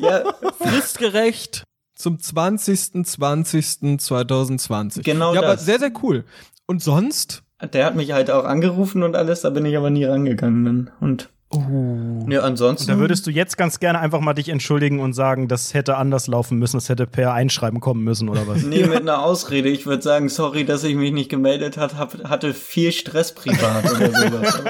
[0.00, 0.22] Ja,
[0.60, 1.64] Fristgerecht
[1.96, 5.02] zum 20.20.2020.
[5.02, 5.64] Genau Ja, aber das.
[5.64, 6.24] sehr, sehr cool.
[6.66, 7.42] Und sonst?
[7.72, 10.64] der hat mich halt auch angerufen und alles, da bin ich aber nie rangegangen.
[10.64, 10.90] Dann.
[11.00, 12.26] Und Oh.
[12.28, 12.88] ja, ansonsten.
[12.88, 16.26] Da würdest du jetzt ganz gerne einfach mal dich entschuldigen und sagen, das hätte anders
[16.26, 18.62] laufen müssen, das hätte per Einschreiben kommen müssen oder was?
[18.68, 19.70] Nee, mit einer Ausrede.
[19.70, 23.84] Ich würde sagen, sorry, dass ich mich nicht gemeldet hat, hab, hatte viel Stress privat
[23.90, 24.62] oder sowas.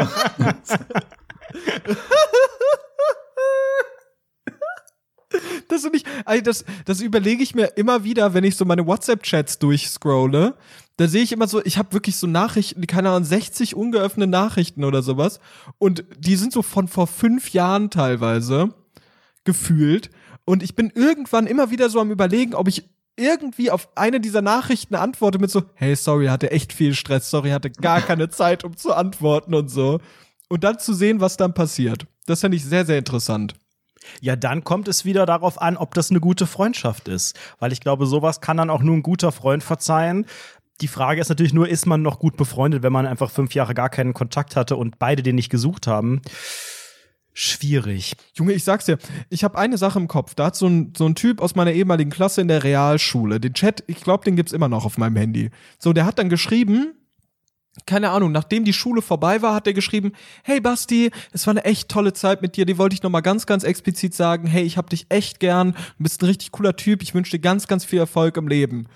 [5.68, 9.58] Das, ich, also das, das überlege ich mir immer wieder, wenn ich so meine WhatsApp-Chats
[9.58, 10.54] durchscrolle.
[10.98, 14.82] Da sehe ich immer so, ich habe wirklich so Nachrichten, keine Ahnung, 60 ungeöffnete Nachrichten
[14.82, 15.38] oder sowas.
[15.78, 18.74] Und die sind so von vor fünf Jahren teilweise
[19.44, 20.10] gefühlt.
[20.44, 24.42] Und ich bin irgendwann immer wieder so am überlegen, ob ich irgendwie auf eine dieser
[24.42, 28.64] Nachrichten antworte mit so, hey, sorry, hatte echt viel Stress, sorry, hatte gar keine Zeit,
[28.64, 30.00] um zu antworten und so.
[30.48, 32.06] Und dann zu sehen, was dann passiert.
[32.26, 33.54] Das fände ich sehr, sehr interessant.
[34.20, 37.38] Ja, dann kommt es wieder darauf an, ob das eine gute Freundschaft ist.
[37.58, 40.26] Weil ich glaube, sowas kann dann auch nur ein guter Freund verzeihen.
[40.80, 43.74] Die Frage ist natürlich nur, ist man noch gut befreundet, wenn man einfach fünf Jahre
[43.74, 46.22] gar keinen Kontakt hatte und beide den nicht gesucht haben?
[47.34, 48.14] Schwierig.
[48.34, 48.98] Junge, ich sag's dir,
[49.30, 50.34] ich habe eine Sache im Kopf.
[50.34, 53.54] Da hat so ein, so ein Typ aus meiner ehemaligen Klasse in der Realschule, den
[53.54, 55.50] Chat, ich glaube, den gibt's immer noch auf meinem Handy.
[55.78, 56.94] So, der hat dann geschrieben,
[57.86, 60.12] keine Ahnung, nachdem die Schule vorbei war, hat er geschrieben,
[60.42, 63.46] hey Basti, es war eine echt tolle Zeit mit dir, die wollte ich nochmal ganz,
[63.46, 67.02] ganz explizit sagen, hey, ich hab dich echt gern, du bist ein richtig cooler Typ,
[67.02, 68.88] ich wünsche dir ganz, ganz viel Erfolg im Leben.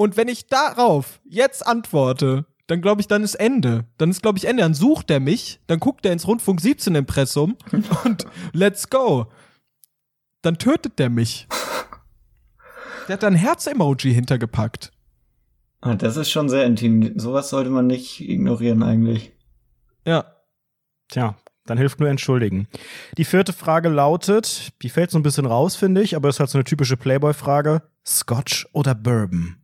[0.00, 3.84] Und wenn ich darauf jetzt antworte, dann glaube ich, dann ist Ende.
[3.98, 4.62] Dann ist, glaube ich, Ende.
[4.62, 7.58] Dann sucht er mich, dann guckt er ins Rundfunk 17 Impressum
[8.06, 9.26] und let's go.
[10.40, 11.48] Dann tötet der mich.
[13.08, 14.90] Der hat da ein Herz-Emoji hintergepackt.
[15.82, 17.18] Ah, das ist schon sehr intim.
[17.18, 19.34] Sowas sollte man nicht ignorieren eigentlich.
[20.06, 20.34] Ja.
[21.08, 21.36] Tja,
[21.66, 22.68] dann hilft nur entschuldigen.
[23.18, 26.48] Die vierte Frage lautet, die fällt so ein bisschen raus, finde ich, aber ist halt
[26.48, 27.82] so eine typische Playboy-Frage.
[28.06, 29.59] Scotch oder Bourbon?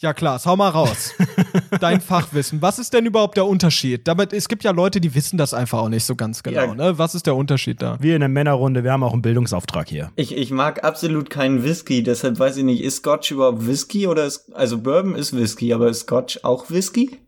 [0.00, 1.12] Ja, klar, hau mal raus.
[1.80, 2.62] Dein Fachwissen.
[2.62, 4.06] Was ist denn überhaupt der Unterschied?
[4.06, 6.74] Damit, es gibt ja Leute, die wissen das einfach auch nicht so ganz genau, Ja.
[6.74, 6.98] ne?
[6.98, 7.96] Was ist der Unterschied da?
[8.00, 10.12] Wir in der Männerrunde, wir haben auch einen Bildungsauftrag hier.
[10.14, 14.24] Ich, ich mag absolut keinen Whisky, deshalb weiß ich nicht, ist Scotch überhaupt Whisky oder
[14.24, 17.18] ist, also Bourbon ist Whisky, aber ist Scotch auch Whisky?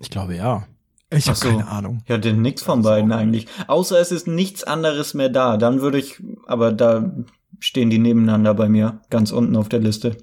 [0.00, 0.66] Ich glaube ja.
[1.10, 1.48] Ich habe so.
[1.48, 2.02] keine Ahnung.
[2.08, 3.46] Ja, denn nix von beiden eigentlich.
[3.68, 5.56] Außer es ist nichts anderes mehr da.
[5.56, 7.12] Dann würde ich, aber da
[7.60, 10.16] stehen die nebeneinander bei mir, ganz unten auf der Liste.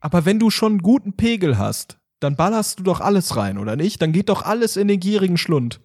[0.00, 3.76] Aber wenn du schon einen guten Pegel hast, dann ballerst du doch alles rein, oder
[3.76, 4.02] nicht?
[4.02, 5.80] Dann geht doch alles in den gierigen Schlund.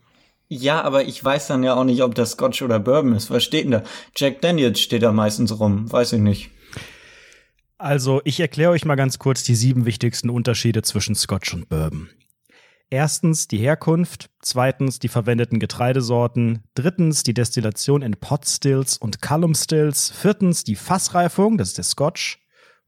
[0.49, 3.31] Ja, aber ich weiß dann ja auch nicht, ob das Scotch oder Bourbon ist.
[3.31, 3.83] Was steht denn da?
[4.15, 5.91] Jack Daniels steht da meistens rum.
[5.91, 6.51] Weiß ich nicht.
[7.77, 12.09] Also, ich erkläre euch mal ganz kurz die sieben wichtigsten Unterschiede zwischen Scotch und Bourbon.
[12.89, 19.55] Erstens die Herkunft, zweitens die verwendeten Getreidesorten, drittens die Destillation in Pot Stills und Column
[19.55, 22.42] Stills, viertens die Fassreifung, das ist der Scotch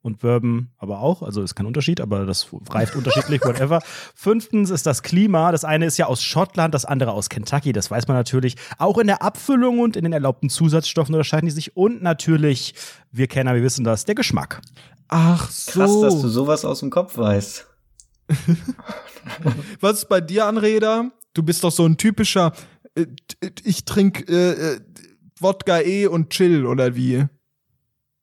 [0.05, 3.81] und Bourbon aber auch, also ist kein Unterschied, aber das reift unterschiedlich, whatever.
[4.15, 7.89] Fünftens ist das Klima, das eine ist ja aus Schottland, das andere aus Kentucky, das
[7.89, 8.55] weiß man natürlich.
[8.77, 12.75] Auch in der Abfüllung und in den erlaubten Zusatzstoffen unterscheiden die sich und natürlich,
[13.11, 14.61] wir Kenner, wir wissen das, der Geschmack.
[15.07, 15.71] Ach so.
[15.71, 17.67] Krass, dass du sowas aus dem Kopf weißt.
[19.79, 21.11] Was ist bei dir, Anreda?
[21.33, 22.53] Du bist doch so ein typischer,
[22.93, 23.07] äh,
[23.63, 24.79] ich trinke äh, äh,
[25.39, 27.25] Wodka E und chill, oder wie?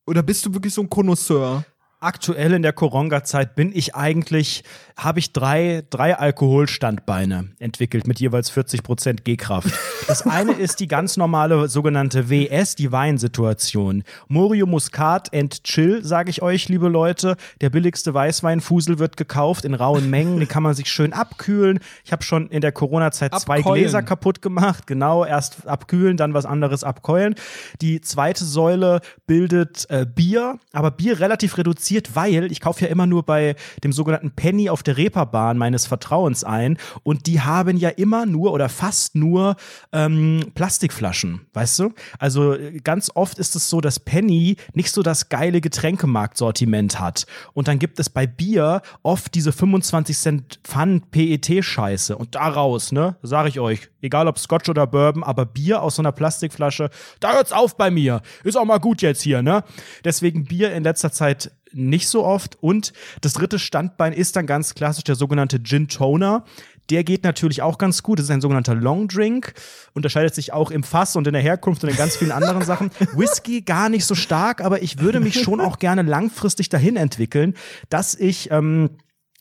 [0.07, 1.65] Oder bist du wirklich so ein Connoisseur?
[2.03, 4.65] Aktuell in der Koronga-Zeit bin ich eigentlich,
[4.97, 9.73] habe ich drei, drei Alkoholstandbeine entwickelt mit jeweils 40 Prozent G-Kraft.
[10.07, 14.03] Das eine ist die ganz normale sogenannte WS, die Weinsituation.
[14.29, 17.37] Morio Muscat and Chill, sage ich euch, liebe Leute.
[17.61, 20.39] Der billigste Weißweinfusel wird gekauft in rauen Mengen.
[20.39, 21.81] Den kann man sich schön abkühlen.
[22.05, 23.63] Ich habe schon in der Corona-Zeit zwei.
[23.63, 24.87] Gläser kaputt gemacht.
[24.87, 27.35] Genau, erst abkühlen, dann was anderes abkeulen.
[27.81, 33.07] Die zweite Säule bildet äh, Bier, aber Bier relativ reduziert, weil ich kaufe ja immer
[33.07, 37.89] nur bei dem sogenannten Penny auf der Reeperbahn meines Vertrauens ein und die haben ja
[37.89, 39.57] immer nur oder fast nur
[39.93, 41.93] ähm, Plastikflaschen, weißt du?
[42.19, 47.69] Also ganz oft ist es so, dass Penny nicht so das geile Getränkemarktsortiment hat und
[47.69, 53.49] dann gibt es bei Bier oft diese 25 Cent Pfand PET-Scheiße und daraus, ne, sage
[53.49, 57.53] ich euch, egal ob Scotch oder Bourbon, aber Bier aus so einer Plastikflasche, da hört's
[57.53, 58.21] auf bei mir.
[58.45, 59.65] Ist auch mal gut jetzt hier, ne?
[60.05, 62.57] Deswegen Bier in letzter Zeit nicht so oft.
[62.61, 66.45] Und das dritte Standbein ist dann ganz klassisch der sogenannte Gin Toner.
[66.91, 68.19] Der geht natürlich auch ganz gut.
[68.19, 69.55] Das ist ein sogenannter Long Drink.
[69.95, 72.91] Unterscheidet sich auch im Fass und in der Herkunft und in ganz vielen anderen Sachen.
[73.15, 77.55] Whisky gar nicht so stark, aber ich würde mich schon auch gerne langfristig dahin entwickeln,
[77.89, 78.91] dass ich ähm,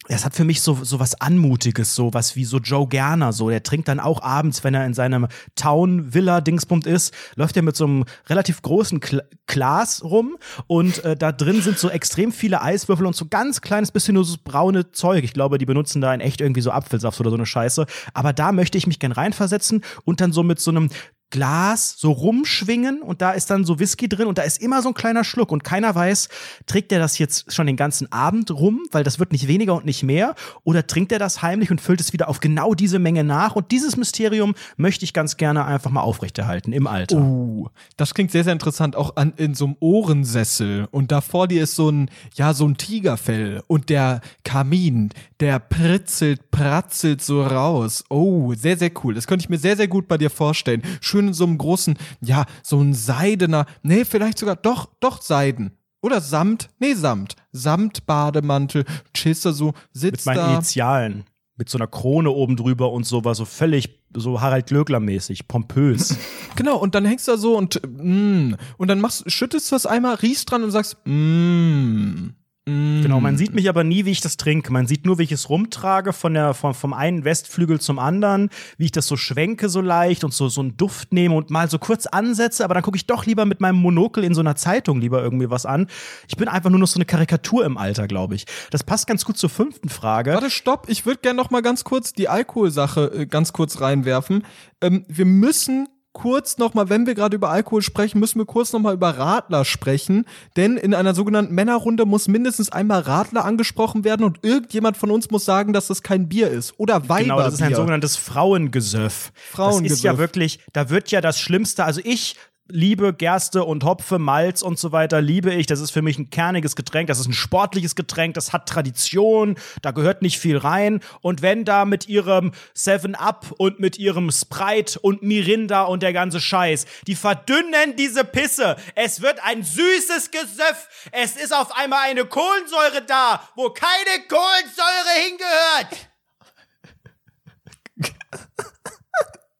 [0.07, 3.49] es hat für mich so, so was Anmutiges, so was wie so Joe Gerner, so.
[3.49, 7.85] Der trinkt dann auch abends, wenn er in seinem Town-Villa-Dingsbund ist, läuft er mit so
[7.85, 8.99] einem relativ großen
[9.45, 10.37] Glas rum
[10.67, 14.25] und äh, da drin sind so extrem viele Eiswürfel und so ganz kleines bisschen nur
[14.25, 15.23] so braune Zeug.
[15.23, 17.85] Ich glaube, die benutzen da in echt irgendwie so Apfelsaft oder so eine Scheiße.
[18.13, 20.89] Aber da möchte ich mich gern reinversetzen und dann so mit so einem
[21.31, 24.89] Glas so rumschwingen und da ist dann so Whisky drin und da ist immer so
[24.89, 26.29] ein kleiner Schluck und keiner weiß,
[26.67, 29.85] trägt er das jetzt schon den ganzen Abend rum, weil das wird nicht weniger und
[29.85, 33.23] nicht mehr oder trinkt er das heimlich und füllt es wieder auf genau diese Menge
[33.23, 37.17] nach und dieses Mysterium möchte ich ganz gerne einfach mal aufrechterhalten im Alter.
[37.17, 40.87] Uh, das klingt sehr, sehr interessant, auch an, in so einem Ohrensessel.
[40.91, 45.09] Und da vor dir ist so ein, ja, so ein Tigerfell und der Kamin,
[45.41, 48.03] der pritzelt, pratzelt so raus.
[48.09, 49.15] Oh, sehr, sehr cool.
[49.15, 50.83] Das könnte ich mir sehr, sehr gut bei dir vorstellen.
[51.01, 55.71] Schön in so einem großen, ja, so ein seidener, nee, vielleicht sogar, doch, doch Seiden.
[56.01, 57.35] Oder Samt, nee, Samt.
[57.51, 60.53] Samt-Bademantel, chillst da so, Mit sitzt meinen da.
[60.53, 61.23] Initialen.
[61.57, 66.17] Mit so einer Krone oben drüber und so war so völlig so Harald Glöckler-mäßig, pompös.
[66.57, 69.85] Genau, und dann hängst du da so und, mm, und dann machst, schüttest du das
[69.85, 72.31] einmal, riechst dran und sagst, mm.
[72.65, 74.71] Genau, man sieht mich aber nie, wie ich das trinke.
[74.71, 78.51] Man sieht nur, wie ich es rumtrage von der, vom, vom einen Westflügel zum anderen,
[78.77, 81.71] wie ich das so schwenke so leicht und so, so einen Duft nehme und mal
[81.71, 84.55] so kurz ansetze, aber dann gucke ich doch lieber mit meinem Monokel in so einer
[84.55, 85.87] Zeitung lieber irgendwie was an.
[86.27, 88.45] Ich bin einfach nur noch so eine Karikatur im Alter, glaube ich.
[88.69, 90.33] Das passt ganz gut zur fünften Frage.
[90.33, 90.85] Warte, stopp.
[90.87, 94.45] Ich würde gerne noch mal ganz kurz die Alkoholsache äh, ganz kurz reinwerfen.
[94.81, 98.73] Ähm, wir müssen kurz noch mal, wenn wir gerade über Alkohol sprechen, müssen wir kurz
[98.73, 100.25] noch mal über Radler sprechen,
[100.57, 105.31] denn in einer sogenannten Männerrunde muss mindestens einmal Radler angesprochen werden und irgendjemand von uns
[105.31, 107.23] muss sagen, dass das kein Bier ist oder Weiberbier.
[107.23, 109.31] Genau, das ist ein sogenanntes Frauengesöff.
[109.33, 110.03] Das ist Frauengesöff.
[110.03, 112.35] ja wirklich, da wird ja das Schlimmste, also ich
[112.67, 115.67] liebe Gerste und Hopfe, Malz und so weiter, liebe ich.
[115.67, 119.55] Das ist für mich ein kerniges Getränk, das ist ein sportliches Getränk, das hat Tradition,
[119.81, 121.01] da gehört nicht viel rein.
[121.21, 126.13] Und wenn da mit ihrem Seven Up und mit ihrem Sprite und Mirinda und der
[126.13, 128.75] ganze Scheiß, die verdünnen diese Pisse.
[128.95, 130.87] Es wird ein süßes Gesöff.
[131.11, 136.07] Es ist auf einmal eine Kohlensäure da, wo keine Kohlensäure hingehört.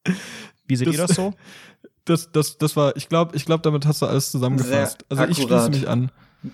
[0.66, 1.34] Wie seht ihr das so?
[2.06, 5.06] Das, das, das war, ich glaube, ich glaube, damit hast du alles zusammengefasst.
[5.10, 5.72] Sehr Also ich schließe akkurat.
[5.72, 6.12] mich an.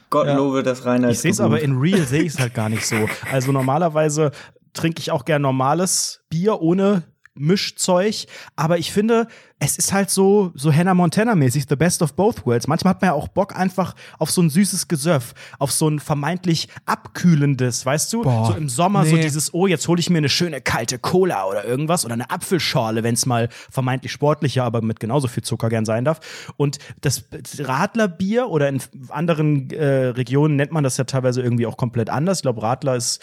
[0.10, 0.36] Gott Ja.
[0.36, 1.14] lobe das Reinhard.
[1.14, 2.96] Ich sehe es aber in real sehe ich es halt gar nicht so.
[3.32, 4.32] Also normalerweise
[4.74, 7.04] trinke ich auch gern normales Bier ohne
[7.40, 8.26] Mischzeug,
[8.56, 9.28] aber ich finde,
[9.60, 12.68] es ist halt so so Hannah Montana mäßig the best of both worlds.
[12.68, 16.00] Manchmal hat man ja auch Bock einfach auf so ein süßes Gesöff, auf so ein
[16.00, 18.22] vermeintlich abkühlendes, weißt du?
[18.22, 19.24] Boah, so im Sommer so nee.
[19.24, 23.04] dieses oh, jetzt hole ich mir eine schöne kalte Cola oder irgendwas oder eine Apfelschorle,
[23.04, 26.20] wenn es mal vermeintlich sportlicher, aber mit genauso viel Zucker gern sein darf.
[26.58, 27.24] Und das
[27.58, 32.40] Radlerbier oder in anderen äh, Regionen nennt man das ja teilweise irgendwie auch komplett anders.
[32.40, 33.22] Ich glaube, Radler ist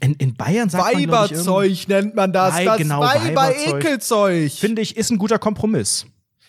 [0.00, 2.54] in, in Bayern sagt man Weiberzeug nennt man das.
[2.54, 3.00] Wei- das genau.
[3.00, 4.52] Weiber-Ekelzeug.
[4.52, 6.06] finde ich, ist ein guter Kompromiss.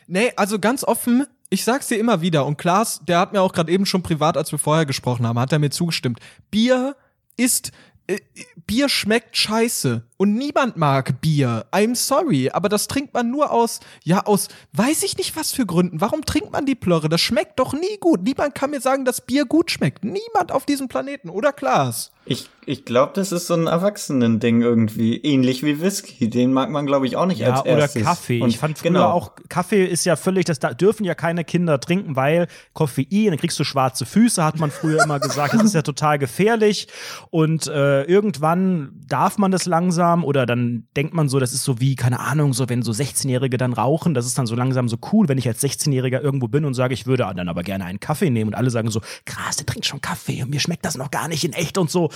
[0.08, 3.54] Nee, also ganz offen, ich sag's dir immer wieder und Klaas, der hat mir auch
[3.54, 6.20] gerade eben schon privat, als wir vorher gesprochen haben, hat er mir zugestimmt.
[6.52, 6.96] Bier
[7.38, 7.72] ist
[8.08, 8.20] äh,
[8.68, 11.66] Bier schmeckt scheiße und niemand mag Bier.
[11.72, 15.66] I'm sorry, aber das trinkt man nur aus ja aus weiß ich nicht was für
[15.66, 16.02] Gründen.
[16.02, 17.10] Warum trinkt man die Plörre?
[17.10, 18.24] Das schmeckt doch nie gut.
[18.24, 20.04] Niemand kann mir sagen, dass Bier gut schmeckt.
[20.04, 22.12] Niemand auf diesem Planeten oder Klaas.
[22.26, 25.18] Ich ich glaube, das ist so ein Erwachsenen-Ding irgendwie.
[25.18, 26.30] Ähnlich wie Whisky.
[26.30, 28.04] Den mag man, glaube ich, auch nicht Ja, als oder erstes.
[28.04, 28.42] Kaffee.
[28.42, 29.10] Und ich fand früher genau.
[29.10, 33.38] auch, Kaffee ist ja völlig, das da dürfen ja keine Kinder trinken, weil Koffein, dann
[33.38, 35.54] kriegst du schwarze Füße, hat man früher immer gesagt.
[35.54, 36.88] Das ist ja total gefährlich.
[37.30, 41.80] Und äh, irgendwann darf man das langsam oder dann denkt man so, das ist so
[41.80, 44.98] wie, keine Ahnung, so wenn so 16-Jährige dann rauchen, das ist dann so langsam so
[45.12, 48.00] cool, wenn ich als 16-Jähriger irgendwo bin und sage, ich würde dann aber gerne einen
[48.00, 50.98] Kaffee nehmen und alle sagen so, krass, der trinkt schon Kaffee und mir schmeckt das
[50.98, 52.10] noch gar nicht in echt und so.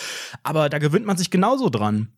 [0.44, 2.10] Aber da gewöhnt man sich genauso dran.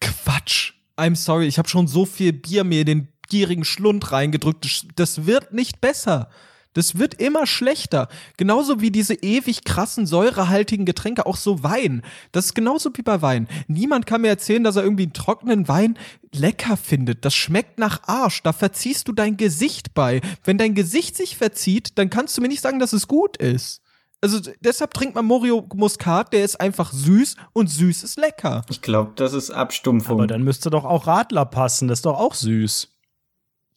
[0.00, 0.72] Quatsch.
[0.96, 4.66] I'm sorry, ich habe schon so viel Bier mir in den gierigen Schlund reingedrückt.
[4.96, 6.30] Das wird nicht besser.
[6.76, 8.08] Das wird immer schlechter.
[8.36, 12.02] Genauso wie diese ewig krassen, säurehaltigen Getränke, auch so Wein.
[12.32, 13.48] Das ist genauso wie bei Wein.
[13.66, 15.98] Niemand kann mir erzählen, dass er irgendwie einen trockenen Wein
[16.34, 17.24] lecker findet.
[17.24, 18.42] Das schmeckt nach Arsch.
[18.42, 20.20] Da verziehst du dein Gesicht bei.
[20.44, 23.80] Wenn dein Gesicht sich verzieht, dann kannst du mir nicht sagen, dass es gut ist.
[24.20, 28.66] Also deshalb trinkt man Morio Muscat, der ist einfach süß und süß ist lecker.
[28.68, 30.18] Ich glaube, das ist Abstumpfung.
[30.18, 32.88] Aber dann müsste doch auch Radler passen, das ist doch auch süß.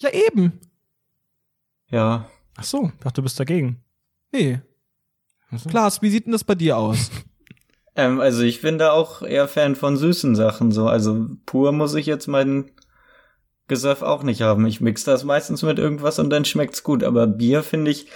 [0.02, 0.60] Ja, eben.
[1.90, 2.30] ja.
[2.60, 3.84] Ach so, ich dachte, du bist dagegen.
[4.32, 4.60] Nee.
[5.56, 5.70] So.
[5.70, 7.10] Klaas, wie sieht denn das bei dir aus?
[7.96, 10.88] Ähm, also ich bin da auch eher Fan von süßen Sachen so.
[10.88, 12.72] Also pur muss ich jetzt meinen
[13.68, 14.66] Gesöff auch nicht haben.
[14.68, 17.04] Ich mix das meistens mit irgendwas und dann schmeckt's gut.
[17.04, 18.08] Aber Bier finde ich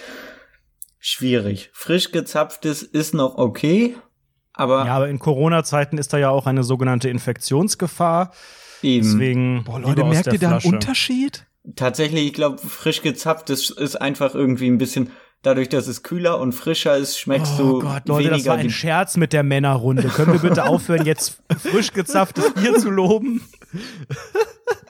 [0.98, 1.70] schwierig.
[1.74, 3.94] Frisch gezapftes ist noch okay,
[4.54, 8.32] aber Ja, aber in Corona-Zeiten ist da ja auch eine sogenannte Infektionsgefahr.
[8.80, 9.04] eben.
[9.04, 9.64] Deswegen.
[9.64, 10.74] Boah, Leute, merkt ihr da einen.
[10.74, 11.46] Unterschied?
[11.76, 15.10] Tatsächlich, ich glaube, frisch gezapftes ist einfach irgendwie ein bisschen,
[15.42, 18.58] dadurch, dass es kühler und frischer ist, schmeckst Oh du Gott, Leute, das weniger war
[18.58, 20.08] ein Scherz mit der Männerrunde.
[20.08, 23.42] Können wir bitte aufhören, jetzt frisch gezapftes Bier zu loben?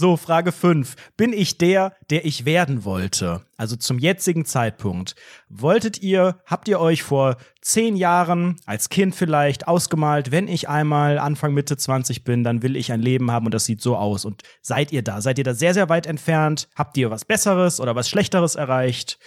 [0.00, 0.96] So, Frage 5.
[1.18, 3.42] Bin ich der, der ich werden wollte?
[3.58, 5.14] Also zum jetzigen Zeitpunkt.
[5.50, 11.18] Wolltet ihr, habt ihr euch vor zehn Jahren, als Kind vielleicht, ausgemalt, wenn ich einmal
[11.18, 14.24] Anfang, Mitte 20 bin, dann will ich ein Leben haben und das sieht so aus.
[14.24, 15.20] Und seid ihr da?
[15.20, 16.70] Seid ihr da sehr, sehr weit entfernt?
[16.74, 19.18] Habt ihr was Besseres oder was Schlechteres erreicht?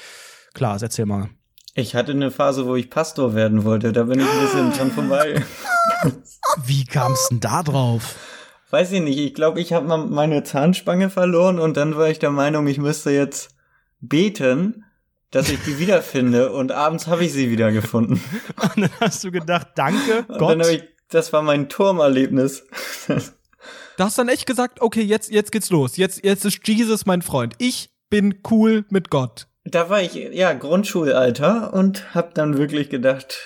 [0.55, 1.30] Klaas, erzähl mal.
[1.76, 3.93] Ich hatte eine Phase, wo ich Pastor werden wollte.
[3.93, 5.43] Da bin ich ein bisschen dran vorbei.
[6.65, 8.15] Wie kam's denn da drauf?
[8.74, 9.19] Weiß ich nicht.
[9.19, 12.80] Ich glaube, ich habe mal meine Zahnspange verloren und dann war ich der Meinung, ich
[12.80, 13.55] müsste jetzt
[14.01, 14.84] beten,
[15.30, 16.51] dass ich die wiederfinde.
[16.53, 18.19] Und abends habe ich sie wieder gefunden.
[18.63, 20.67] Und dann hast du gedacht, danke, Und Gott.
[20.67, 22.65] ich, das war mein Turmerlebnis.
[23.95, 25.97] Da hast du dann echt gesagt, okay, jetzt, jetzt geht's los.
[25.97, 27.53] Jetzt, jetzt ist Jesus mein Freund.
[27.59, 29.45] Ich bin cool mit Gott.
[29.65, 33.38] Da war ich, ja, Grundschulalter und hab dann wirklich gedacht,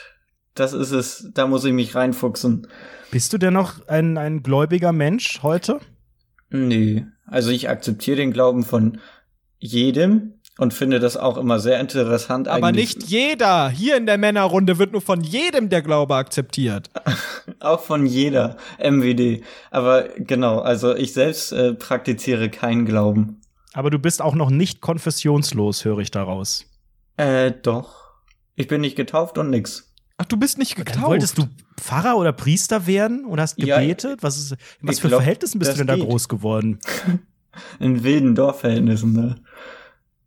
[0.60, 2.68] das ist es, da muss ich mich reinfuchsen.
[3.12, 5.80] Bist du denn noch ein, ein gläubiger Mensch heute?
[6.50, 9.00] Nee, also ich akzeptiere den Glauben von
[9.60, 12.48] jedem und finde das auch immer sehr interessant.
[12.48, 12.98] Aber eigentlich.
[12.98, 13.70] nicht jeder.
[13.70, 16.90] Hier in der Männerrunde wird nur von jedem der Glaube akzeptiert.
[17.60, 19.44] Auch von jeder MWD.
[19.72, 23.42] Aber genau, also ich selbst äh, praktiziere keinen Glauben.
[23.74, 26.66] Aber du bist auch noch nicht konfessionslos, höre ich daraus.
[27.18, 28.08] Äh, doch.
[28.56, 29.87] Ich bin nicht getauft und nix.
[30.18, 31.06] Ach, du bist nicht Dann getauft.
[31.08, 31.48] wolltest du
[31.80, 34.24] Pfarrer oder Priester werden und hast Ja, gebetet?
[34.24, 36.06] was ist, in was für glaub, Verhältnissen bist du denn da geht.
[36.06, 36.80] groß geworden?
[37.80, 39.36] In wilden Dorfverhältnissen, ne?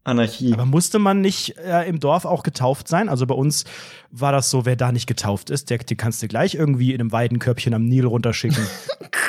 [0.03, 0.53] Anarchie.
[0.53, 3.09] Aber musste man nicht äh, im Dorf auch getauft sein?
[3.09, 3.65] Also bei uns
[4.11, 7.01] war das so, wer da nicht getauft ist, der, den kannst du gleich irgendwie in
[7.01, 8.67] einem Weidenkörbchen am Nil runterschicken.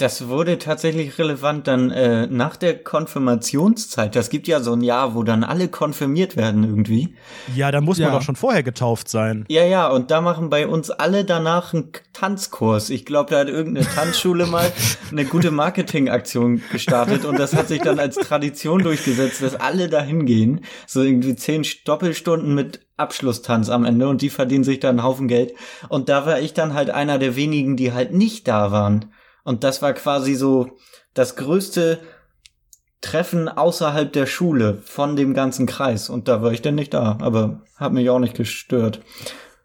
[0.00, 4.16] Das wurde tatsächlich relevant dann äh, nach der Konfirmationszeit.
[4.16, 7.14] Das gibt ja so ein Jahr, wo dann alle konfirmiert werden irgendwie.
[7.54, 8.14] ja, da muss man Ja.
[8.14, 9.44] doch schon vorher getauft sein.
[9.48, 12.90] Ja, ja, und da machen bei uns alle danach einen Tanzkurs.
[12.90, 14.70] Ich glaube, da hat irgendeine Tanzschule mal
[15.10, 20.24] eine gute Marketingaktion gestartet und das hat sich dann als Tradition durchgesetzt, dass alle dahin
[20.26, 20.62] gehen.
[20.86, 25.28] So irgendwie zehn Doppelstunden mit Abschlusstanz am Ende und die verdienen sich dann einen Haufen
[25.28, 25.52] Geld.
[25.88, 29.12] Und da war ich dann halt einer der wenigen, die halt nicht da waren.
[29.50, 30.78] Und das war quasi so
[31.12, 31.98] das größte
[33.00, 36.08] Treffen außerhalb der Schule von dem ganzen Kreis.
[36.08, 39.00] Und da war ich dann nicht da, aber hat mich auch nicht gestört.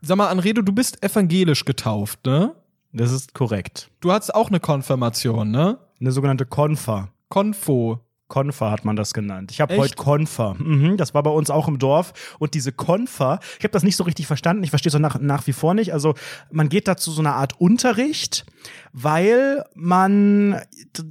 [0.02, 2.56] Sag mal, Anredo, du bist evangelisch getauft, ne?
[2.94, 3.92] Das ist korrekt.
[4.00, 5.78] Du hattest auch eine Konfirmation, ne?
[6.02, 7.10] Eine sogenannte Konfa.
[7.30, 8.00] Konfo.
[8.28, 9.52] Konfa hat man das genannt.
[9.52, 10.56] Ich habe heute Konfa.
[10.58, 12.36] Mhm, das war bei uns auch im Dorf.
[12.40, 14.64] Und diese Konfa, ich habe das nicht so richtig verstanden.
[14.64, 15.94] Ich verstehe es auch nach, nach wie vor nicht.
[15.94, 16.16] Also
[16.52, 18.46] man geht da zu so einer Art Unterricht,
[18.94, 20.60] weil man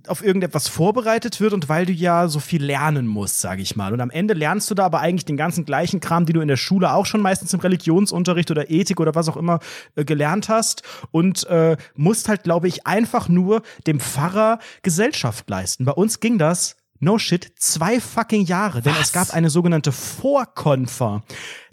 [0.09, 3.93] auf irgendetwas vorbereitet wird und weil du ja so viel lernen musst, sage ich mal.
[3.93, 6.49] Und am Ende lernst du da aber eigentlich den ganzen gleichen Kram, den du in
[6.49, 9.61] der Schule auch schon meistens im Religionsunterricht oder Ethik oder was auch immer
[9.95, 10.83] äh, gelernt hast.
[11.13, 15.85] Und äh, musst halt, glaube ich, einfach nur dem Pfarrer Gesellschaft leisten.
[15.85, 21.23] Bei uns ging das No shit, zwei fucking Jahre, denn es gab eine sogenannte Vorkonfer.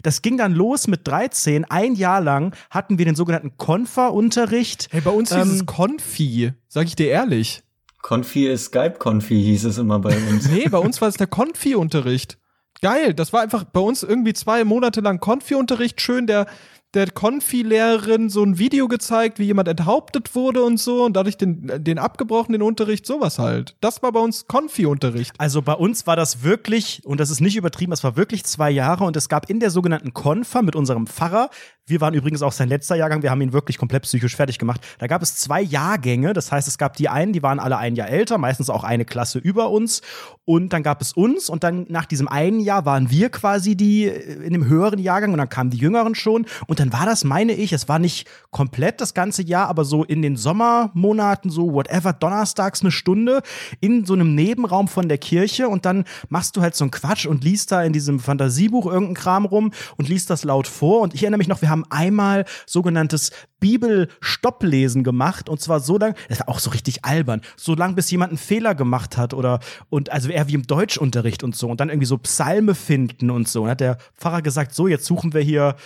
[0.02, 1.64] Das ging dann los mit 13.
[1.64, 4.88] Ein Jahr lang hatten wir den sogenannten Konfer-Unterricht.
[4.90, 7.62] Hey, bei uns hieß Ähm, es Konfi, sag ich dir ehrlich.
[8.02, 10.48] Konfi ist Skype-Konfi, hieß es immer bei uns.
[10.50, 12.38] Nee, bei uns war es der Konfi-Unterricht.
[12.80, 16.00] Geil, das war einfach bei uns irgendwie zwei Monate lang Konfi-Unterricht.
[16.00, 16.46] Schön der,
[16.94, 21.82] der Konfi-Lehrerin so ein Video gezeigt, wie jemand enthauptet wurde und so und dadurch den,
[21.82, 23.76] den abgebrochenen Unterricht, sowas halt.
[23.80, 25.34] Das war bei uns Konfi-Unterricht.
[25.38, 28.70] Also bei uns war das wirklich, und das ist nicht übertrieben, es war wirklich zwei
[28.70, 31.48] Jahre und es gab in der sogenannten Konfer mit unserem Pfarrer,
[31.86, 34.80] wir waren übrigens auch sein letzter Jahrgang, wir haben ihn wirklich komplett psychisch fertig gemacht.
[34.98, 37.96] Da gab es zwei Jahrgänge, das heißt, es gab die einen, die waren alle ein
[37.96, 40.00] Jahr älter, meistens auch eine Klasse über uns.
[40.44, 44.04] Und dann gab es uns und dann nach diesem einen Jahr waren wir quasi die
[44.04, 46.46] äh, in dem höheren Jahrgang und dann kamen die Jüngeren schon.
[46.66, 50.04] Und dann war das, meine ich, es war nicht komplett das ganze Jahr, aber so
[50.04, 53.42] in den Sommermonaten, so whatever, donnerstags eine Stunde
[53.80, 57.26] in so einem Nebenraum von der Kirche und dann machst du halt so einen Quatsch
[57.26, 61.00] und liest da in diesem Fantasiebuch irgendeinen Kram rum und liest das laut vor.
[61.00, 63.30] Und ich erinnere mich noch, wir haben einmal sogenanntes
[63.60, 68.10] Bibel-Stopplesen gemacht und zwar so lang, das war auch so richtig albern, so lang, bis
[68.10, 71.80] jemand einen Fehler gemacht hat oder und also eher wie im Deutschunterricht und so und
[71.80, 73.62] dann irgendwie so Psalme finden und so.
[73.62, 75.76] Und hat der Pfarrer gesagt, so, jetzt suchen wir hier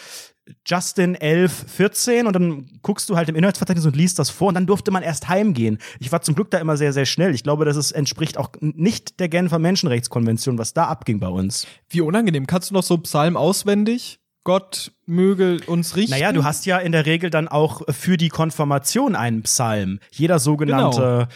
[0.64, 4.54] Justin 11, 14 und dann guckst du halt im Inhaltsverzeichnis und liest das vor und
[4.54, 5.78] dann durfte man erst heimgehen.
[5.98, 7.34] Ich war zum Glück da immer sehr, sehr schnell.
[7.34, 11.66] Ich glaube, das entspricht auch nicht der Genfer Menschenrechtskonvention, was da abging bei uns.
[11.88, 12.46] Wie unangenehm.
[12.46, 14.20] Kannst du noch so Psalm auswendig?
[14.46, 16.12] Gott möge uns richten.
[16.12, 19.98] Naja, du hast ja in der Regel dann auch für die Konfirmation einen Psalm.
[20.12, 21.26] Jeder sogenannte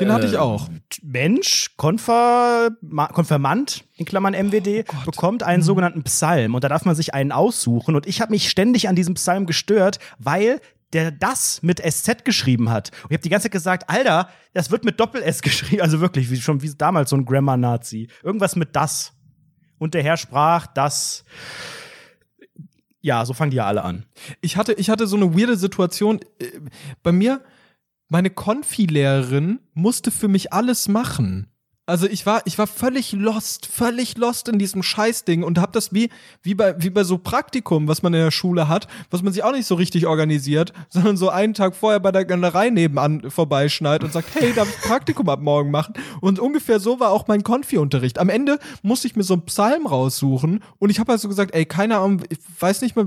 [0.00, 0.68] Den hatte ich auch.
[1.02, 6.94] Mensch, Konfer, Ma- Konfirmand, in Klammern MWD, bekommt einen sogenannten Psalm und da darf man
[6.96, 10.60] sich einen aussuchen und ich habe mich ständig an diesem Psalm gestört, weil
[10.94, 12.90] der das mit SZ geschrieben hat.
[13.04, 16.30] Und ich habe die ganze Zeit gesagt, Alter, das wird mit Doppel-S geschrieben, also wirklich,
[16.30, 18.08] wie schon wie damals so ein Grammar-Nazi.
[18.24, 19.12] Irgendwas mit das.
[19.78, 21.24] Und der Herr sprach, das.
[23.02, 24.04] Ja, so fangen die ja alle an.
[24.40, 26.20] Ich hatte, ich hatte so eine weirde Situation.
[26.38, 26.60] Äh,
[27.02, 27.42] Bei mir,
[28.08, 31.49] meine Konfi-Lehrerin musste für mich alles machen.
[31.90, 35.92] Also ich war, ich war völlig lost, völlig lost in diesem Scheißding und hab das
[35.92, 36.08] wie,
[36.40, 39.42] wie bei, wie bei so Praktikum, was man in der Schule hat, was man sich
[39.42, 44.04] auch nicht so richtig organisiert, sondern so einen Tag vorher bei der Galerie nebenan vorbeischneit
[44.04, 45.94] und sagt, hey, darf ich Praktikum ab morgen machen?
[46.20, 48.20] Und ungefähr so war auch mein Konfi-Unterricht.
[48.20, 51.52] Am Ende musste ich mir so einen Psalm raussuchen und ich habe halt so gesagt,
[51.56, 53.06] ey, keine Ahnung, ich weiß nicht mal,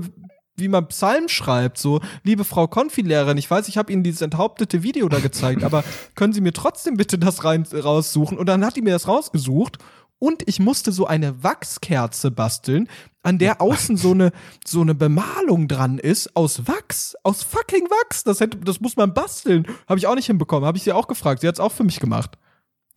[0.56, 4.82] wie man Psalm schreibt, so, liebe Frau Konfilehrerin, ich weiß, ich habe Ihnen dieses enthauptete
[4.82, 5.84] Video da gezeigt, aber
[6.14, 8.38] können Sie mir trotzdem bitte das rein, raussuchen?
[8.38, 9.78] Und dann hat die mir das rausgesucht
[10.18, 12.88] und ich musste so eine Wachskerze basteln,
[13.22, 14.32] an der außen so eine,
[14.64, 18.24] so eine Bemalung dran ist aus Wachs, aus fucking Wachs.
[18.24, 19.66] Das, hätte, das muss man basteln.
[19.88, 20.66] Habe ich auch nicht hinbekommen.
[20.66, 21.40] Habe ich sie auch gefragt.
[21.40, 22.38] Sie hat es auch für mich gemacht.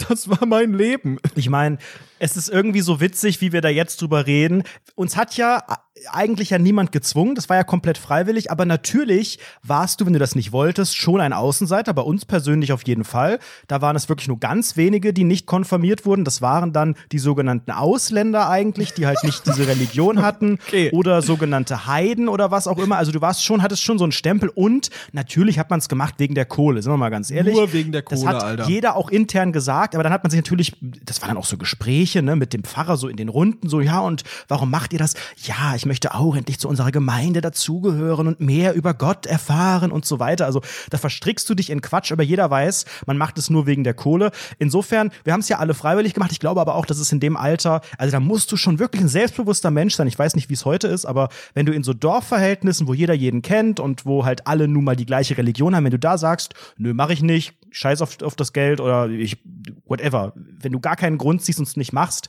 [0.07, 1.17] Das war mein Leben.
[1.35, 1.79] Ich meine,
[2.19, 4.63] es ist irgendwie so witzig, wie wir da jetzt drüber reden.
[4.95, 5.63] Uns hat ja
[6.11, 10.19] eigentlich ja niemand gezwungen, das war ja komplett freiwillig, aber natürlich warst du, wenn du
[10.19, 13.39] das nicht wolltest, schon ein Außenseiter, bei uns persönlich auf jeden Fall.
[13.67, 16.23] Da waren es wirklich nur ganz wenige, die nicht konfirmiert wurden.
[16.23, 20.89] Das waren dann die sogenannten Ausländer eigentlich, die halt nicht diese Religion hatten Okay.
[20.93, 22.97] oder sogenannte Heiden oder was auch immer.
[22.97, 26.15] Also du warst schon, hattest schon so einen Stempel und natürlich hat man es gemacht
[26.17, 27.53] wegen der Kohle, sind wir mal ganz ehrlich.
[27.55, 28.67] Nur wegen der Das Kohle, hat Alter.
[28.67, 31.57] jeder auch intern gesagt, aber dann hat man sich natürlich, das waren dann auch so
[31.57, 34.99] Gespräche, ne, mit dem Pfarrer so in den Runden, so, ja, und warum macht ihr
[34.99, 35.13] das?
[35.43, 40.05] Ja, ich möchte auch endlich zu unserer Gemeinde dazugehören und mehr über Gott erfahren und
[40.05, 40.45] so weiter.
[40.45, 43.83] Also da verstrickst du dich in Quatsch, aber jeder weiß, man macht es nur wegen
[43.83, 44.31] der Kohle.
[44.59, 46.31] Insofern, wir haben es ja alle freiwillig gemacht.
[46.31, 49.01] Ich glaube aber auch, dass es in dem Alter, also da musst du schon wirklich
[49.01, 50.07] ein selbstbewusster Mensch sein.
[50.07, 53.13] Ich weiß nicht, wie es heute ist, aber wenn du in so Dorfverhältnissen, wo jeder
[53.13, 56.17] jeden kennt und wo halt alle nun mal die gleiche Religion haben, wenn du da
[56.17, 59.37] sagst, nö, mach ich nicht, scheiß auf, auf das Geld oder ich,
[59.85, 62.27] whatever, wenn du gar keinen Grund siehst und es nicht machst,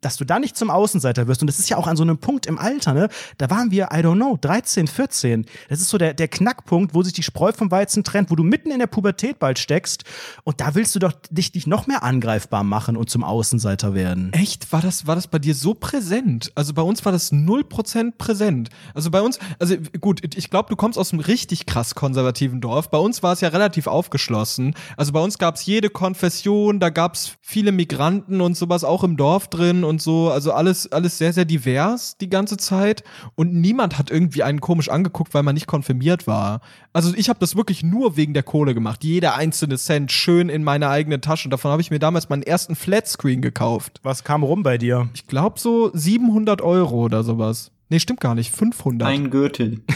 [0.00, 1.40] dass du da nicht zum Außenseiter wirst.
[1.40, 3.08] Und das ist ja auch an so einem Punkt im Alter, ne?
[3.38, 5.46] Da waren wir, I don't know, 13, 14.
[5.68, 8.42] Das ist so der, der Knackpunkt, wo sich die Spreu vom Weizen trennt, wo du
[8.42, 10.04] mitten in der Pubertät bald steckst.
[10.44, 14.32] Und da willst du doch dich, dich noch mehr angreifbar machen und zum Außenseiter werden.
[14.32, 14.72] Echt?
[14.72, 16.52] War das, war das bei dir so präsent?
[16.54, 18.68] Also bei uns war das 0% präsent.
[18.94, 22.90] Also bei uns, also gut, ich glaube, du kommst aus einem richtig krass konservativen Dorf.
[22.90, 24.74] Bei uns war es ja relativ aufgeschlossen.
[24.96, 29.02] Also bei uns gab es jede Konfession, da gab es viele Migranten und sowas auch
[29.04, 30.30] im Dorf drin und so.
[30.30, 33.04] Also alles, alles sehr, sehr divers die ganze Zeit.
[33.34, 36.60] Und niemand hat irgendwie einen komisch angeguckt, weil man nicht konfirmiert war.
[36.92, 39.04] Also ich habe das wirklich nur wegen der Kohle gemacht.
[39.04, 41.46] Jeder einzelne Cent schön in meine eigene Tasche.
[41.46, 44.00] Und davon habe ich mir damals meinen ersten Flatscreen gekauft.
[44.02, 45.08] Was kam rum bei dir?
[45.14, 47.70] Ich glaube so 700 Euro oder sowas.
[47.88, 48.50] Nee, stimmt gar nicht.
[48.54, 49.08] 500.
[49.08, 49.80] Ein Gürtel.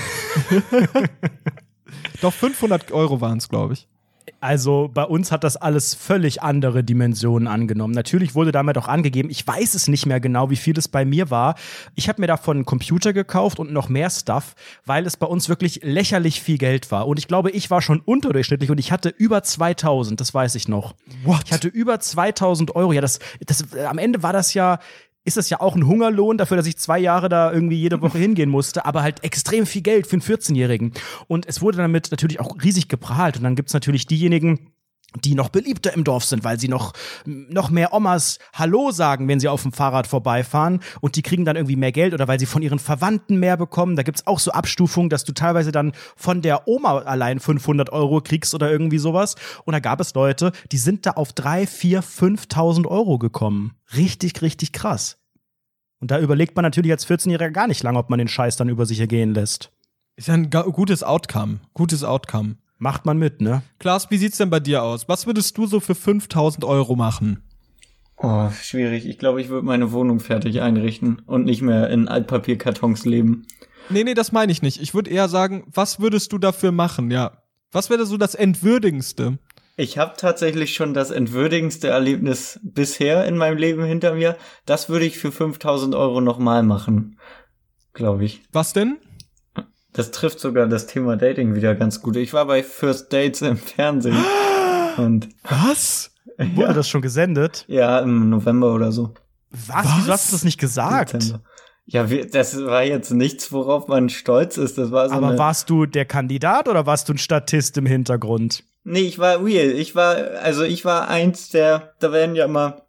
[2.21, 3.89] Doch 500 Euro waren es, glaube ich.
[4.41, 7.95] Also bei uns hat das alles völlig andere Dimensionen angenommen.
[7.95, 11.05] Natürlich wurde damit auch angegeben, ich weiß es nicht mehr genau, wie viel es bei
[11.05, 11.55] mir war.
[11.95, 14.55] Ich habe mir davon einen Computer gekauft und noch mehr Stuff,
[14.85, 17.07] weil es bei uns wirklich lächerlich viel Geld war.
[17.07, 20.69] Und ich glaube, ich war schon unterdurchschnittlich und ich hatte über 2000, das weiß ich
[20.69, 20.95] noch.
[21.25, 21.43] What?
[21.47, 22.93] Ich hatte über 2000 Euro.
[22.93, 24.79] Ja, das, das, am Ende war das ja
[25.25, 28.19] ist das ja auch ein Hungerlohn dafür, dass ich zwei Jahre da irgendwie jede Woche
[28.19, 30.93] hingehen musste, aber halt extrem viel Geld für einen 14-Jährigen.
[31.27, 33.37] Und es wurde damit natürlich auch riesig geprahlt.
[33.37, 34.70] Und dann gibt's natürlich diejenigen,
[35.17, 36.93] die noch beliebter im Dorf sind, weil sie noch,
[37.25, 41.57] noch mehr Omas Hallo sagen, wenn sie auf dem Fahrrad vorbeifahren und die kriegen dann
[41.57, 43.97] irgendwie mehr Geld oder weil sie von ihren Verwandten mehr bekommen.
[43.97, 48.21] Da gibt's auch so Abstufungen, dass du teilweise dann von der Oma allein 500 Euro
[48.21, 49.35] kriegst oder irgendwie sowas.
[49.65, 53.75] Und da gab es Leute, die sind da auf drei, vier, 5.000 Euro gekommen.
[53.97, 55.19] Richtig, richtig krass.
[56.01, 58.69] Und da überlegt man natürlich als 14-Jähriger gar nicht lange, ob man den Scheiß dann
[58.69, 59.71] über sich ergehen lässt.
[60.17, 61.61] Ist ja ein gutes Outcome.
[61.75, 62.57] Gutes Outcome.
[62.81, 63.63] Macht man mit, ne?
[63.79, 65.07] Klaas, wie sieht's denn bei dir aus?
[65.07, 67.43] Was würdest du so für 5000 Euro machen?
[68.17, 69.07] Oh, schwierig.
[69.07, 73.47] Ich glaube, ich würde meine Wohnung fertig einrichten und nicht mehr in Altpapierkartons leben.
[73.91, 74.81] Nee, nee, das meine ich nicht.
[74.81, 77.43] Ich würde eher sagen, was würdest du dafür machen, ja?
[77.71, 79.39] Was wäre so das Entwürdigendste?
[79.77, 84.39] Ich habe tatsächlich schon das entwürdigendste Erlebnis bisher in meinem Leben hinter mir.
[84.65, 87.19] Das würde ich für 5000 Euro nochmal machen,
[87.93, 88.41] glaube ich.
[88.53, 88.97] Was denn?
[89.93, 92.17] Das trifft sogar das Thema Dating wieder ganz gut.
[92.17, 94.17] Ich war bei First Dates im Fernsehen.
[94.97, 96.13] Und Was?
[96.55, 97.65] Wurde das schon gesendet?
[97.69, 99.15] ja, im November oder so.
[99.51, 99.85] Was?
[99.85, 99.87] Was?
[99.99, 101.15] Wieso hast du das nicht gesagt?
[101.15, 101.43] Dezember.
[101.87, 104.79] Ja, wir, das war jetzt nichts, worauf man stolz ist.
[104.79, 108.63] Das war so Aber warst du der Kandidat oder warst du ein Statist im Hintergrund?
[108.85, 109.71] Nee, ich war real.
[109.71, 112.83] Ich war, also ich war eins der, da werden ja immer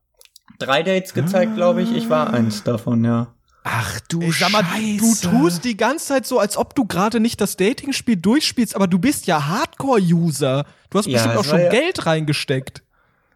[0.59, 1.95] drei Dates gezeigt, glaube ich.
[1.95, 3.33] Ich war eins davon, ja.
[3.63, 4.63] Ach du Ich sag mal,
[4.97, 8.87] du tust die ganze Zeit so, als ob du gerade nicht das Dating-Spiel durchspielst, aber
[8.87, 10.65] du bist ja Hardcore-User.
[10.89, 12.81] Du hast Ja, bestimmt auch schon ja- Geld reingesteckt.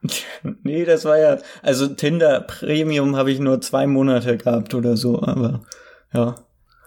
[0.64, 5.22] Nee, das war ja, also Tinder Premium habe ich nur zwei Monate gehabt oder so,
[5.22, 5.62] aber
[6.14, 6.36] ja.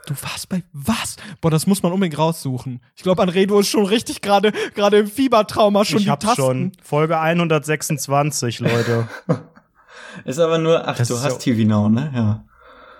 [0.07, 1.17] Du warst bei was?
[1.41, 2.81] Boah, das muss man unbedingt raussuchen.
[2.97, 6.41] Ich glaube, Anredo ist schon richtig gerade gerade im Fiebertrauma schon ich die hab's Tasten.
[6.43, 6.73] schon.
[6.83, 9.09] Folge 126, Leute.
[10.25, 12.13] Ist aber nur, ach, Das du hast ja- TV Now, ne?
[12.15, 12.45] Ja.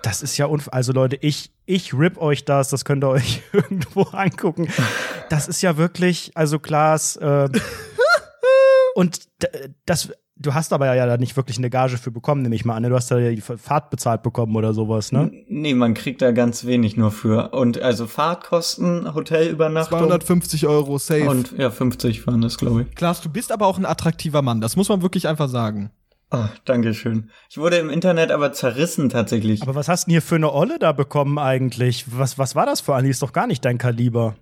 [0.01, 3.41] Das ist ja unf also Leute, ich ich rip euch das, das könnt ihr euch
[3.53, 4.67] irgendwo angucken.
[5.29, 7.49] Das ist ja wirklich, also Klaas äh,
[8.95, 9.27] und
[9.85, 12.75] das du hast aber ja da nicht wirklich eine Gage für bekommen, nehme ich mal
[12.75, 12.83] an.
[12.83, 12.89] ne?
[12.89, 15.31] Du hast da ja die Fahrt bezahlt bekommen oder sowas, ne?
[15.47, 17.49] Nee, man kriegt da ganz wenig nur für.
[17.49, 21.29] Und also Fahrtkosten, Hotelübernachtung 250 Euro safe.
[21.29, 22.95] und ja, 50 waren das, glaube ich.
[22.95, 24.61] Klaas, du bist aber auch ein attraktiver Mann.
[24.61, 25.91] Das muss man wirklich einfach sagen.
[26.31, 27.31] Oh, Dankeschön.
[27.49, 29.63] Ich wurde im Internet aber zerrissen tatsächlich.
[29.63, 32.05] Aber was hast du denn hier für eine Olle da bekommen eigentlich?
[32.07, 33.05] Was, was war das für eine?
[33.05, 34.35] Die ist doch gar nicht dein Kaliber.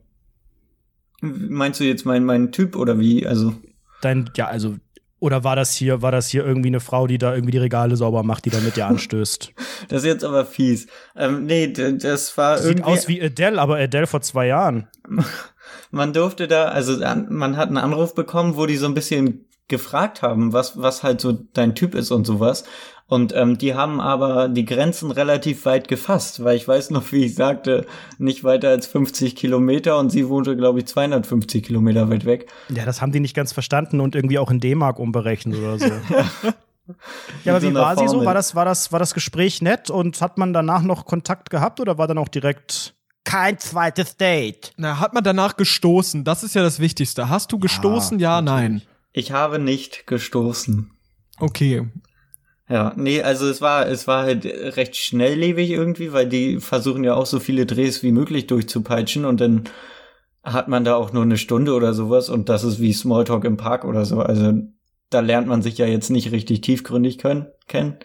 [1.22, 3.26] Meinst du jetzt mein, mein Typ oder wie?
[3.26, 3.54] Also,
[4.02, 4.76] Dein, ja, also,
[5.20, 7.96] oder war das hier, war das hier irgendwie eine Frau, die da irgendwie die Regale
[7.96, 9.54] sauber macht, die da mit dir anstößt?
[9.88, 10.88] das ist jetzt aber fies.
[11.16, 12.84] Ähm, nee, das war Sieht irgendwie.
[12.84, 14.90] aus wie Adele, aber Adele vor zwei Jahren.
[15.92, 19.47] man durfte da, also an, man hat einen Anruf bekommen, wo die so ein bisschen
[19.68, 22.64] gefragt haben, was, was halt so dein Typ ist und sowas.
[23.10, 27.26] Und ähm, die haben aber die Grenzen relativ weit gefasst, weil ich weiß noch, wie
[27.26, 27.86] ich sagte,
[28.18, 32.52] nicht weiter als 50 Kilometer und sie wohnte, glaube ich, 250 Kilometer weit weg.
[32.68, 35.86] Ja, das haben die nicht ganz verstanden und irgendwie auch in D-Mark umberechnet oder so.
[37.46, 38.26] ja, aber wie war sie so?
[38.26, 41.80] War das, war, das, war das Gespräch nett und hat man danach noch Kontakt gehabt
[41.80, 42.94] oder war dann auch direkt
[43.24, 44.74] kein zweites Date?
[44.76, 46.26] Na, hat man danach gestoßen?
[46.26, 47.30] Das ist ja das Wichtigste.
[47.30, 48.20] Hast du gestoßen?
[48.20, 48.82] ja, nein.
[49.18, 50.92] Ich habe nicht gestoßen.
[51.40, 51.88] Okay.
[52.70, 57.16] Ja, nee, also es war, es war halt recht schnelllebig irgendwie, weil die versuchen ja
[57.16, 59.64] auch so viele Drehs wie möglich durchzupeitschen und dann
[60.44, 63.58] hat man da auch nur eine Stunde oder sowas und das ist wie Smalltalk im
[63.58, 64.20] Park oder so.
[64.20, 64.54] Also
[65.10, 67.98] da lernt man sich ja jetzt nicht richtig tiefgründig können, kennen.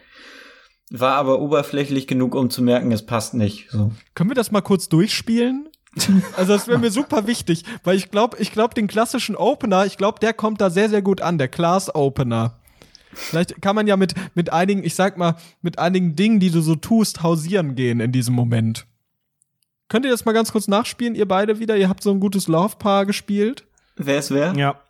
[0.88, 3.68] War aber oberflächlich genug, um zu merken, es passt nicht.
[3.68, 3.92] So.
[4.14, 5.68] Können wir das mal kurz durchspielen?
[6.36, 9.98] Also das wäre mir super wichtig, weil ich glaube, ich glaube den klassischen Opener, ich
[9.98, 12.58] glaube, der kommt da sehr sehr gut an, der Class Opener.
[13.12, 16.62] Vielleicht kann man ja mit mit einigen, ich sag mal, mit einigen Dingen, die du
[16.62, 18.86] so tust, hausieren gehen in diesem Moment.
[19.88, 21.76] Könnt ihr das mal ganz kurz nachspielen, ihr beide wieder?
[21.76, 23.64] Ihr habt so ein gutes Love Paar gespielt.
[23.96, 24.54] Wer ist wer?
[24.56, 24.80] Ja.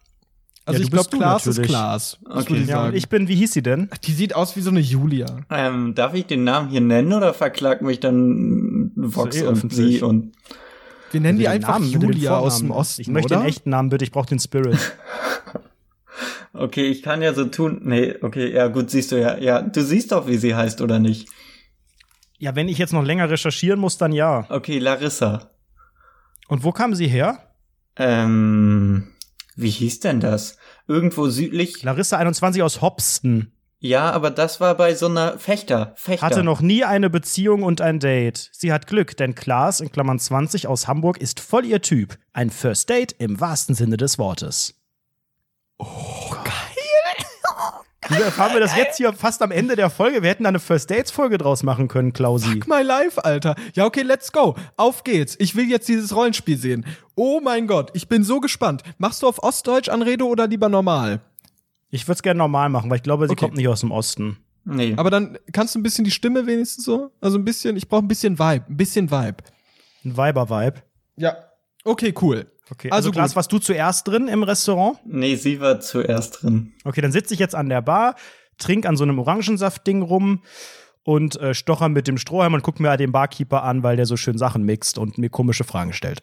[0.65, 1.63] Also Ja, ich glaube, Klaas ist.
[1.63, 2.19] Klaas.
[2.25, 2.59] Okay.
[2.59, 3.91] ich Ja, ich bin, wie hieß sie denn?
[4.05, 5.27] Die sieht aus wie so eine Julia.
[5.51, 9.99] Ähm, darf ich den Namen hier nennen oder verklagt mich dann Vox eh und öffentlich.
[9.99, 10.33] sie und
[11.13, 12.71] Wir nennen die Den einfach Namen, Julia aus dem.
[12.71, 13.43] Osten, Ich möchte oder?
[13.45, 14.05] den echten Namen, bitte.
[14.05, 14.79] Ich brauche den Spirit.
[16.55, 17.81] Okay, ich kann ja so tun.
[17.83, 19.39] Nee, okay, ja gut, siehst du ja.
[19.39, 21.29] Ja, du siehst doch, wie sie heißt, oder nicht?
[22.39, 24.45] ja, wenn ich jetzt noch länger recherchieren muss, dann ja.
[24.51, 25.51] Okay, Larissa.
[26.49, 27.39] Und wo kam sie her?
[27.97, 29.13] Ähm,
[29.57, 30.59] wie hieß denn das?
[30.89, 31.83] Irgendwo südlich.
[31.85, 33.53] Larissa 21 aus Hopsten.
[33.85, 35.93] Ja, aber das war bei so einer Fechter.
[35.97, 36.25] Fechter.
[36.25, 38.49] Hatte noch nie eine Beziehung und ein Date.
[38.53, 42.17] Sie hat Glück, denn Klaas in Klammern 20 aus Hamburg ist voll ihr Typ.
[42.33, 44.81] Ein First Date im wahrsten Sinne des Wortes.
[45.79, 45.87] Oh,
[46.45, 46.53] geil.
[48.09, 50.23] Wieso erfahren wir das jetzt hier fast am Ende der Folge?
[50.23, 52.53] Wir hätten da eine First Dates-Folge draus machen können, Klausi.
[52.53, 53.57] Fuck my life, Alter.
[53.75, 54.55] Ja, okay, let's go.
[54.77, 55.35] Auf geht's.
[55.41, 56.87] Ich will jetzt dieses Rollenspiel sehen.
[57.17, 58.85] Oh mein Gott, ich bin so gespannt.
[58.99, 61.21] Machst du auf Ostdeutsch Anrede oder lieber normal?
[61.93, 63.45] Ich würde es gerne normal machen, weil ich glaube, sie Okay.
[63.45, 64.39] kommt nicht aus dem Osten.
[64.65, 64.95] Nee.
[64.97, 67.11] Aber dann kannst du ein bisschen die Stimme wenigstens so?
[67.21, 68.65] Also ein bisschen, ich brauche ein bisschen Vibe.
[68.69, 69.37] Ein bisschen Vibe.
[70.05, 70.83] Ein Weiber-Vibe.
[71.17, 71.37] Ja.
[71.85, 72.47] Okay, cool.
[72.71, 73.37] Okay, Also also, Klaas, gut.
[73.37, 74.99] warst du zuerst drin im Restaurant?
[75.05, 76.73] nee, sie war zuerst drin.
[76.85, 78.17] Okay, dann sitze ich jetzt an der Bar,
[78.57, 80.43] trink an so einem Orangensaftding rum
[81.03, 84.17] und äh, stocher mit dem Strohhalm und guck mir den Barkeeper an, weil der so
[84.17, 86.23] schön Sachen mixt und mir komische Fragen stellt.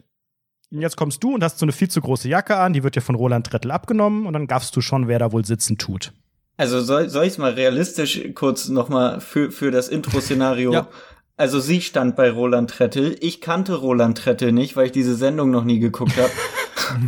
[0.70, 3.00] Jetzt kommst du und hast so eine viel zu große Jacke an, die wird dir
[3.00, 6.12] von Roland Trettel abgenommen und dann gaffst du schon, wer da wohl sitzen tut.
[6.56, 10.72] Also soll, soll ich es mal realistisch kurz nochmal für, für das Intro-Szenario.
[10.74, 10.88] Ja.
[11.36, 13.16] Also sie stand bei Roland Trettel.
[13.20, 16.30] Ich kannte Roland Trettel nicht, weil ich diese Sendung noch nie geguckt habe.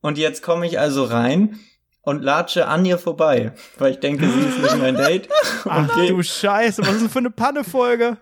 [0.00, 1.58] und jetzt komme ich also rein
[2.00, 5.28] und latsche an ihr vorbei, weil ich denke, sie ist nicht mein Date.
[5.66, 8.16] Ach geh, du Scheiße, was ist denn für eine Panne-Folge?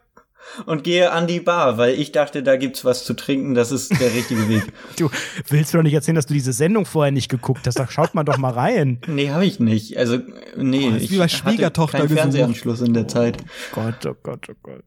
[0.66, 3.90] Und gehe an die Bar, weil ich dachte, da gibt's was zu trinken, das ist
[4.00, 4.62] der richtige Weg.
[4.96, 5.10] Du
[5.48, 7.78] willst mir doch nicht erzählen, dass du diese Sendung vorher nicht geguckt hast.
[7.78, 9.00] Da schaut man doch mal rein.
[9.06, 9.96] Nee, habe ich nicht.
[9.98, 10.18] Also,
[10.56, 12.20] nee, Oh, das ich wie bei hatte Schwiegertochter keinen gesucht.
[12.22, 13.38] Fernsehanschluss in der Zeit.
[13.72, 14.84] Gott, oh Gott, oh Gott.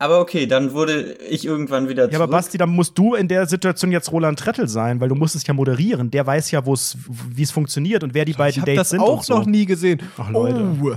[0.00, 2.12] Aber okay, dann wurde ich irgendwann wieder zurück.
[2.12, 5.16] Ja, aber Basti, dann musst du in der Situation jetzt Roland Trettel sein, weil du
[5.16, 6.12] musst es ja moderieren.
[6.12, 6.96] Der weiß ja, wo es,
[7.34, 9.38] wie es funktioniert und wer die Ich beiden habe Dates das sind auch und so.
[9.38, 10.00] noch nie gesehen.
[10.16, 10.64] Ach, Leute.
[10.80, 10.96] Oh.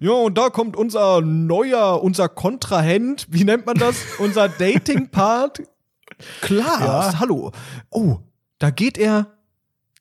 [0.00, 3.96] Ja, und da kommt unser neuer, unser Kontrahent, wie nennt man das?
[4.18, 5.62] unser Dating-Part.
[6.40, 6.80] Klaas,
[7.14, 7.18] Ja.
[7.20, 7.52] hallo.
[7.90, 8.18] Oh,
[8.58, 9.26] da geht er.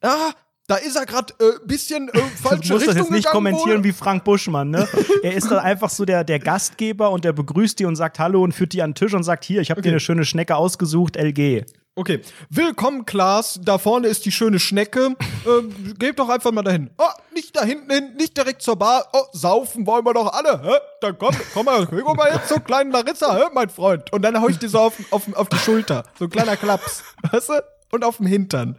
[0.02, 0.32] Ah,
[0.68, 3.34] da ist er gerade äh, bisschen äh, Du falsche musst das Richtung jetzt nicht gegangen
[3.34, 3.84] kommentieren wohl.
[3.86, 4.88] wie Frank Buschmann, ne?
[5.24, 8.44] er ist dann einfach so der, der Gastgeber und der begrüßt die und sagt Hallo
[8.44, 9.90] und führt die an den Tisch und sagt, hier, ich habe Okay.
[9.90, 11.66] dir eine schöne Schnecke ausgesucht, LG.
[11.98, 12.20] Okay,
[12.50, 13.58] willkommen, Klaas.
[13.64, 15.16] Da vorne ist die schöne Schnecke.
[15.48, 16.90] ähm, geht doch einfach mal dahin.
[16.98, 19.08] Oh, nicht da hinten hin, nicht direkt zur Bar.
[19.14, 20.62] Oh, saufen wollen wir doch alle.
[20.62, 20.74] Hä?
[21.00, 24.12] Dann komm, komm mal, guck mal jetzt so kleinen Larissa, hä, mein Freund.
[24.12, 26.04] Und dann hau ich dir so auf, auf, auf die Schulter.
[26.20, 27.02] So ein kleiner Klaps.
[27.32, 27.64] Weißt du?
[27.94, 28.78] Und auf dem Hintern.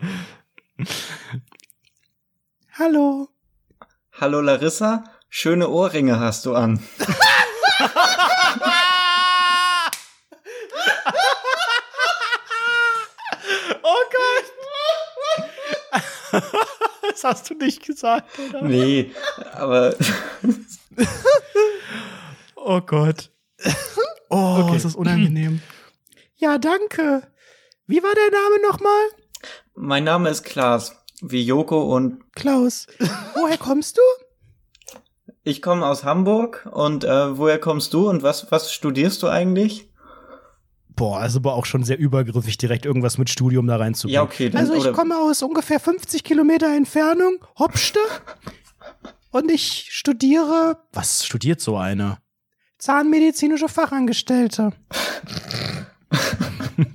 [2.78, 3.30] Hallo.
[4.20, 6.82] Hallo Larissa, schöne Ohrringe hast du an.
[17.22, 18.62] das hast du nicht gesagt, oder?
[18.62, 19.10] Nee,
[19.52, 19.94] aber
[22.56, 23.30] Oh Gott.
[24.28, 25.60] Oh, ist das unangenehm.
[26.38, 27.22] Ja, danke.
[27.86, 29.06] Wie war der Name nochmal?
[29.74, 32.86] mein Name ist Klaas, wie Joko und Klaus.
[33.34, 34.02] Woher kommst du?
[35.44, 36.68] ich komme aus Hamburg.
[36.72, 39.88] Und äh, woher kommst du und was, was studierst du eigentlich?
[40.96, 44.14] Boah, also aber auch schon sehr übergriffig, direkt irgendwas mit Studium da reinzubringen.
[44.14, 48.00] Ja, okay, dann Also ich komme aus ungefähr 50 Kilometer Entfernung, Hopste.
[49.30, 50.78] Und ich studiere.
[50.94, 52.16] Was studiert so eine?
[52.78, 54.72] Zahnmedizinische Fachangestellte.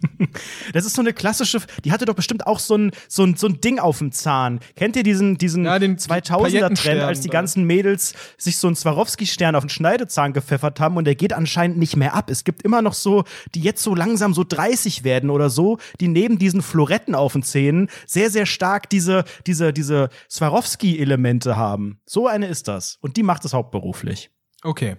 [0.73, 3.47] Das ist so eine klassische, die hatte doch bestimmt auch so ein, so ein, so
[3.47, 4.59] ein Ding auf dem Zahn.
[4.75, 8.75] Kennt ihr diesen, diesen Ja, den 2000er-Trend, Paillettenstern als die ganzen Mädels sich so einen
[8.75, 12.29] Swarovski-Stern auf den Schneidezahn gepfeffert haben und der geht anscheinend nicht mehr ab.
[12.29, 13.23] Es gibt immer noch so,
[13.55, 17.43] die jetzt so langsam so 30 werden oder so, die neben diesen Floretten auf den
[17.43, 21.99] Zähnen sehr, sehr stark diese, diese, diese Swarovski-Elemente haben.
[22.05, 22.97] So eine ist das.
[23.01, 24.31] Und die macht es hauptberuflich.
[24.63, 24.97] Okay.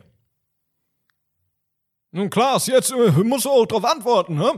[2.14, 4.50] Nun, Klaas, jetzt äh, musst du auch drauf antworten, hä?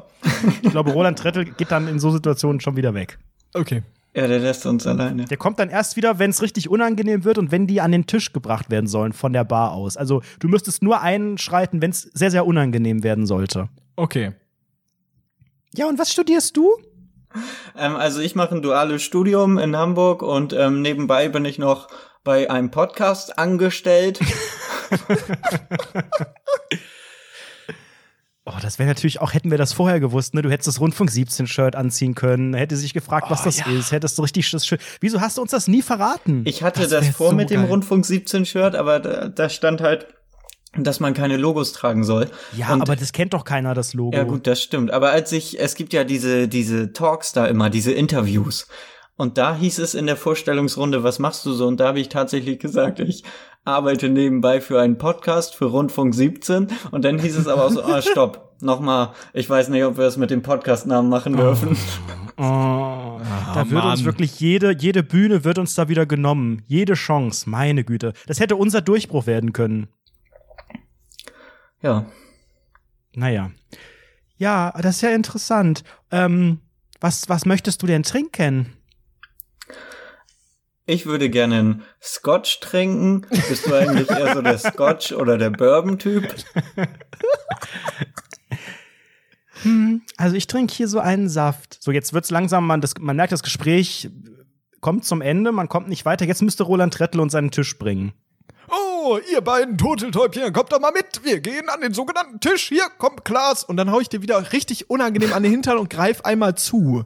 [0.63, 3.17] Ich glaube, Roland Trettel geht dann in so Situationen schon wieder weg.
[3.55, 3.85] Okay.
[4.13, 5.27] ja, der lässt uns alleine.
[5.27, 8.07] Der kommt dann erst wieder, wenn es richtig unangenehm wird und wenn die an den
[8.07, 9.97] Tisch gebracht werden sollen von der Bar aus.
[9.97, 13.69] Also du müsstest nur einschreiten, wenn es sehr, sehr unangenehm werden sollte.
[13.95, 14.33] Okay.
[15.77, 16.73] Ja, und was studierst du?
[17.79, 21.87] Ähm, also ich mache ein duales Studium in Hamburg und ähm, nebenbei bin ich noch
[22.25, 24.19] bei einem Podcast angestellt.
[28.47, 30.43] Oh, das wäre natürlich auch, hätten wir das vorher gewusst, ne?
[30.43, 33.67] Du hättest das Rundfunk 17 Shirt anziehen können, hätte sich gefragt, was Oh, das ja.
[33.73, 34.79] ist, hättest du richtig das schön.
[35.01, 36.43] Wieso hast du uns das nie verraten?
[36.45, 37.71] Ich hatte Das das, vor so mit dem geil.
[37.71, 40.09] Rundfunk 17 Shirt, aber da, da stand halt,
[40.77, 42.31] dass man keine Logos tragen soll.
[42.55, 44.15] ja, Und- aber das kennt doch keiner, das Logo.
[44.15, 44.91] Ja, gut, das stimmt.
[44.91, 48.67] Aber als ich, es gibt ja diese, diese Talks da immer, diese Interviews.
[49.17, 51.67] Und da hieß es in der Vorstellungsrunde, was machst du so?
[51.67, 53.23] Und da habe ich tatsächlich gesagt, ich
[53.65, 56.69] arbeite nebenbei für einen Podcast für Rundfunk 17.
[56.91, 58.57] Und dann hieß es aber auch so, ah, stopp.
[58.61, 61.77] nochmal, ich weiß nicht, ob wir es mit dem Podcast-Namen machen dürfen.
[62.37, 62.41] Oh,
[63.55, 64.05] da würde uns Mann.
[64.05, 66.63] wirklich jede, jede Bühne wird uns da wieder genommen.
[66.67, 68.15] Jede Chance, meine Güte.
[68.27, 69.87] Das hätte unser Durchbruch werden können.
[71.83, 72.07] Ja.
[73.15, 73.53] Naja.
[74.37, 75.85] Ja, das ist ja interessant.
[76.11, 76.59] Ähm,
[77.01, 78.73] was, was möchtest du denn trinken?
[80.87, 83.27] Ich würde gerne einen Scotch trinken.
[83.49, 86.29] Bist du eigentlich eher so der Scotch oder der Bourbon-Typ?
[90.19, 91.79] Also ich trinke hier so einen Saft.
[91.83, 94.11] So, jetzt wird's langsam, man, das, man merkt, das Gespräch
[94.81, 96.27] kommt zum Ende, man kommt nicht weiter.
[96.27, 98.13] Jetzt müsste Roland Trettel uns einen Tisch bringen.
[98.69, 101.25] Oh, ihr beiden Turteltäubchen, kommt doch mal mit.
[101.25, 102.69] Wir gehen an den sogenannten Tisch.
[102.69, 103.65] Hier, kommt Klaas.
[103.65, 107.05] Und dann hau ich dir wieder richtig unangenehm an den Hintern und greif einmal zu.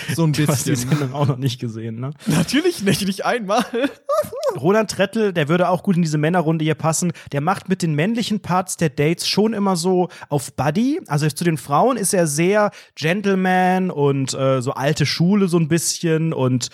[0.14, 0.90] So ein Du hast die bisschen.
[0.90, 2.10] Sendung auch noch nicht gesehen, ne?
[2.26, 3.64] Natürlich nicht, nicht einmal.
[4.60, 7.12] Roland Trettel, der würde auch gut in diese Männerrunde hier passen.
[7.32, 11.00] Der macht mit den männlichen Parts der Dates schon immer so auf Buddy.
[11.06, 15.68] Also zu den Frauen ist er sehr Gentleman und äh, so alte Schule so ein
[15.68, 16.68] bisschen und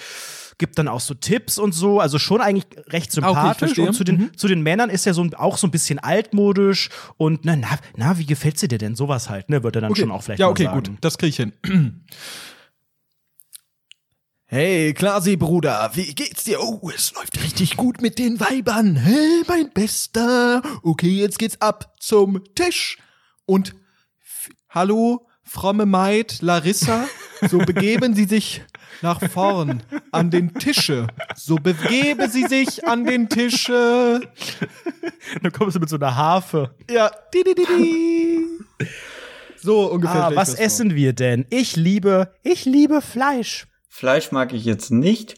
[0.59, 3.59] gibt dann auch so Tipps und so, also schon eigentlich recht sympathisch.
[3.59, 3.87] verstehe.
[3.87, 7.45] und zu den, zu den Männern ist er so auch so ein bisschen altmodisch und
[7.45, 8.97] na, na, na, wie gefällt's dir denn?
[8.97, 9.63] Sowas halt, ne?
[9.63, 10.91] Wird er dann schon auch vielleicht Ja, okay, gut.
[11.01, 11.53] Das krieg ich hin.
[14.51, 16.63] Hey, Klasi, Bruder, wie geht's dir?
[16.63, 18.97] Oh, es läuft richtig gut mit den Weibern.
[18.97, 20.63] Hä, mein Bester.
[20.83, 22.97] Okay, jetzt geht's ab zum Tisch.
[23.45, 23.75] Und
[24.71, 27.07] hallo, fromme Maid, Larissa,
[27.51, 28.63] so begeben Sie sich
[29.03, 29.83] nach vorn
[30.13, 31.09] an den Tische.
[31.37, 34.23] So begebe Sie sich an den Tische.
[35.43, 36.75] Dann kommst du mit so einer Harfe.
[36.91, 38.87] Ja, di, di, di, di.
[39.61, 40.29] So ungefähr.
[40.29, 40.65] Ah, was vor.
[40.65, 41.45] essen wir denn?
[41.51, 43.68] Ich liebe, ich liebe Fleisch.
[43.89, 45.37] Fleisch mag ich jetzt nicht.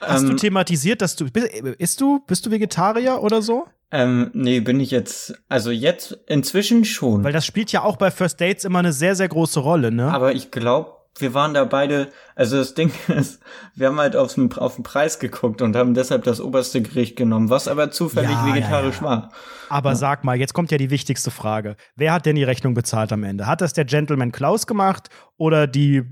[0.00, 3.66] Hast du Ähm, thematisiert, dass du bist, du bist du Vegetarier oder so?
[3.92, 7.22] ähm, nee, bin ich jetzt, also jetzt inzwischen schon.
[7.22, 10.10] Weil das spielt ja auch bei First Dates immer eine sehr sehr große Rolle, ne?
[10.12, 13.40] Aber ich glaube, wir waren da beide, also das Ding ist,
[13.74, 17.50] wir haben halt aufs, auf den Preis geguckt und haben deshalb das oberste Gericht genommen,
[17.50, 19.02] was aber zufällig Ja, ja, vegetarisch ja.
[19.02, 19.32] war.
[19.68, 21.76] Aber sag mal, jetzt kommt ja die wichtigste Frage.
[21.96, 23.46] Wer hat denn die Rechnung bezahlt am Ende?
[23.46, 26.04] Hat das der Gentleman Klaus gemacht oder die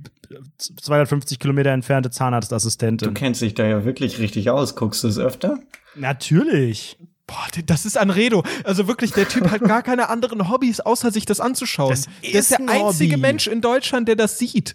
[0.80, 3.14] 250 Kilometer entfernte Du Zahnarztassistentin?
[3.14, 4.74] kennst dich da ja wirklich richtig aus.
[4.74, 5.58] Guckst du es öfter?
[5.94, 6.98] Natürlich.
[7.26, 8.44] Boah, das ist Anredo.
[8.64, 11.90] Also wirklich, der Typ hat gar keine anderen Hobbys, außer sich das anzuschauen.
[11.90, 13.22] Das der ist ist der ein einzige Hobby.
[13.22, 14.74] Mensch in Deutschland, der das sieht.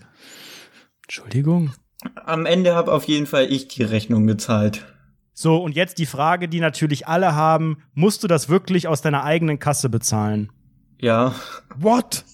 [1.03, 1.73] Entschuldigung.
[2.25, 4.85] Am Ende habe auf jeden Fall ich die Rechnung gezahlt.
[5.33, 7.77] So, und jetzt die Frage, die natürlich alle haben.
[7.93, 10.51] Musst du das wirklich aus deiner eigenen Kasse bezahlen?
[10.99, 11.33] Ja,
[11.77, 12.25] What?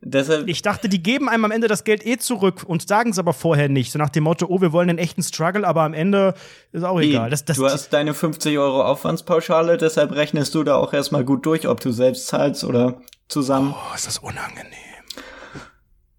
[0.00, 3.18] Deshalb, Ich dachte, die geben einem am Ende das Geld eh zurück und sagen es
[3.18, 3.92] aber vorher nicht.
[3.92, 6.34] So nach dem Motto, oh, wir wollen einen echten Struggle, aber am Ende
[6.72, 7.30] ist auch Nee, egal.
[7.30, 11.44] Das, das, du hast deine 50 Euro Aufwandspauschale, deshalb rechnest du da auch erstmal gut
[11.46, 13.74] durch, ob du selbst zahlst oder zusammen.
[13.76, 14.70] oh, ist das unangenehm.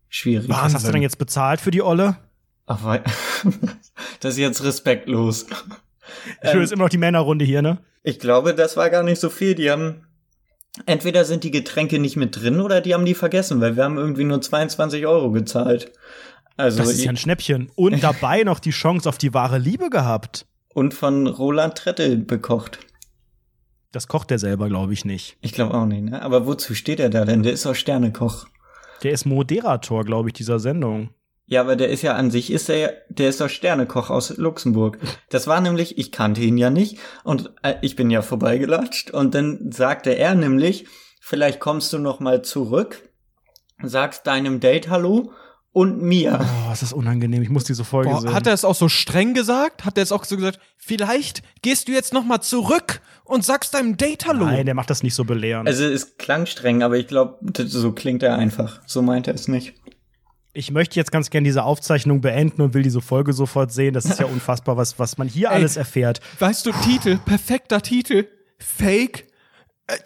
[0.10, 0.50] Schwierig.
[0.50, 0.66] Wahnsinn.
[0.66, 2.18] Was hast du denn jetzt bezahlt für die Olle?
[2.66, 3.02] Ach, wei-
[4.20, 5.46] das ist jetzt respektlos.
[6.44, 7.80] Ich ähm, ist immer noch die Männerrunde hier, ne?
[8.04, 9.56] Ich glaube, das war gar nicht so viel.
[9.56, 10.06] Die haben,
[10.86, 13.98] entweder sind die Getränke nicht mit drin oder die haben die vergessen, weil wir haben
[13.98, 15.92] irgendwie nur 22 Euro gezahlt.
[16.58, 17.72] Also, Das ist ja ein Schnäppchen.
[17.76, 20.46] Und dabei noch die Chance auf die wahre Liebe gehabt.
[20.74, 22.80] und von Roland Trettel bekocht.
[23.92, 25.38] Das kocht er selber, glaube ich, nicht.
[25.42, 26.22] Ich glaube auch nicht, ne?
[26.22, 27.44] Aber wozu steht er da denn?
[27.44, 28.48] Der ist doch Sternekoch.
[29.04, 31.10] Der ist Moderator, glaube ich, dieser Sendung.
[31.52, 34.38] Ja, aber der ist ja an sich, ist er, ja- der ist doch Sternekoch aus
[34.38, 34.98] Luxemburg.
[35.30, 39.36] Das war nämlich, ich kannte ihn ja nicht und äh, ich bin ja vorbeigelatscht und
[39.36, 40.86] dann sagte er nämlich,
[41.20, 43.10] vielleicht kommst du noch mal zurück,
[43.84, 45.34] sagst deinem Date Hallo
[45.74, 46.40] und mir.
[46.70, 47.42] Oh, ist das unangenehm.
[47.42, 48.34] Ich muss diese Folge Boah, sehen.
[48.34, 49.84] hat er es auch so streng gesagt?
[49.84, 53.74] Hat er es auch so gesagt, vielleicht gehst du jetzt noch mal zurück und sagst
[53.74, 54.46] deinem Date Hallo?
[54.46, 55.68] Nein, der macht das nicht so belehrend.
[55.68, 58.80] Also es klang streng, aber ich glaube, so klingt er einfach.
[58.86, 59.74] So meint er es nicht.
[60.54, 63.94] Ich möchte jetzt ganz gerne diese Aufzeichnung beenden und will diese Folge sofort sehen.
[63.94, 65.56] Das ist ja unfassbar, was, was man hier Ey.
[65.56, 66.20] alles erfährt.
[66.40, 68.28] Weißt du, Titel, perfekter Titel,
[68.58, 69.28] Fake,
[69.88, 69.98] äh,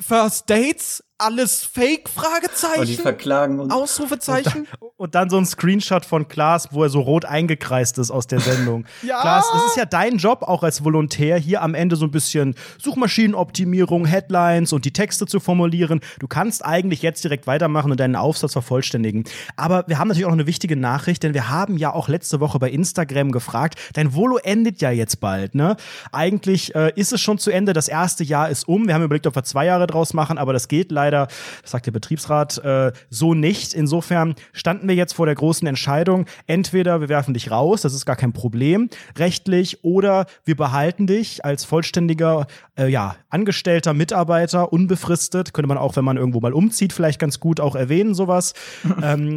[0.00, 3.72] First Dates, alles Fake, Und die Fragezeichen, verklagen uns.
[3.72, 4.68] Ausrufezeichen.
[4.96, 8.40] Und dann so ein Screenshot von Klaas, wo er so rot eingekreist ist aus der
[8.40, 8.84] Sendung.
[9.02, 9.20] Ja.
[9.20, 12.54] Klaas, es ist ja dein Job auch als Volontär, hier am Ende so ein bisschen
[12.78, 16.00] Suchmaschinenoptimierung, Headlines und die Texte zu formulieren.
[16.18, 19.24] Du kannst eigentlich jetzt direkt weitermachen und deinen Aufsatz vervollständigen.
[19.56, 22.40] Aber wir haben natürlich auch noch eine wichtige Nachricht, denn wir haben ja auch letzte
[22.40, 25.76] Woche bei Instagram gefragt, dein Volo endet ja jetzt bald, ne?
[26.12, 28.86] Eigentlich äh, ist es schon zu Ende, das erste Jahr ist um.
[28.86, 31.28] Wir haben überlegt, ob wir zwei Jahre draus machen, aber das geht leider leider,
[31.62, 33.72] das sagt der Betriebsrat, äh, so nicht.
[33.72, 38.04] Insofern standen wir jetzt vor der großen Entscheidung, entweder wir werfen dich raus, das ist
[38.04, 42.46] gar kein Problem, rechtlich, oder wir behalten dich als vollständiger
[42.78, 47.40] äh, ja, angestellter Mitarbeiter, unbefristet, könnte man auch, wenn man irgendwo mal umzieht, vielleicht ganz
[47.40, 48.52] gut auch erwähnen, sowas.
[49.02, 49.36] ähm,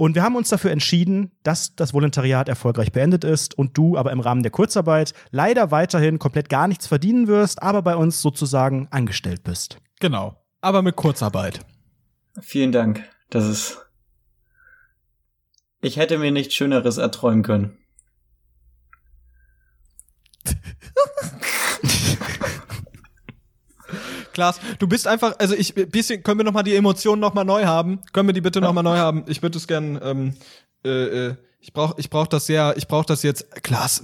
[0.00, 4.12] und wir haben uns dafür entschieden, dass das Volontariat erfolgreich beendet ist und du aber
[4.12, 8.86] im Rahmen der Kurzarbeit leider weiterhin komplett gar nichts verdienen wirst, aber bei uns sozusagen
[8.92, 9.78] angestellt bist.
[9.98, 10.37] Genau.
[10.60, 11.60] Aber mit Kurzarbeit.
[12.40, 13.02] Vielen Dank.
[13.30, 13.78] Das ist.
[15.80, 17.78] Ich hätte mir nichts Schöneres erträumen können.
[24.32, 27.44] Klaas, du bist einfach, also ich, bisschen, können wir noch mal die Emotionen noch mal
[27.44, 28.00] neu haben?
[28.12, 29.24] Können wir die bitte noch mal neu haben?
[29.26, 30.34] Ich würde es gern, ähm,
[30.84, 33.50] äh, äh, ich brauch, ich brauch das sehr, ich brauch das jetzt.
[33.62, 34.02] Klaas,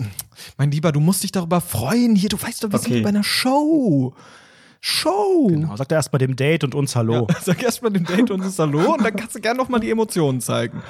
[0.57, 2.31] mein Lieber, du musst dich darüber freuen hier.
[2.31, 2.95] Du weißt doch, wir Okay.
[2.95, 4.15] sind bei einer Show.
[4.87, 5.47] Show.
[5.49, 7.27] Genau, sag erst mal dem Date und uns Hallo.
[7.31, 9.71] Ja, sag erst mal dem Date und das Hallo und dann kannst du gerne noch
[9.71, 10.83] mal die Emotionen zeigen.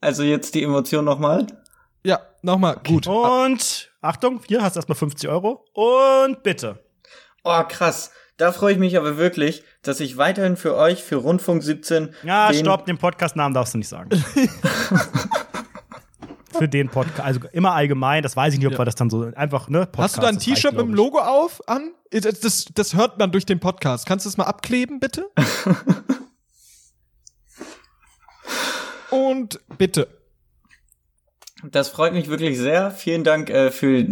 [0.00, 1.46] Also jetzt die Emotion nochmal.
[2.02, 2.80] Ja, noch mal.
[2.82, 3.06] Gut.
[3.06, 5.66] Und Achtung, hier hast du erstmal 50 Euro.
[5.74, 6.82] Und bitte.
[7.42, 8.10] Oh, krass.
[8.38, 12.14] Da freue ich mich aber wirklich, dass ich weiterhin für euch, für Rundfunk 17.
[12.22, 14.08] Ja, den- stopp, den Podcast-Namen darfst du nicht sagen.
[16.58, 18.78] Für den Podcast, also immer allgemein, das weiß ich nicht, ob Ja.
[18.80, 19.80] wir das dann so einfach, ne?
[19.86, 20.94] Podcast, Hast du da ein das T-Shirt mit dem.
[20.94, 21.92] Logo auf an?
[22.10, 24.06] Das, das, das hört man durch den Podcast.
[24.06, 25.26] Kannst du es mal abkleben, bitte?
[29.10, 30.08] Und bitte.
[31.70, 32.90] Das freut mich wirklich sehr.
[32.90, 34.04] Vielen Dank äh, für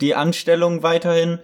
[0.00, 1.38] die Anstellung weiterhin.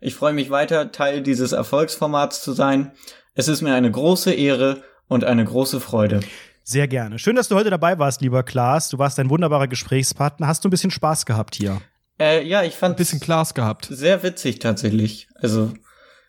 [0.00, 2.92] Ich freue mich weiter, Teil dieses Erfolgsformats zu sein.
[3.34, 6.20] Es ist mir eine große Ehre und eine große Freude.
[6.64, 7.18] Sehr gerne.
[7.18, 8.88] Schön, dass du heute dabei warst, lieber Klaas.
[8.88, 10.46] Du warst ein wunderbarer Gesprächspartner.
[10.46, 11.80] Hast du ein bisschen Spaß gehabt hier?
[12.20, 13.86] Äh, ja, ich fand Ein bisschen Glas gehabt.
[13.90, 15.28] sehr witzig tatsächlich.
[15.34, 15.72] Also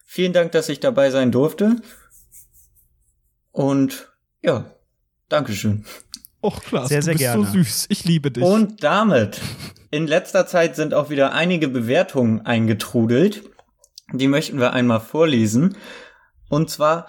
[0.05, 1.75] vielen Dank, dass ich dabei sein durfte.
[3.51, 4.11] Und
[4.41, 4.65] ja,
[5.29, 5.85] Dankeschön.
[6.41, 7.45] Och, Klaas, Sehr, du sehr bist gerne.
[7.45, 7.85] so süß.
[7.89, 8.43] Ich liebe dich.
[8.43, 9.39] Und damit,
[9.91, 13.43] in letzter Zeit sind auch wieder einige Bewertungen eingetrudelt.
[14.11, 15.77] Die möchten wir einmal vorlesen.
[16.49, 17.07] Und zwar,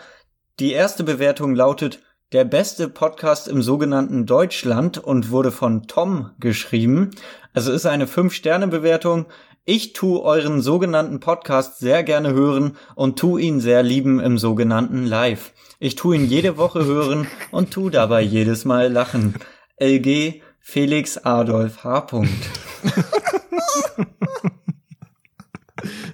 [0.60, 2.00] die erste Bewertung lautet,
[2.34, 7.12] der beste Podcast im sogenannten Deutschland und wurde von Tom geschrieben.
[7.52, 9.26] Also ist eine 5-Sterne-Bewertung.
[9.64, 15.06] Ich tu euren sogenannten Podcast sehr gerne hören und tu ihn sehr lieben im sogenannten
[15.06, 15.52] Live.
[15.78, 19.36] Ich tu ihn jede Woche hören und tu dabei jedes Mal lachen.
[19.80, 22.24] LG Felix Adolf H.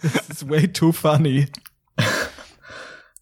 [0.02, 1.46] Das ist way too funny.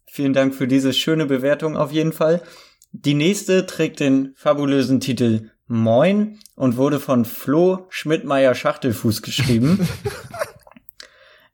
[0.05, 2.41] Vielen Dank für diese schöne Bewertung auf jeden Fall.
[2.91, 9.87] Die nächste trägt den fabulösen Titel Moin und wurde von Flo Schmidtmeier Schachtelfuß geschrieben.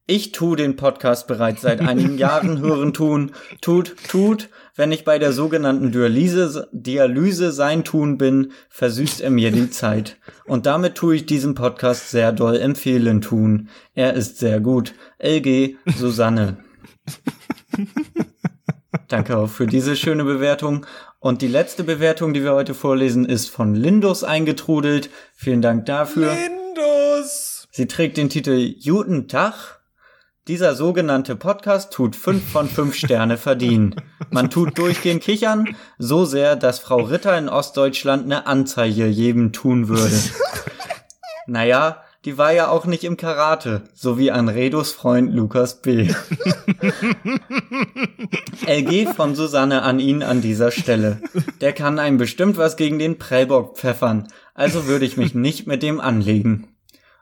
[0.08, 5.18] Ich tu den Podcast bereits seit einigen Jahren hören tun, tut, tut, wenn ich bei
[5.18, 10.18] der sogenannten Dialyse, Dialyse sein tun bin, versüßt er mir die Zeit.
[10.46, 13.70] Und damit tue ich diesen Podcast sehr doll empfehlen tun.
[13.96, 14.94] Er ist sehr gut.
[15.18, 16.58] LG Susanne.
[19.08, 20.86] Danke auch für diese schöne Bewertung.
[21.26, 25.10] Und die letzte Bewertung, die wir heute vorlesen, ist von Lindus eingetrudelt.
[25.34, 26.36] Vielen Dank dafür.
[26.36, 27.68] Lindus!
[27.72, 29.80] Sie trägt den Titel Guten Tag.
[30.48, 33.96] Dieser sogenannte Podcast tut fünf von fünf Sterne verdienen.
[34.30, 39.88] Man tut durchgehend kichern, so sehr, dass Frau Ritter in Ostdeutschland eine Anzeige jedem tun
[39.88, 40.16] würde.
[41.48, 46.10] Naja, die war ja auch nicht im Karate, so wie Anredos Freund Lukas B.
[48.66, 51.22] LG von Susanne an ihn an dieser Stelle.
[51.62, 55.84] Der kann einem bestimmt was gegen den Prellbock pfeffern, also würde ich mich nicht mit
[55.84, 56.76] dem anlegen.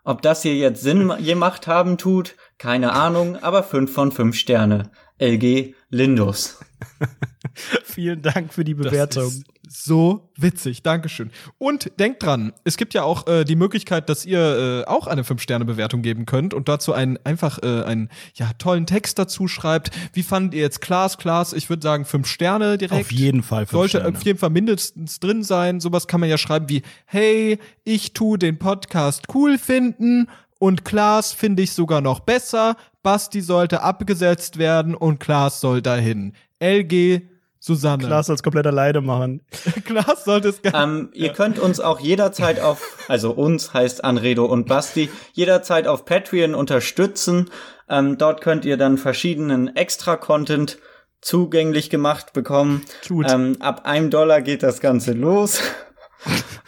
[0.06, 4.90] Ob das hier jetzt Sinn gemacht haben tut, keine Ahnung, aber fünf von fünf Sterne.
[5.24, 6.60] LG Lindus.
[7.84, 9.28] Vielen Dank für die Das Bewertung.
[9.28, 10.84] ist so witzig.
[10.84, 11.32] Dankeschön.
[11.58, 15.24] Und denkt dran, es gibt ja auch äh, die Möglichkeit, dass ihr äh, auch eine
[15.24, 19.92] 5-Sterne-Bewertung geben könnt und dazu einen einfach äh, einen ja, tollen Text dazu schreibt.
[20.14, 21.18] Wie fandet ihr jetzt Klaas?
[21.18, 23.06] Klaas, ich würde sagen 5 Sterne direkt.
[23.06, 24.18] Auf jeden Fall fünf Sollte Sterne.
[24.18, 25.80] auf jeden Fall mindestens drin sein.
[25.80, 30.28] Sowas kann man ja schreiben wie, hey, ich tu den Podcast cool finden
[30.60, 32.78] und Klaas finde ich sogar noch besser.
[33.04, 36.34] Basti sollte abgesetzt werden und Klaas soll dahin.
[36.60, 37.22] LG
[37.60, 38.04] Susanne.
[38.06, 39.42] Klaas soll es komplett alleine machen.
[39.86, 44.46] Klaas sollte es gar Ähm, ihr könnt uns auch jederzeit auf, also uns heißt Anredo
[44.46, 47.50] und Basti, jederzeit auf Patreon unterstützen.
[47.88, 50.78] Ähm, dort könnt ihr dann verschiedenen Extra-Content
[51.22, 52.82] zugänglich gemacht bekommen.
[53.10, 55.62] Ähm, ab einem Dollar geht das Ganze los.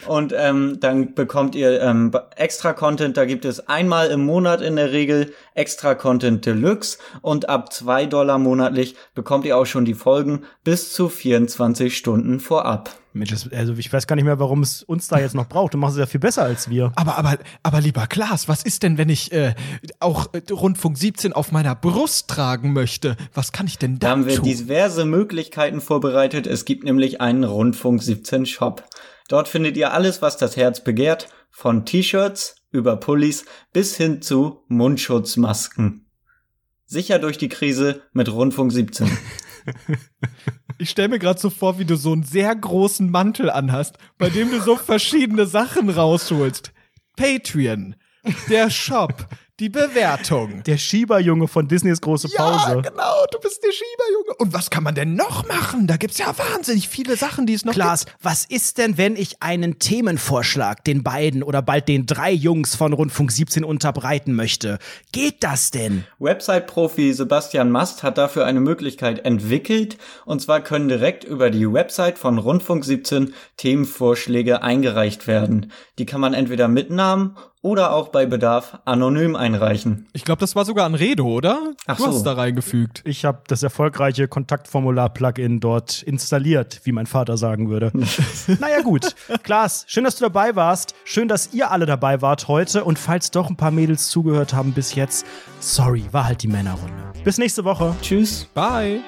[0.06, 3.16] Und ähm, dann bekommt ihr ähm, extra Content.
[3.16, 6.98] Da gibt es einmal im Monat in der Regel extra Content Deluxe.
[7.22, 12.40] Und ab zwei Dollar monatlich bekommt ihr auch schon die Folgen bis zu 24 Stunden
[12.40, 12.90] vorab.
[13.52, 15.74] Also ich weiß gar nicht mehr, warum es uns da jetzt noch braucht.
[15.74, 16.92] Du machst es ja viel besser als wir.
[16.96, 19.54] Aber, aber, aber lieber Klaas, was ist denn, wenn ich äh,
[20.00, 23.16] auch äh, Rundfunk 17 auf meiner Brust tragen möchte?
[23.32, 24.44] Was kann ich denn Da da haben wir tun?
[24.44, 26.46] diverse Möglichkeiten vorbereitet.
[26.46, 28.84] Es gibt nämlich einen Rundfunk 17 Shop.
[29.28, 34.64] Dort findet ihr alles, was das Herz begehrt, von T-Shirts über Pullis bis hin zu
[34.68, 36.06] Mundschutzmasken.
[36.84, 39.10] Sicher durch die Krise mit Rundfunk 17.
[40.78, 44.28] Ich stelle mir gerade so vor, wie du so einen sehr großen Mantel anhast, bei
[44.28, 46.72] dem du so verschiedene Sachen rausholst.
[47.16, 47.96] Patreon,
[48.50, 49.26] der Shop,
[49.58, 50.62] die Bewertung.
[50.66, 52.82] Der Schieberjunge von Disneys große Ja, Pause.
[52.82, 54.34] genau, du bist der Schieberjunge.
[54.38, 55.86] Und was kann man denn noch machen?
[55.86, 59.42] Da gibt's ja wahnsinnig viele Sachen, die es noch Klaas, was ist denn, wenn ich
[59.42, 64.78] einen Themenvorschlag den beiden oder bald den drei Jungs von Rundfunk 17 unterbreiten möchte?
[65.12, 66.04] Geht das denn?
[66.18, 69.96] Website-Profi Sebastian Mast hat dafür eine Möglichkeit entwickelt.
[70.26, 75.72] Und zwar können direkt über die Website von Rundfunk 17 Themenvorschläge eingereicht werden.
[75.98, 80.06] Die kann man entweder mit Namen oder auch bei Bedarf anonym einreichen.
[80.12, 81.72] Ich glaube, das war sogar ein Redo, oder?
[81.86, 82.18] Ach du hast so.
[82.18, 83.02] es da reingefügt.
[83.04, 87.90] Ich habe das erfolgreiche Kontaktformular-Plugin dort installiert, wie mein Vater sagen würde.
[88.60, 89.14] naja, gut.
[89.42, 90.94] Klaas, schön, dass du dabei warst.
[91.04, 92.84] Schön, dass ihr alle dabei wart heute.
[92.84, 95.26] Und falls doch ein paar Mädels zugehört haben bis jetzt,
[95.58, 96.92] sorry, war halt die Männerrunde.
[97.24, 97.94] Bis nächste Woche.
[98.00, 98.48] Tschüss.
[98.54, 99.00] Bye.